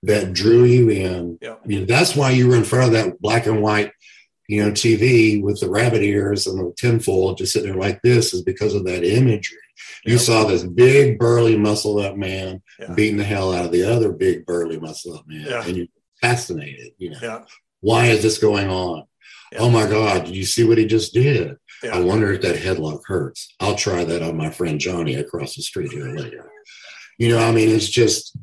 that 0.03 0.33
drew 0.33 0.65
you 0.65 0.89
in. 0.89 1.39
Yeah. 1.41 1.57
I 1.63 1.67
mean, 1.67 1.87
that's 1.87 2.17
why 2.17 2.31
you 2.31 2.49
were 2.49 2.57
in 2.57 2.65
front 2.65 2.87
of 2.87 2.93
that 2.93 3.21
black 3.21 3.47
and 3.47 3.63
white, 3.63 3.93
you 4.49 4.65
know, 4.65 4.71
TV 4.71 5.43
with 5.43 5.61
the 5.61 5.69
rabbit 5.69 6.03
ears 6.03 6.47
and 6.47 6.59
the 6.59 6.73
tinfoil 6.77 7.35
just 7.35 7.53
sitting 7.53 7.71
there 7.71 7.81
like 7.81 8.01
this 8.03 8.33
is 8.33 8.43
because 8.43 8.75
of 8.75 8.85
that 8.85 9.05
imagery. 9.05 9.59
You 10.05 10.19
saw 10.19 10.45
this 10.45 10.65
big, 10.65 11.19
burly, 11.19 11.59
muscle 11.59 11.99
up 11.99 12.17
man 12.17 12.63
yeah. 12.79 12.95
beating 12.95 13.19
the 13.19 13.25
hell 13.25 13.53
out 13.53 13.67
of 13.67 13.73
the 13.73 13.83
other 13.83 14.13
big, 14.13 14.47
burly, 14.47 14.81
muscle 14.81 15.15
up 15.15 15.27
man. 15.27 15.47
Yeah. 15.47 15.65
And 15.65 15.77
you're 15.77 15.87
fascinated, 16.21 16.93
you 16.99 17.11
know. 17.11 17.19
Yeah. 17.21 17.45
Why 17.81 18.07
is 18.07 18.23
this 18.23 18.39
going 18.39 18.69
on? 18.69 19.05
Oh 19.59 19.71
my 19.71 19.87
God, 19.89 20.25
did 20.25 20.37
you 20.37 20.45
see 20.45 20.65
what 20.65 20.79
he 20.79 20.87
just 20.87 21.13
did? 21.13 21.57
I 21.91 22.01
wonder 22.01 22.33
if 22.33 22.43
that 22.43 22.57
headlock 22.57 23.01
hurts. 23.07 23.55
I'll 23.59 23.75
try 23.75 24.05
that 24.05 24.23
on 24.23 24.37
my 24.37 24.51
friend 24.51 24.79
Johnny 24.79 25.15
across 25.15 25.57
the 25.57 25.63
street 25.63 25.93
here 25.93 26.09
later. 26.09 26.51
You 27.19 27.31
know, 27.31 27.39
I 27.39 27.53
mean, 27.53 27.69
it's 27.69 27.89
just 27.89 28.37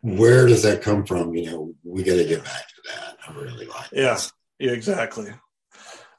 where 0.00 0.46
does 0.46 0.62
that 0.64 0.82
come 0.82 1.06
from? 1.06 1.34
You 1.34 1.46
know, 1.46 1.74
we 1.84 2.02
got 2.02 2.16
to 2.16 2.24
get 2.24 2.44
back 2.44 2.66
to 2.68 2.82
that. 2.90 3.16
I 3.28 3.32
really 3.34 3.66
like. 3.66 3.90
Yeah, 3.92 4.18
yeah, 4.58 4.72
exactly. 4.72 5.32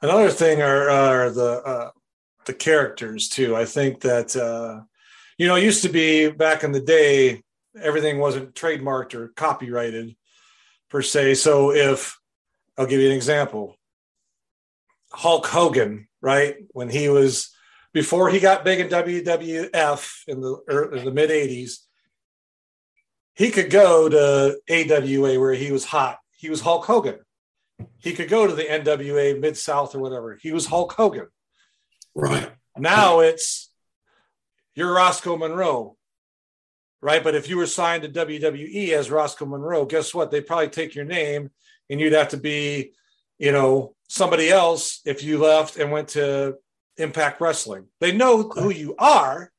Another 0.02 0.30
thing 0.30 0.62
are, 0.62 0.90
are 0.90 1.30
the 1.30 1.62
uh, 1.62 1.90
the 2.46 2.54
characters 2.54 3.28
too. 3.28 3.54
I 3.56 3.64
think 3.64 4.00
that 4.00 4.34
uh, 4.36 4.82
you 5.38 5.46
know, 5.46 5.56
it 5.56 5.64
used 5.64 5.82
to 5.82 5.88
be 5.88 6.30
back 6.30 6.64
in 6.64 6.72
the 6.72 6.80
day, 6.80 7.42
everything 7.80 8.18
wasn't 8.18 8.54
trademarked 8.54 9.14
or 9.14 9.28
copyrighted 9.28 10.14
per 10.90 11.02
se. 11.02 11.34
So 11.34 11.72
if 11.72 12.18
I'll 12.78 12.86
give 12.86 13.00
you 13.00 13.08
an 13.08 13.16
example, 13.16 13.76
Hulk 15.14 15.46
Hogan, 15.46 16.08
right 16.20 16.56
when 16.70 16.88
he 16.88 17.08
was 17.08 17.50
before 17.92 18.28
he 18.28 18.40
got 18.40 18.64
big 18.64 18.80
in 18.80 18.88
WWF 18.88 20.28
in 20.28 20.40
the, 20.40 20.90
in 20.96 21.04
the 21.04 21.12
mid 21.12 21.30
'80s, 21.30 21.78
he 23.34 23.50
could 23.50 23.70
go 23.70 24.08
to 24.08 24.58
AWA 24.68 25.38
where 25.38 25.54
he 25.54 25.72
was 25.72 25.84
hot. 25.84 26.18
He 26.36 26.50
was 26.50 26.60
Hulk 26.60 26.84
Hogan. 26.84 27.18
He 27.98 28.12
could 28.12 28.28
go 28.28 28.46
to 28.46 28.54
the 28.54 28.64
NWA 28.64 29.40
Mid 29.40 29.56
South 29.56 29.94
or 29.94 29.98
whatever. 29.98 30.38
He 30.40 30.52
was 30.52 30.66
Hulk 30.66 30.92
Hogan. 30.92 31.26
Right. 32.14 32.50
Now 32.76 33.20
it's 33.20 33.72
you're 34.74 34.92
Roscoe 34.92 35.36
Monroe, 35.36 35.96
right? 37.00 37.22
But 37.22 37.34
if 37.34 37.48
you 37.48 37.56
were 37.56 37.66
signed 37.66 38.02
to 38.02 38.08
WWE 38.08 38.90
as 38.90 39.10
Roscoe 39.10 39.46
Monroe, 39.46 39.84
guess 39.84 40.12
what? 40.12 40.30
They'd 40.30 40.46
probably 40.46 40.68
take 40.68 40.94
your 40.94 41.04
name 41.04 41.50
and 41.88 42.00
you'd 42.00 42.12
have 42.12 42.30
to 42.30 42.36
be, 42.36 42.92
you 43.38 43.52
know, 43.52 43.94
somebody 44.08 44.50
else 44.50 45.00
if 45.04 45.22
you 45.22 45.38
left 45.38 45.76
and 45.76 45.90
went 45.90 46.08
to 46.08 46.56
Impact 46.96 47.40
Wrestling. 47.40 47.86
They 48.00 48.12
know 48.12 48.42
who 48.42 48.70
you 48.70 48.94
are, 48.98 49.50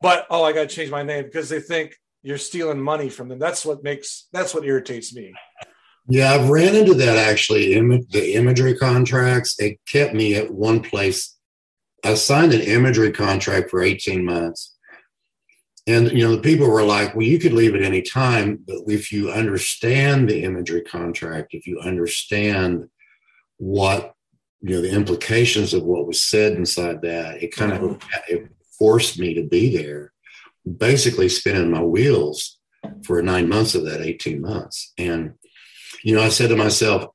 but 0.00 0.26
oh, 0.30 0.44
I 0.44 0.52
got 0.52 0.68
to 0.68 0.74
change 0.74 0.90
my 0.90 1.02
name 1.02 1.24
because 1.24 1.48
they 1.48 1.60
think 1.60 1.96
you're 2.22 2.38
stealing 2.38 2.80
money 2.80 3.08
from 3.08 3.28
them. 3.28 3.38
That's 3.38 3.64
what 3.64 3.84
makes 3.84 4.28
that's 4.32 4.54
what 4.54 4.64
irritates 4.64 5.14
me. 5.14 5.34
Yeah, 6.08 6.32
I've 6.32 6.48
ran 6.48 6.74
into 6.74 6.94
that 6.94 7.16
actually. 7.16 7.74
Im- 7.74 8.06
the 8.10 8.34
imagery 8.34 8.76
contracts 8.76 9.58
it 9.58 9.78
kept 9.86 10.14
me 10.14 10.36
at 10.36 10.50
one 10.50 10.80
place. 10.80 11.36
I 12.04 12.14
signed 12.14 12.54
an 12.54 12.60
imagery 12.60 13.10
contract 13.10 13.70
for 13.70 13.82
18 13.82 14.24
months. 14.24 14.75
And 15.86 16.10
you 16.10 16.24
know, 16.24 16.34
the 16.34 16.42
people 16.42 16.68
were 16.68 16.82
like, 16.82 17.14
"Well, 17.14 17.26
you 17.26 17.38
could 17.38 17.52
leave 17.52 17.74
at 17.74 17.82
any 17.82 18.02
time, 18.02 18.58
but 18.66 18.78
if 18.88 19.12
you 19.12 19.30
understand 19.30 20.28
the 20.28 20.42
imagery 20.42 20.82
contract, 20.82 21.54
if 21.54 21.66
you 21.66 21.78
understand 21.80 22.88
what 23.58 24.14
you 24.62 24.74
know 24.74 24.82
the 24.82 24.90
implications 24.90 25.74
of 25.74 25.84
what 25.84 26.06
was 26.06 26.22
said 26.22 26.54
inside 26.54 27.02
that, 27.02 27.42
it 27.42 27.54
kind 27.54 27.72
mm-hmm. 27.72 27.84
of 27.84 28.02
it 28.28 28.48
forced 28.78 29.18
me 29.18 29.34
to 29.34 29.42
be 29.42 29.76
there 29.76 30.12
basically 30.66 31.28
spinning 31.28 31.70
my 31.70 31.82
wheels 31.82 32.58
for 33.04 33.22
nine 33.22 33.48
months 33.48 33.74
of 33.74 33.84
that 33.84 34.00
18 34.00 34.40
months. 34.40 34.92
And, 34.98 35.34
you 36.02 36.14
know, 36.14 36.22
I 36.22 36.28
said 36.28 36.48
to 36.50 36.56
myself, 36.56 37.06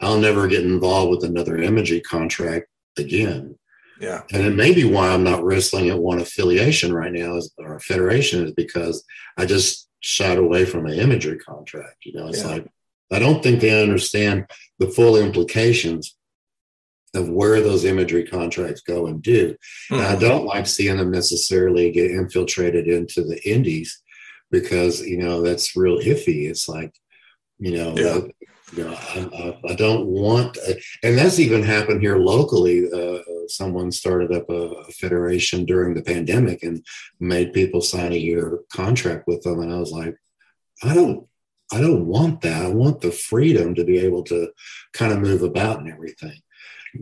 I'll 0.00 0.18
never 0.18 0.46
get 0.46 0.64
involved 0.64 1.10
with 1.10 1.24
another 1.24 1.56
imagery 1.56 2.00
contract 2.00 2.66
again. 2.96 3.58
Yeah. 4.00 4.22
And 4.32 4.46
it 4.46 4.54
may 4.54 4.74
be 4.74 4.84
why 4.84 5.08
I'm 5.08 5.24
not 5.24 5.44
wrestling 5.44 5.90
at 5.90 5.98
one 5.98 6.20
affiliation 6.20 6.92
right 6.92 7.12
now 7.12 7.36
is, 7.36 7.52
or 7.58 7.80
federation 7.80 8.46
is 8.46 8.52
because 8.52 9.04
I 9.36 9.46
just 9.46 9.88
shied 10.00 10.38
away 10.38 10.64
from 10.64 10.86
an 10.86 10.98
imagery 10.98 11.38
contract. 11.38 12.04
You 12.04 12.14
know, 12.14 12.28
it's 12.28 12.42
yeah. 12.42 12.48
like, 12.48 12.66
I 13.10 13.18
don't 13.18 13.42
think 13.42 13.60
they 13.60 13.82
understand 13.82 14.46
the 14.78 14.88
full 14.88 15.16
implications 15.16 16.16
of 17.14 17.28
where 17.28 17.60
those 17.60 17.84
imagery 17.84 18.26
contracts 18.26 18.82
go 18.82 19.06
and 19.06 19.22
do. 19.22 19.50
Mm-hmm. 19.50 19.94
And 19.94 20.02
I 20.04 20.14
hmm. 20.14 20.20
don't 20.20 20.46
like 20.46 20.66
seeing 20.66 20.98
them 20.98 21.10
necessarily 21.10 21.90
get 21.90 22.10
infiltrated 22.10 22.86
into 22.86 23.22
the 23.22 23.40
indies 23.48 24.02
because 24.50 25.00
you 25.00 25.18
know 25.18 25.42
that's 25.42 25.76
real 25.76 25.98
iffy. 25.98 26.48
It's 26.48 26.68
like 26.68 26.94
you 27.58 27.76
know. 27.76 27.94
Yeah. 27.96 28.06
Uh, 28.06 28.28
you 28.72 28.84
know, 28.84 28.94
I, 28.94 29.58
I, 29.70 29.74
don't 29.74 30.06
want, 30.06 30.58
uh, 30.58 30.74
and 31.02 31.16
that's 31.16 31.38
even 31.38 31.62
happened 31.62 32.02
here 32.02 32.18
locally. 32.18 32.90
Uh, 32.92 33.20
someone 33.46 33.90
started 33.90 34.32
up 34.32 34.48
a, 34.50 34.84
federation 34.92 35.64
during 35.64 35.94
the 35.94 36.02
pandemic 36.02 36.62
and 36.62 36.84
made 37.20 37.52
people 37.52 37.80
sign 37.80 38.12
a 38.12 38.16
year 38.16 38.60
contract 38.72 39.26
with 39.26 39.42
them, 39.42 39.60
and 39.60 39.72
I 39.72 39.78
was 39.78 39.92
like, 39.92 40.16
I 40.82 40.94
don't, 40.94 41.26
I 41.72 41.80
don't 41.80 42.06
want 42.06 42.40
that. 42.42 42.62
I 42.62 42.68
want 42.68 43.00
the 43.00 43.12
freedom 43.12 43.74
to 43.74 43.84
be 43.84 43.98
able 43.98 44.22
to 44.24 44.50
kind 44.92 45.12
of 45.12 45.20
move 45.20 45.42
about 45.42 45.80
and 45.80 45.90
everything. 45.90 46.40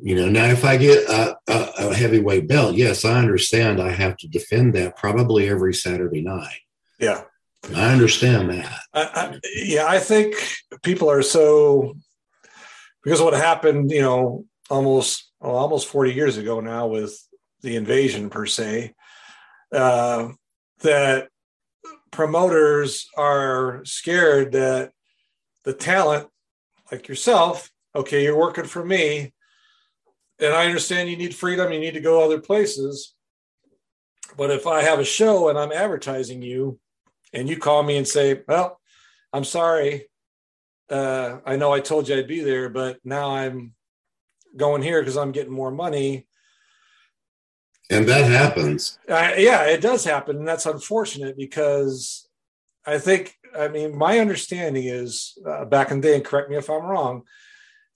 You 0.03 0.17
know, 0.17 0.29
now 0.29 0.47
if 0.47 0.64
I 0.64 0.77
get 0.77 1.09
a, 1.09 1.37
a, 1.49 1.73
a, 1.79 1.95
heavyweight 1.95 2.49
belt, 2.49 2.75
yes, 2.75 3.05
I 3.05 3.19
understand 3.19 3.81
I 3.81 3.91
have 3.91 4.17
to 4.19 4.29
defend 4.29 4.75
that 4.75 4.97
probably 4.97 5.49
every 5.49 5.73
Saturday 5.75 6.23
night. 6.23 6.61
Yeah. 6.99 7.23
I 7.75 7.93
understand 7.93 8.51
that. 8.51 8.73
I, 8.93 9.03
I, 9.03 9.41
yeah, 9.57 9.87
I 9.87 9.99
think 9.99 10.37
people 10.83 11.11
are 11.11 11.23
so 11.23 11.95
because 13.03 13.21
what 13.21 13.35
happened, 13.35 13.91
you 13.91 14.03
know, 14.03 14.45
almost 14.69 15.31
well, 15.41 15.57
almost 15.57 15.89
40 15.89 16.13
years 16.13 16.37
ago 16.37 16.61
now 16.61 16.87
with 16.87 17.17
the 17.63 17.77
invasion 17.77 18.31
per 18.31 18.47
se, 18.47 18.95
uh, 19.73 20.29
that 20.81 21.29
promoters 22.11 23.09
are 23.17 23.83
scared 23.85 24.53
that 24.53 24.93
the 25.65 25.73
talent 25.73 26.29
like 26.91 27.09
yourself, 27.09 27.71
okay, 27.95 28.23
you're 28.23 28.39
working 28.39 28.65
for 28.65 28.85
me, 28.85 29.33
and 30.39 30.53
I 30.53 30.67
understand 30.67 31.09
you 31.09 31.17
need 31.17 31.35
freedom, 31.35 31.73
you 31.73 31.81
need 31.81 31.95
to 31.95 32.01
go 32.01 32.23
other 32.23 32.41
places. 32.41 33.15
But 34.37 34.51
if 34.51 34.67
I 34.67 34.83
have 34.83 34.99
a 34.99 35.05
show 35.05 35.49
and 35.49 35.59
I'm 35.59 35.73
advertising 35.73 36.43
you, 36.43 36.79
and 37.33 37.49
you 37.49 37.57
call 37.57 37.83
me 37.83 37.97
and 37.97 38.07
say, 38.07 38.43
"Well, 38.47 38.81
I'm 39.33 39.45
sorry, 39.45 40.09
uh, 40.91 41.39
I 41.45 41.57
know 41.57 41.72
I 41.72 41.81
told 41.81 42.09
you 42.09 42.16
I'd 42.16 42.29
be 42.29 42.41
there, 42.41 42.68
but 42.68 42.99
now 43.05 43.35
I'm 43.35 43.74
going 44.57 44.83
here 44.83 45.01
because 45.01 45.16
I'm 45.16 45.33
getting 45.33 45.53
more 45.53 45.70
money." 45.70 46.27
And 47.89 48.09
that 48.09 48.31
happens. 48.31 48.99
Uh, 49.09 49.33
yeah, 49.37 49.62
it 49.64 49.81
does 49.81 50.05
happen, 50.05 50.37
and 50.39 50.49
that's 50.49 50.66
unfortunate 50.66 51.37
because 51.37 52.29
I 52.85 52.99
think, 52.99 53.37
I 53.57 53.68
mean, 53.68 53.97
my 53.97 54.18
understanding 54.18 54.87
is 54.87 55.39
uh, 55.47 55.64
back 55.64 55.91
in 55.91 56.01
the 56.01 56.09
day, 56.09 56.14
and 56.16 56.24
correct 56.24 56.51
me 56.51 56.57
if 56.57 56.68
I'm 56.68 56.85
wrong, 56.85 57.22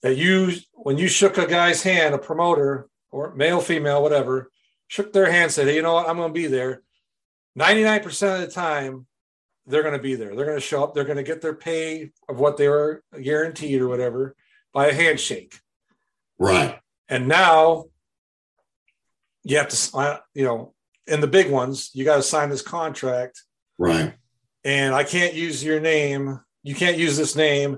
that 0.01 0.15
you 0.17 0.53
when 0.73 0.97
you 0.97 1.07
shook 1.07 1.37
a 1.37 1.47
guy's 1.47 1.83
hand, 1.83 2.15
a 2.15 2.17
promoter 2.17 2.87
or 3.11 3.35
male, 3.35 3.59
female, 3.59 4.01
whatever, 4.01 4.49
shook 4.87 5.11
their 5.13 5.31
hand, 5.31 5.51
said, 5.51 5.67
"Hey, 5.67 5.75
you 5.75 5.81
know 5.81 5.93
what? 5.93 6.07
I'm 6.07 6.17
going 6.17 6.29
to 6.29 6.33
be 6.33 6.47
there." 6.47 6.83
Ninety-nine 7.55 8.01
percent 8.01 8.41
of 8.41 8.47
the 8.47 8.53
time, 8.53 9.07
they're 9.67 9.83
going 9.83 9.97
to 9.97 10.01
be 10.01 10.15
there. 10.15 10.35
They're 10.35 10.45
going 10.45 10.57
to 10.57 10.61
show 10.61 10.83
up. 10.83 10.93
They're 10.93 11.03
going 11.03 11.17
to 11.17 11.23
get 11.23 11.41
their 11.41 11.53
pay 11.53 12.11
of 12.27 12.39
what 12.39 12.57
they 12.57 12.67
were 12.67 13.03
guaranteed 13.21 13.81
or 13.81 13.87
whatever 13.87 14.35
by 14.73 14.87
a 14.87 14.93
handshake. 14.93 15.59
Right. 16.39 16.79
And 17.07 17.27
now 17.27 17.85
you 19.43 19.57
have 19.57 19.69
to, 19.69 19.97
uh, 19.97 20.17
you 20.33 20.45
know, 20.45 20.73
in 21.07 21.21
the 21.21 21.27
big 21.27 21.51
ones, 21.51 21.91
you 21.93 22.05
got 22.05 22.17
to 22.17 22.23
sign 22.23 22.49
this 22.49 22.61
contract. 22.61 23.41
Right. 23.77 24.13
And 24.63 24.93
I 24.93 25.03
can't 25.03 25.33
use 25.33 25.63
your 25.63 25.79
name. 25.79 26.39
You 26.63 26.75
can't 26.75 26.97
use 26.97 27.17
this 27.17 27.35
name. 27.35 27.77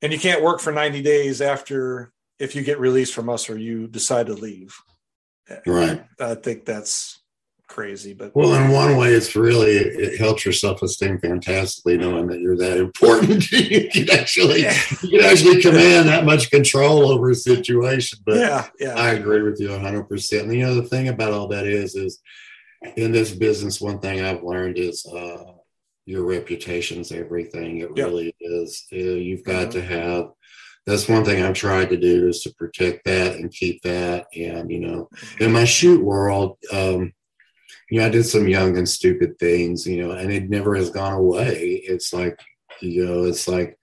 And 0.00 0.12
you 0.12 0.18
can't 0.18 0.42
work 0.42 0.60
for 0.60 0.72
90 0.72 1.02
days 1.02 1.40
after 1.40 2.12
if 2.38 2.54
you 2.54 2.62
get 2.62 2.80
released 2.80 3.14
from 3.14 3.28
us 3.28 3.48
or 3.48 3.56
you 3.56 3.86
decide 3.86 4.26
to 4.26 4.34
leave. 4.34 4.76
Right. 5.66 6.04
I 6.20 6.34
think 6.34 6.64
that's 6.64 7.21
crazy. 7.72 8.12
But 8.12 8.34
well, 8.36 8.54
in 8.54 8.70
one 8.70 8.96
way, 8.96 9.12
it's 9.12 9.34
really 9.34 9.76
it 9.76 10.18
helps 10.18 10.44
your 10.44 10.52
self 10.52 10.82
esteem 10.82 11.18
fantastically 11.18 11.96
knowing 11.96 12.26
that 12.28 12.40
you're 12.40 12.56
that 12.58 12.76
important. 12.76 13.50
you 13.52 13.88
can 13.88 14.10
actually 14.10 14.60
you 15.02 15.18
can 15.18 15.24
actually 15.24 15.62
command 15.62 16.08
that 16.08 16.24
much 16.24 16.50
control 16.50 17.10
over 17.10 17.30
a 17.30 17.34
situation. 17.34 18.18
But 18.24 18.36
yeah, 18.36 18.68
yeah, 18.78 18.94
I 18.94 19.12
agree 19.12 19.42
with 19.42 19.60
you 19.60 19.70
100. 19.70 20.04
percent 20.04 20.44
And 20.44 20.54
you 20.54 20.60
know 20.60 20.74
the 20.74 20.88
thing 20.88 21.08
about 21.08 21.32
all 21.32 21.48
that 21.48 21.66
is 21.66 21.94
is 21.94 22.20
in 22.96 23.12
this 23.12 23.32
business, 23.32 23.80
one 23.80 23.98
thing 24.00 24.22
I've 24.22 24.42
learned 24.42 24.78
is. 24.78 25.04
uh 25.06 25.44
your 26.04 26.24
reputation's 26.24 27.12
everything. 27.12 27.78
It 27.78 27.90
yep. 27.94 28.08
really 28.08 28.34
is. 28.40 28.86
You've 28.90 29.44
got 29.44 29.68
mm-hmm. 29.68 29.78
to 29.78 29.82
have 29.82 30.30
that's 30.86 31.08
one 31.08 31.24
thing 31.24 31.42
I've 31.42 31.54
tried 31.54 31.90
to 31.90 31.96
do 31.96 32.28
is 32.28 32.42
to 32.42 32.54
protect 32.54 33.04
that 33.04 33.36
and 33.36 33.52
keep 33.52 33.82
that. 33.82 34.26
And, 34.34 34.70
you 34.70 34.80
know, 34.80 35.08
in 35.38 35.52
my 35.52 35.64
shoot 35.64 36.02
world, 36.02 36.58
um, 36.72 37.12
you 37.92 38.00
know, 38.00 38.06
I 38.06 38.08
did 38.08 38.24
some 38.24 38.48
young 38.48 38.78
and 38.78 38.88
stupid 38.88 39.38
things, 39.38 39.86
you 39.86 40.02
know, 40.02 40.12
and 40.12 40.32
it 40.32 40.48
never 40.48 40.74
has 40.74 40.88
gone 40.88 41.12
away. 41.12 41.82
It's 41.84 42.10
like, 42.10 42.40
you 42.80 43.04
know, 43.04 43.24
it's 43.24 43.46
like, 43.46 43.78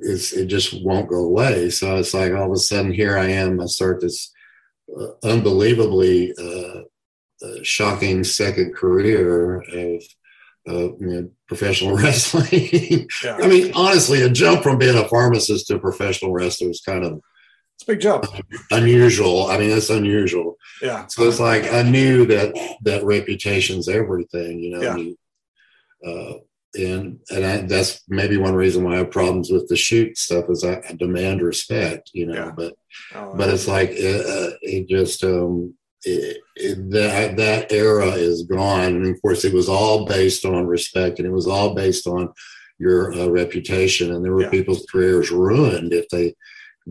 it's, 0.00 0.32
it 0.32 0.46
just 0.46 0.82
won't 0.82 1.10
go 1.10 1.26
away. 1.26 1.68
So 1.68 1.96
it's 1.96 2.14
like 2.14 2.32
all 2.32 2.46
of 2.46 2.52
a 2.52 2.56
sudden 2.56 2.90
here 2.90 3.18
I 3.18 3.26
am, 3.26 3.60
I 3.60 3.66
start 3.66 4.00
this 4.00 4.32
uh, 4.98 5.08
unbelievably 5.22 6.36
uh, 6.40 6.80
uh, 7.46 7.62
shocking 7.62 8.24
second 8.24 8.74
career 8.74 9.56
of, 9.60 10.02
uh, 10.66 10.96
you 10.96 10.96
know, 10.98 11.30
professional 11.48 11.96
wrestling. 11.98 13.10
yeah. 13.22 13.36
I 13.42 13.46
mean, 13.46 13.72
honestly, 13.74 14.22
a 14.22 14.30
jump 14.30 14.62
from 14.62 14.78
being 14.78 14.96
a 14.96 15.06
pharmacist 15.06 15.66
to 15.66 15.74
a 15.74 15.80
professional 15.80 16.32
wrestler 16.32 16.70
is 16.70 16.80
kind 16.80 17.04
of 17.04 17.20
it's 17.76 17.82
a 17.82 17.92
big 17.92 18.00
job. 18.00 18.26
Unusual. 18.70 19.48
I 19.48 19.58
mean, 19.58 19.68
that's 19.68 19.90
unusual. 19.90 20.56
Yeah. 20.80 21.06
So 21.08 21.28
it's 21.28 21.38
like 21.38 21.70
I 21.72 21.82
knew 21.82 22.24
that 22.26 22.56
that 22.82 23.04
reputation's 23.04 23.86
everything, 23.86 24.60
you 24.60 24.70
know. 24.70 24.80
Yeah. 24.80 24.94
And, 24.94 25.16
uh, 26.06 26.38
and 26.74 27.20
and 27.30 27.44
I, 27.44 27.56
that's 27.58 28.02
maybe 28.08 28.38
one 28.38 28.54
reason 28.54 28.82
why 28.82 28.94
I 28.94 28.98
have 28.98 29.10
problems 29.10 29.50
with 29.50 29.68
the 29.68 29.76
shoot 29.76 30.16
stuff 30.16 30.46
is 30.48 30.64
I, 30.64 30.80
I 30.88 30.92
demand 30.92 31.42
respect, 31.42 32.10
you 32.14 32.26
know. 32.26 32.34
Yeah. 32.46 32.52
But 32.56 32.74
oh, 33.14 33.34
but 33.36 33.50
it's 33.50 33.68
like 33.68 33.90
it, 33.90 34.26
uh, 34.26 34.56
it 34.62 34.88
just 34.88 35.22
um, 35.22 35.74
it, 36.02 36.38
it, 36.54 36.90
that 36.92 37.36
that 37.36 37.72
era 37.72 38.08
is 38.08 38.44
gone, 38.44 38.96
and 38.96 39.06
of 39.06 39.20
course 39.20 39.44
it 39.44 39.52
was 39.52 39.68
all 39.68 40.06
based 40.06 40.46
on 40.46 40.66
respect, 40.66 41.18
and 41.18 41.28
it 41.28 41.32
was 41.32 41.46
all 41.46 41.74
based 41.74 42.06
on 42.06 42.32
your 42.78 43.12
uh, 43.12 43.26
reputation, 43.26 44.14
and 44.14 44.24
there 44.24 44.32
were 44.32 44.44
yeah. 44.44 44.50
people's 44.50 44.86
careers 44.90 45.30
ruined 45.30 45.92
if 45.92 46.08
they 46.08 46.34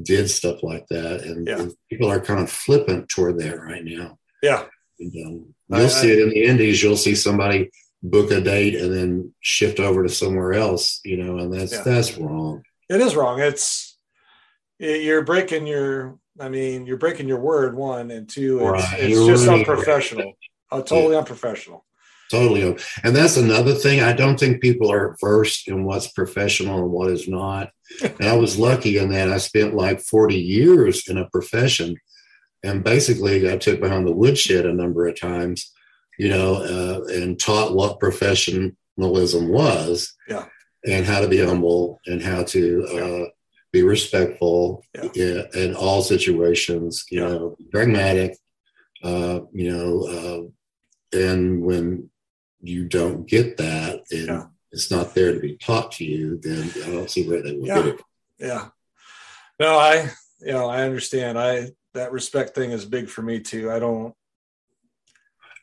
did 0.02 0.30
stuff 0.30 0.64
like 0.64 0.88
that, 0.90 1.22
and, 1.22 1.48
yeah. 1.48 1.60
and 1.60 1.74
people 1.90 2.10
are 2.10 2.20
kind 2.20 2.40
of 2.40 2.50
flippant 2.50 3.10
toward 3.10 3.40
that 3.40 3.60
right 3.60 3.84
now. 3.84 4.18
Yeah, 4.42 4.66
and, 5.00 5.26
um, 5.26 5.54
you'll 5.70 5.86
I, 5.86 5.88
see 5.88 6.12
it 6.12 6.20
in 6.20 6.30
the 6.30 6.44
Indies. 6.44 6.82
You'll 6.82 6.98
see 6.98 7.16
somebody 7.16 7.72
book 8.04 8.32
a 8.32 8.42
date 8.42 8.76
and 8.76 8.94
then 8.94 9.34
shift 9.40 9.80
over 9.80 10.04
to 10.04 10.10
somewhere 10.10 10.54
else, 10.54 11.00
you 11.04 11.18
know, 11.18 11.38
and 11.38 11.54
that's 11.54 11.74
yeah. 11.74 11.84
that's 11.84 12.18
wrong. 12.18 12.64
It 12.90 13.02
is 13.02 13.16
wrong. 13.16 13.40
It's 13.40 13.98
you're 14.80 15.24
breaking 15.24 15.68
your. 15.68 16.18
I 16.38 16.50
mean, 16.50 16.86
you're 16.86 16.98
breaking 16.98 17.30
your 17.30 17.40
word. 17.40 17.76
One 17.76 18.12
and 18.12 18.28
two. 18.28 18.60
It's, 18.60 18.84
right. 18.84 19.00
it's 19.00 19.26
just 19.26 19.48
unprofessional. 19.48 20.34
Uh, 20.70 20.82
totally 20.82 21.14
yeah. 21.14 21.20
unprofessional. 21.20 21.86
Totally. 22.30 22.78
And 23.04 23.16
that's 23.16 23.38
another 23.38 23.74
thing. 23.74 24.02
I 24.02 24.12
don't 24.14 24.40
think 24.40 24.62
people 24.62 24.92
are 24.92 25.16
versed 25.22 25.68
in 25.68 25.86
what's 25.86 26.12
professional 26.12 26.80
and 26.80 26.92
what 26.92 27.12
is 27.12 27.28
not. 27.28 27.70
And 28.02 28.28
I 28.28 28.36
was 28.36 28.58
lucky 28.58 28.98
in 28.98 29.10
that 29.10 29.32
I 29.32 29.38
spent 29.38 29.76
like 29.76 30.02
40 30.02 30.36
years 30.36 31.08
in 31.08 31.18
a 31.18 31.30
profession. 31.30 31.96
And 32.64 32.84
basically, 32.84 33.52
I 33.52 33.58
took 33.58 33.80
behind 33.80 34.08
the 34.08 34.16
woodshed 34.16 34.66
a 34.66 34.74
number 34.74 35.08
of 35.08 35.20
times, 35.20 35.72
you 36.18 36.30
know, 36.30 36.56
uh, 36.56 37.14
and 37.14 37.40
taught 37.40 37.76
what 37.76 38.00
professionalism 38.00 39.50
was 39.50 40.14
yeah. 40.28 40.46
and 40.86 41.06
how 41.06 41.22
to 41.22 41.28
be 41.28 41.40
humble 41.46 42.00
and 42.08 42.22
how 42.24 42.44
to 42.44 42.86
uh, 42.88 43.30
be 43.72 43.84
respectful 43.84 44.84
yeah. 45.14 45.44
in, 45.54 45.76
all 45.76 46.02
situations, 46.02 47.06
you 47.12 47.22
yeah. 47.22 47.28
know, 47.28 47.58
pragmatic, 47.72 48.36
uh, 49.04 49.42
you 49.54 49.72
know, 49.72 50.52
uh, 51.14 51.18
and 51.18 51.62
when 51.62 52.10
you 52.62 52.86
don't 52.86 53.28
get 53.28 53.58
that 53.58 54.04
and. 54.12 54.48
It's 54.72 54.92
not 54.92 55.14
there 55.14 55.34
to 55.34 55.40
be 55.40 55.58
taught 55.58 55.92
to 55.94 56.06
you, 56.06 56.40
then 56.42 56.72
I 56.84 56.92
don't 56.92 57.10
see 57.10 57.28
where 57.28 57.42
they 57.42 57.56
will 57.56 57.68
yeah. 57.68 57.76
get 57.76 57.86
it. 57.88 58.02
Yeah. 58.40 58.68
No, 59.60 59.78
I 59.78 60.10
you 60.42 60.52
know, 60.52 60.68
I 60.68 60.84
understand. 60.84 61.40
I 61.40 61.72
that 61.94 62.12
respect 62.12 62.56
thing 62.56 62.72
is 62.72 62.86
big 62.86 63.08
for 63.08 63.22
me 63.22 63.40
too. 63.40 63.72
I 63.72 63.80
don't 63.80 64.14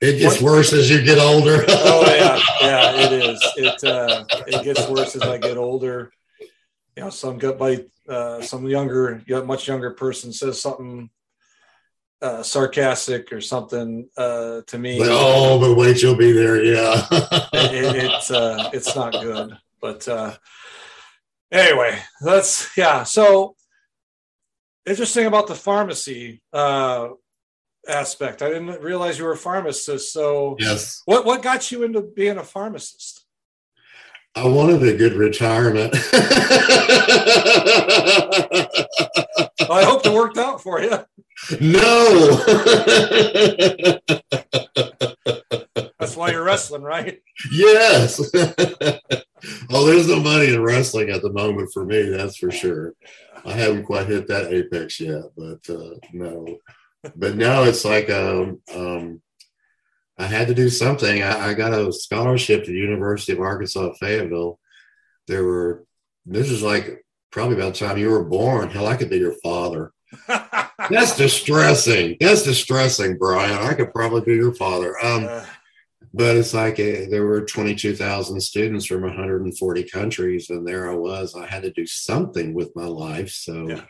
it 0.03 0.18
gets 0.18 0.42
worse 0.42 0.72
as 0.72 0.90
you 0.90 1.00
get 1.00 1.18
older. 1.18 1.64
oh 1.68 2.05
yeah, 2.09 2.40
yeah, 2.61 3.07
it 3.07 3.12
is. 3.12 3.53
It 3.57 3.84
uh, 3.84 4.24
it 4.48 4.64
gets 4.64 4.88
worse 4.88 5.14
as 5.14 5.22
I 5.22 5.38
get 5.38 5.57
older. 5.57 6.11
You 6.96 7.05
know, 7.05 7.11
some 7.11 7.38
gut 7.38 7.57
bite, 7.57 7.88
uh, 8.09 8.42
some 8.42 8.66
younger, 8.66 9.22
much 9.46 9.68
younger 9.68 9.92
person 9.92 10.32
says 10.32 10.61
something 10.61 11.09
uh, 12.23 12.43
sarcastic 12.43 13.33
or 13.33 13.41
something 13.41 14.09
uh, 14.16 14.61
to 14.68 14.79
me. 14.79 14.99
oh, 15.03 15.59
but 15.59 15.75
wait, 15.75 16.01
you'll 16.01 16.14
be 16.14 16.33
there. 16.33 16.62
Yeah, 16.62 17.07
it, 17.53 17.97
it's 17.97 18.31
uh, 18.31 18.70
it's 18.73 18.95
not 18.95 19.12
good. 19.12 19.59
But 19.81 20.07
uh, 20.07 20.37
anyway, 21.51 21.99
that's 22.20 22.70
yeah. 22.77 23.03
So 23.03 23.57
interesting 24.87 25.27
about 25.27 25.49
the 25.49 25.57
pharmacy 25.57 26.41
uh, 26.53 27.09
aspect. 27.89 28.43
I 28.43 28.49
didn't 28.49 28.81
realize 28.81 29.18
you 29.18 29.25
were 29.25 29.33
a 29.33 29.37
pharmacist. 29.37 30.12
So 30.12 30.57
yes, 30.61 31.03
what 31.05 31.27
what 31.27 31.43
got 31.43 31.73
you 31.73 31.83
into 31.83 32.03
being 32.03 32.39
a 32.39 32.45
pharmacist? 32.45 33.27
I 34.35 34.47
wanted 34.47 34.83
a 34.83 34.97
good 34.97 35.12
retirement. 35.12 35.93
I 39.71 39.85
hope 39.85 40.07
it 40.07 40.13
worked 40.13 40.39
out 40.39 40.63
for 40.63 40.81
you. 40.81 40.99
No. 41.61 42.37
That's 45.99 46.17
why 46.17 46.31
you're 46.31 46.45
wrestling, 46.45 46.83
right? 46.83 47.21
Yes. 47.51 48.21
oh, 49.71 49.87
there's 49.87 50.09
no 50.09 50.21
money 50.21 50.53
in 50.53 50.63
wrestling 50.63 51.11
at 51.11 51.23
the 51.23 51.33
moment 51.33 51.71
for 51.73 51.85
me, 51.85 52.03
that's 52.11 52.37
for 52.37 52.51
sure. 52.51 52.95
I 53.45 53.53
haven't 53.53 53.85
quite 53.85 54.07
hit 54.07 54.29
that 54.29 54.53
apex 54.53 55.01
yet, 55.01 55.25
but 55.37 55.69
uh, 55.69 55.95
no. 56.13 56.59
But 57.17 57.37
now 57.37 57.65
it's 57.65 57.85
like 57.85 58.11
um, 58.11 58.61
um, 58.75 59.21
I 60.19 60.27
had 60.27 60.49
to 60.49 60.55
do 60.55 60.69
something. 60.69 61.23
I, 61.23 61.49
I 61.49 61.55
got 61.55 61.73
a 61.73 61.93
scholarship 61.93 62.65
to 62.65 62.71
the 62.71 62.79
University 62.79 63.33
of 63.33 63.41
Arkansas 63.41 63.95
Fayetteville. 63.95 64.61
There 65.27 65.45
were 65.45 65.85
this 66.27 66.51
is 66.51 66.63
like 66.63 67.05
probably 67.33 67.57
about 67.57 67.74
the 67.74 67.87
time 67.87 67.99
you 67.99 68.11
were 68.11 68.24
born. 68.24 68.70
Hell, 68.70 68.87
I 68.87 68.97
could 68.97 69.11
be 69.11 69.18
your 69.18 69.35
father. 69.43 69.93
That's 70.28 71.16
distressing. 71.16 72.18
That's 72.20 72.43
distressing, 72.43 73.16
Brian. 73.18 73.59
I 73.59 73.74
could 73.74 73.93
probably 73.93 74.20
be 74.20 74.35
your 74.35 74.55
father. 74.55 74.95
Um, 75.05 75.26
uh, 75.28 75.45
but 76.14 76.37
it's 76.37 76.53
like 76.53 76.78
a, 76.78 77.07
there 77.07 77.24
were 77.24 77.45
22,000 77.45 78.41
students 78.41 78.87
from 78.87 79.03
140 79.03 79.85
countries, 79.85 80.51
and 80.51 80.66
there 80.66 80.91
I 80.91 80.95
was. 80.95 81.35
I 81.35 81.47
had 81.47 81.62
to 81.62 81.70
do 81.70 81.87
something 81.87 82.53
with 82.53 82.76
my 82.76 82.85
life. 82.85 83.30
So 83.30 83.68
yeah. 83.68 83.83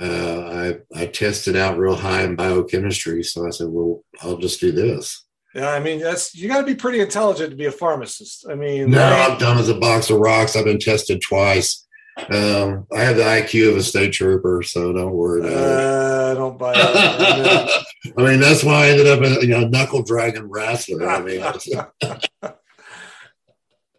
uh, 0.00 0.78
I, 0.94 1.02
I 1.02 1.06
tested 1.06 1.56
out 1.56 1.78
real 1.78 1.96
high 1.96 2.22
in 2.22 2.36
biochemistry. 2.36 3.22
So 3.22 3.46
I 3.46 3.50
said, 3.50 3.68
well, 3.68 4.02
I'll 4.22 4.38
just 4.38 4.60
do 4.60 4.72
this. 4.72 5.26
Yeah, 5.54 5.68
I 5.68 5.80
mean 5.80 6.00
that's 6.00 6.34
you 6.34 6.48
got 6.48 6.60
to 6.60 6.66
be 6.66 6.74
pretty 6.74 7.00
intelligent 7.00 7.50
to 7.50 7.56
be 7.56 7.66
a 7.66 7.72
pharmacist. 7.72 8.46
I 8.48 8.54
mean, 8.54 8.90
no, 8.90 9.04
I'm 9.04 9.36
dumb 9.36 9.58
as 9.58 9.68
a 9.68 9.74
box 9.74 10.08
of 10.08 10.18
rocks. 10.18 10.56
I've 10.56 10.64
been 10.64 10.78
tested 10.78 11.20
twice. 11.20 11.81
Um, 12.16 12.86
I 12.92 13.00
have 13.00 13.16
the 13.16 13.22
IQ 13.22 13.70
of 13.70 13.76
a 13.78 13.82
state 13.82 14.12
trooper, 14.12 14.62
so 14.62 14.92
don't 14.92 15.12
worry 15.12 15.40
about 15.40 15.52
uh, 15.52 16.32
it. 16.32 16.34
don't 16.34 16.58
buy 16.58 16.72
it. 16.76 17.84
I 18.18 18.22
mean, 18.22 18.40
that's 18.40 18.62
why 18.62 18.84
I 18.84 18.88
ended 18.90 19.06
up 19.06 19.22
a 19.22 19.40
you 19.40 19.48
know 19.48 19.66
knuckle 19.66 20.02
dragon 20.02 20.48
wrestler. 20.48 21.08
I 21.08 21.22
mean, 21.22 21.40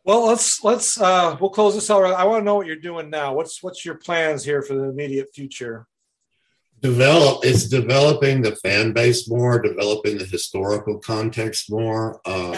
well, 0.03 0.28
let's 0.28 0.64
let's 0.64 1.01
uh, 1.01 1.38
we'll 1.41 1.49
close 1.49 1.74
this 1.74 1.89
out. 1.89 2.05
I 2.05 2.26
want 2.26 2.41
to 2.41 2.45
know 2.45 2.55
what 2.55 2.68
you're 2.68 2.76
doing 2.76 3.09
now. 3.09 3.34
What's 3.34 3.64
what's 3.64 3.84
your 3.84 3.95
plans 3.95 4.43
here 4.43 4.61
for 4.61 4.76
the 4.76 4.84
immediate 4.84 5.34
future? 5.34 5.88
Develop. 6.82 7.43
It's 7.43 7.68
developing 7.68 8.41
the 8.41 8.55
fan 8.57 8.93
base 8.93 9.28
more, 9.28 9.59
developing 9.59 10.18
the 10.18 10.26
historical 10.26 10.99
context 10.99 11.72
more. 11.72 12.22
Uh, 12.26 12.55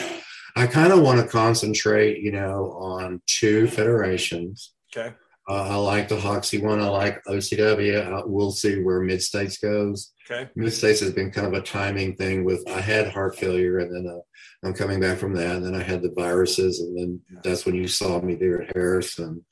I 0.58 0.68
kind 0.68 0.91
of 0.91 1.01
want 1.01 1.22
to 1.22 1.28
concentrate, 1.28 2.22
you 2.22 2.32
know, 2.32 2.72
on 2.80 3.22
two 3.28 3.68
federations 3.68 4.74
Okay 4.95 5.14
Uh, 5.48 5.70
I 5.70 5.76
like 5.76 6.08
the 6.08 6.20
Hoxie 6.20 6.62
one. 6.62 6.82
I 6.82 6.88
like 6.88 7.24
OCW. 7.26 8.24
we'll 8.26 8.52
see 8.52 8.82
where 8.82 9.02
Mid 9.02 9.22
States 9.22 9.58
goes. 9.58 10.14
Okay. 10.30 10.50
Mid 10.56 10.74
States 10.74 11.02
has 11.02 11.12
been 11.12 11.30
kind 11.30 11.46
of 11.46 11.54
a 11.54 11.62
timing 11.62 12.16
thing. 12.16 12.43
With 12.43 12.68
I 12.68 12.82
had 12.82 13.10
heart 13.10 13.38
failure, 13.38 13.78
and 13.80 13.93
then 13.93 14.12
uh, 14.12 14.22
I'm 14.66 14.74
coming 14.74 15.00
back 15.00 15.20
from 15.20 15.34
that, 15.36 15.58
and 15.58 15.66
then 15.66 15.76
I 15.76 15.84
had 15.84 16.02
the 16.02 16.12
viruses, 16.12 16.80
and 16.80 16.98
then 16.98 17.22
that's 17.43 17.66
when 17.66 17.76
you 17.76 17.88
saw 17.88 18.20
me 18.22 18.34
there 18.34 18.64
at 18.64 18.76
Harrison. 18.76 19.46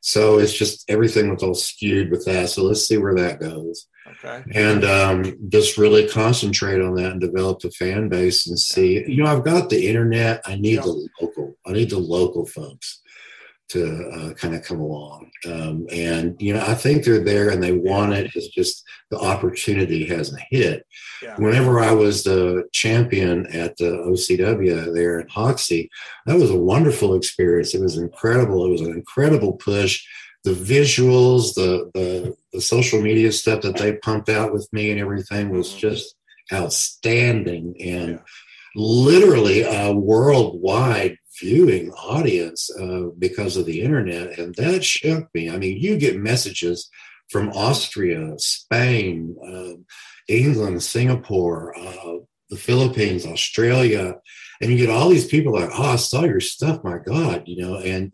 So 0.00 0.38
it's 0.38 0.52
just 0.52 0.88
everything 0.88 1.30
was 1.30 1.42
all 1.42 1.54
skewed 1.54 2.10
with 2.10 2.24
that. 2.26 2.50
So 2.50 2.62
let's 2.62 2.86
see 2.86 2.98
where 2.98 3.14
that 3.16 3.40
goes. 3.40 3.88
Okay. 4.24 4.44
And 4.52 4.84
um, 4.84 5.48
just 5.48 5.78
really 5.78 6.08
concentrate 6.08 6.80
on 6.80 6.94
that 6.96 7.12
and 7.12 7.20
develop 7.20 7.60
the 7.60 7.70
fan 7.70 8.08
base 8.08 8.46
and 8.46 8.58
see. 8.58 9.04
You 9.08 9.24
know, 9.24 9.30
I've 9.30 9.44
got 9.44 9.70
the 9.70 9.88
internet. 9.88 10.42
I 10.44 10.54
need 10.54 10.74
yeah. 10.74 10.82
the 10.82 11.08
local. 11.20 11.56
I 11.66 11.72
need 11.72 11.90
the 11.90 11.98
local 11.98 12.46
folks 12.46 13.01
to 13.72 14.08
uh, 14.10 14.34
kind 14.34 14.54
of 14.54 14.62
come 14.62 14.80
along. 14.80 15.30
Um, 15.46 15.86
and 15.90 16.40
you 16.40 16.52
know, 16.52 16.60
I 16.60 16.74
think 16.74 17.04
they're 17.04 17.24
there 17.24 17.48
and 17.50 17.62
they 17.62 17.72
want 17.72 18.12
it. 18.12 18.30
It's 18.34 18.48
just 18.48 18.84
the 19.10 19.18
opportunity 19.18 20.04
hasn't 20.06 20.42
hit. 20.50 20.86
Yeah. 21.22 21.36
Whenever 21.36 21.80
I 21.80 21.92
was 21.92 22.24
the 22.24 22.68
champion 22.72 23.46
at 23.46 23.76
the 23.78 23.90
OCW 23.90 24.94
there 24.94 25.20
in 25.20 25.28
Hoxie, 25.28 25.90
that 26.26 26.38
was 26.38 26.50
a 26.50 26.58
wonderful 26.58 27.14
experience. 27.14 27.74
It 27.74 27.80
was 27.80 27.96
incredible. 27.96 28.64
It 28.66 28.70
was 28.70 28.82
an 28.82 28.92
incredible 28.92 29.54
push. 29.54 30.04
The 30.44 30.52
visuals, 30.52 31.54
the 31.54 31.90
the, 31.94 32.36
the 32.52 32.60
social 32.60 33.00
media 33.00 33.32
stuff 33.32 33.62
that 33.62 33.76
they 33.76 33.96
pumped 33.96 34.28
out 34.28 34.52
with 34.52 34.68
me 34.72 34.90
and 34.90 35.00
everything 35.00 35.50
was 35.50 35.68
mm-hmm. 35.68 35.78
just 35.78 36.14
outstanding 36.52 37.74
and. 37.80 38.10
Yeah 38.10 38.18
literally 38.74 39.62
a 39.62 39.92
worldwide 39.92 41.18
viewing 41.42 41.90
audience 41.92 42.70
uh, 42.80 43.06
because 43.18 43.56
of 43.56 43.66
the 43.66 43.82
internet, 43.82 44.38
and 44.38 44.54
that 44.54 44.84
shook 44.84 45.24
me. 45.34 45.50
I 45.50 45.56
mean, 45.58 45.76
you 45.76 45.98
get 45.98 46.28
messages 46.32 46.88
from 47.30 47.50
Austria, 47.50 48.34
Spain, 48.38 49.36
uh, 49.52 49.74
England, 50.28 50.82
Singapore, 50.82 51.76
uh, 51.76 52.18
the 52.50 52.56
Philippines, 52.56 53.26
Australia, 53.26 54.14
and 54.60 54.70
you 54.70 54.76
get 54.76 54.90
all 54.90 55.08
these 55.08 55.26
people 55.26 55.52
like, 55.52 55.70
"Oh, 55.72 55.92
I 55.92 55.96
saw 55.96 56.22
your 56.24 56.40
stuff, 56.40 56.84
my 56.84 56.98
God," 56.98 57.42
you 57.46 57.58
know, 57.62 57.76
and 57.76 58.12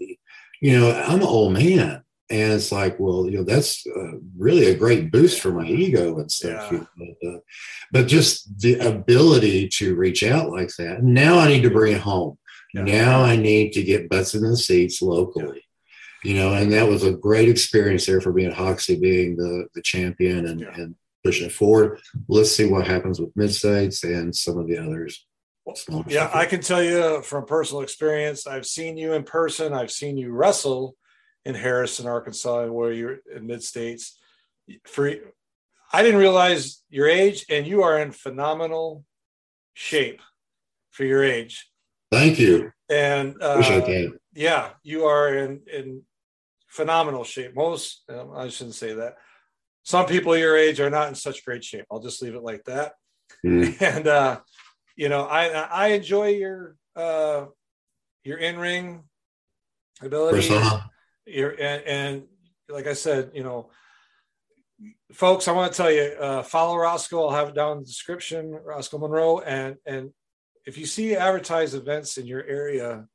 you 0.61 0.79
know, 0.79 0.91
I'm 0.91 1.21
an 1.21 1.33
old 1.39 1.53
man. 1.53 2.03
And 2.31 2.53
it's 2.53 2.71
like, 2.71 3.01
well, 3.01 3.25
you 3.25 3.39
know, 3.39 3.45
that's 3.45 3.87
uh, 3.87 4.19
really 4.37 4.67
a 4.67 4.75
great 4.75 5.11
boost 5.11 5.41
for 5.41 5.51
my 5.51 5.67
ego 5.67 6.19
and 6.19 6.31
stuff. 6.31 6.71
Yeah. 6.71 6.85
But, 6.99 7.29
uh, 7.29 7.39
but, 7.91 8.07
just 8.07 8.61
the 8.61 8.75
ability 8.81 9.69
to 9.79 9.95
reach 9.95 10.23
out 10.23 10.51
like 10.51 10.71
that. 10.77 11.03
Now 11.03 11.39
I 11.39 11.49
need 11.49 11.63
to 11.63 11.71
bring 11.71 11.95
it 11.95 12.03
home. 12.03 12.37
Yeah. 12.75 12.83
Now 12.83 13.23
I 13.23 13.37
need 13.37 13.73
to 13.73 13.83
get 13.83 14.09
butts 14.09 14.35
in 14.35 14.43
the 14.43 14.57
seats 14.57 15.01
locally. 15.03 15.65
Yeah. 16.25 16.31
You 16.31 16.35
know, 16.37 16.55
and 16.55 16.73
that 16.73 16.89
was 16.89 17.05
a 17.05 17.13
great 17.13 17.49
experience 17.49 18.07
there 18.07 18.21
for 18.21 18.33
me 18.33 18.45
at 18.45 18.53
Hoxie 18.53 18.99
being 18.99 19.37
the, 19.37 19.69
the 19.75 19.83
champion 19.83 20.47
and, 20.47 20.61
yeah. 20.61 20.75
and 20.75 20.97
pushing 21.25 21.47
it 21.47 21.53
forward. 21.53 22.01
Let's 22.29 22.51
see 22.51 22.67
what 22.67 22.87
happens 22.87 23.21
with 23.21 23.37
mid 23.37 23.55
states 23.55 24.03
and 24.03 24.35
some 24.35 24.59
of 24.59 24.67
the 24.67 24.79
others. 24.79 25.25
Yeah, 26.07 26.31
I 26.33 26.47
can 26.47 26.61
tell 26.61 26.83
you 26.83 27.21
from 27.23 27.45
personal 27.45 27.83
experience, 27.83 28.47
I've 28.47 28.65
seen 28.65 28.97
you 28.97 29.13
in 29.13 29.23
person, 29.23 29.75
I've 29.75 29.91
seen 29.91 30.17
you 30.17 30.33
wrestle 30.33 30.97
in 31.45 31.55
Harrison, 31.55 32.07
Arkansas, 32.07 32.67
where 32.67 32.91
you're 32.91 33.19
in 33.35 33.47
mid 33.47 33.63
states. 33.63 34.19
For 34.87 35.15
I 35.93 36.03
didn't 36.03 36.21
realize 36.21 36.83
your 36.89 37.07
age, 37.07 37.45
and 37.51 37.67
you 37.67 37.83
are 37.83 37.99
in 37.99 38.13
phenomenal 38.13 39.05
shape 39.75 40.23
for 40.91 41.05
your 41.05 41.23
age. 41.23 41.68
Thank 42.11 42.39
you. 42.39 42.73
And 42.89 43.37
uh, 43.43 43.61
yeah, 44.35 44.71
you 44.83 45.05
are 45.05 45.35
in 45.35 45.61
in 45.73 46.03
phenomenal 46.69 47.25
shape. 47.25 47.55
Most 47.55 48.05
um, 48.09 48.33
I 48.35 48.49
shouldn't 48.49 48.77
say 48.77 48.95
that. 48.95 49.17
Some 49.83 50.07
people 50.07 50.37
your 50.37 50.57
age 50.57 50.81
are 50.81 50.91
not 50.91 51.09
in 51.09 51.15
such 51.15 51.45
great 51.45 51.65
shape. 51.65 51.85
I'll 51.91 52.01
just 52.01 52.23
leave 52.23 52.35
it 52.35 52.43
like 52.43 52.65
that. 52.65 52.93
Mm. 53.45 53.81
And 53.97 54.07
uh, 54.07 54.41
you 54.97 55.09
know, 55.09 55.25
I 55.25 55.49
I 55.49 55.89
enjoy 55.89 56.29
your 56.29 56.77
uh, 56.97 57.47
your 58.25 58.39
in 58.39 58.59
ring 58.59 59.05
ability. 60.03 60.49
Your 61.27 61.51
and, 61.51 61.83
and 61.83 62.23
like 62.71 62.87
I 62.87 62.95
said, 62.95 63.33
you 63.35 63.43
know, 63.43 63.71
folks, 65.13 65.49
I 65.49 65.53
want 65.53 65.73
to 65.73 65.77
tell 65.77 65.91
you, 65.91 66.15
uh, 66.19 66.43
follow 66.43 66.77
Roscoe. 66.77 67.27
I'll 67.27 67.37
have 67.37 67.49
it 67.49 67.55
down 67.55 67.73
in 67.73 67.79
the 67.81 67.87
description, 67.87 68.53
Roscoe 68.53 68.99
Monroe, 68.99 69.41
and 69.41 69.77
and 69.87 70.11
if 70.69 70.77
you 70.77 70.85
see 70.85 71.17
advertised 71.17 71.75
events 71.75 72.19
in 72.19 72.27
your 72.27 72.45
area 72.45 73.09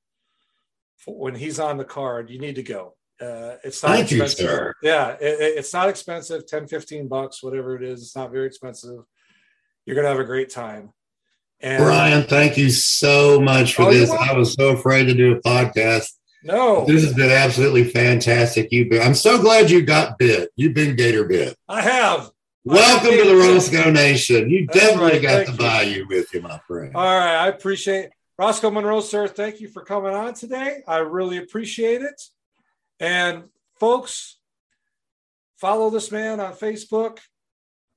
when 1.05 1.35
he's 1.35 1.59
on 1.59 1.77
the 1.77 1.85
card, 1.85 2.31
you 2.31 2.39
need 2.39 2.55
to 2.55 2.63
go. 2.63 2.95
Uh, 3.21 3.57
it's 3.63 3.83
not 3.83 3.91
Thank 3.91 4.11
expensive. 4.11 4.39
You, 4.39 4.47
sir. 4.47 4.73
Yeah, 4.81 5.09
it, 5.21 5.57
it's 5.59 5.71
not 5.71 5.87
expensive 5.87 6.47
10, 6.47 6.67
15 6.67 7.07
bucks, 7.07 7.43
whatever 7.43 7.75
it 7.75 7.83
is. 7.83 8.01
It's 8.01 8.15
not 8.15 8.31
very 8.31 8.47
expensive. 8.47 9.03
You're 9.85 9.95
going 9.95 10.05
to 10.05 10.09
have 10.09 10.19
a 10.19 10.23
great 10.23 10.49
time. 10.49 10.93
And, 11.59 11.83
Brian, 11.83 12.23
thank 12.23 12.57
you 12.57 12.71
so 12.71 13.39
much 13.39 13.75
for 13.75 13.83
oh, 13.83 13.93
this. 13.93 14.09
I 14.09 14.33
was 14.33 14.53
so 14.53 14.69
afraid 14.69 15.05
to 15.05 15.13
do 15.13 15.33
a 15.33 15.41
podcast. 15.41 16.09
No, 16.43 16.85
this 16.85 17.03
has 17.03 17.13
been 17.13 17.31
absolutely 17.31 17.83
fantastic. 17.83 18.69
You've 18.71 18.89
been, 18.89 19.01
I'm 19.03 19.13
so 19.13 19.39
glad 19.39 19.69
you 19.69 19.83
got 19.83 20.17
bit. 20.17 20.49
You've 20.55 20.73
been 20.73 20.95
Gator 20.95 21.25
bit. 21.25 21.55
I 21.69 21.81
have. 21.81 22.31
Welcome 22.65 23.11
to 23.11 23.25
the 23.25 23.35
Roscoe 23.35 23.91
Nation. 23.91 24.49
You 24.49 24.65
That's 24.65 24.79
definitely 24.79 25.11
right. 25.11 25.21
got 25.21 25.45
thank 25.45 25.47
the 25.47 25.63
value 25.63 26.07
with 26.07 26.33
you, 26.33 26.41
my 26.41 26.59
friend. 26.59 26.95
All 26.95 27.03
right. 27.03 27.35
I 27.35 27.49
appreciate 27.49 28.05
it. 28.05 28.13
Roscoe 28.37 28.71
Monroe, 28.71 29.01
sir. 29.01 29.27
Thank 29.27 29.59
you 29.59 29.67
for 29.67 29.83
coming 29.83 30.13
on 30.13 30.33
today. 30.33 30.81
I 30.87 30.99
really 30.99 31.39
appreciate 31.39 32.01
it. 32.01 32.21
And 33.01 33.49
folks, 33.81 34.37
follow 35.57 35.89
this 35.89 36.09
man 36.09 36.39
on 36.39 36.53
Facebook. 36.53 37.17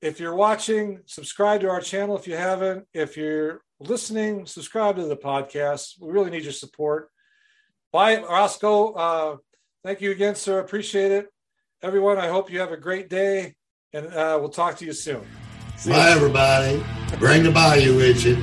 If 0.01 0.19
you're 0.19 0.35
watching, 0.35 0.99
subscribe 1.05 1.61
to 1.61 1.69
our 1.69 1.79
channel 1.79 2.17
if 2.17 2.27
you 2.27 2.35
haven't. 2.35 2.87
If 2.93 3.15
you're 3.15 3.61
listening, 3.79 4.45
subscribe 4.45 4.97
to 4.97 5.03
the 5.03 5.15
podcast. 5.15 5.93
We 5.97 6.11
really 6.11 6.29
need 6.29 6.43
your 6.43 6.51
support. 6.51 7.09
Bye, 7.93 8.21
Roscoe. 8.21 8.91
Uh, 8.91 9.37
thank 9.85 10.01
you 10.01 10.11
again, 10.11 10.35
sir. 10.35 10.59
Appreciate 10.59 11.13
it. 11.13 11.27
Everyone, 11.81 12.17
I 12.17 12.27
hope 12.27 12.51
you 12.51 12.59
have 12.59 12.73
a 12.73 12.77
great 12.77 13.09
day 13.09 13.55
and 13.93 14.07
uh, 14.07 14.37
we'll 14.39 14.49
talk 14.49 14.75
to 14.77 14.85
you 14.85 14.93
soon. 14.93 15.25
See 15.77 15.91
Bye, 15.91 16.09
you. 16.09 16.15
everybody. 16.15 16.83
Bring 17.19 17.43
the 17.43 17.51
bayou 17.51 17.95
with 17.95 18.25
you. 18.25 18.35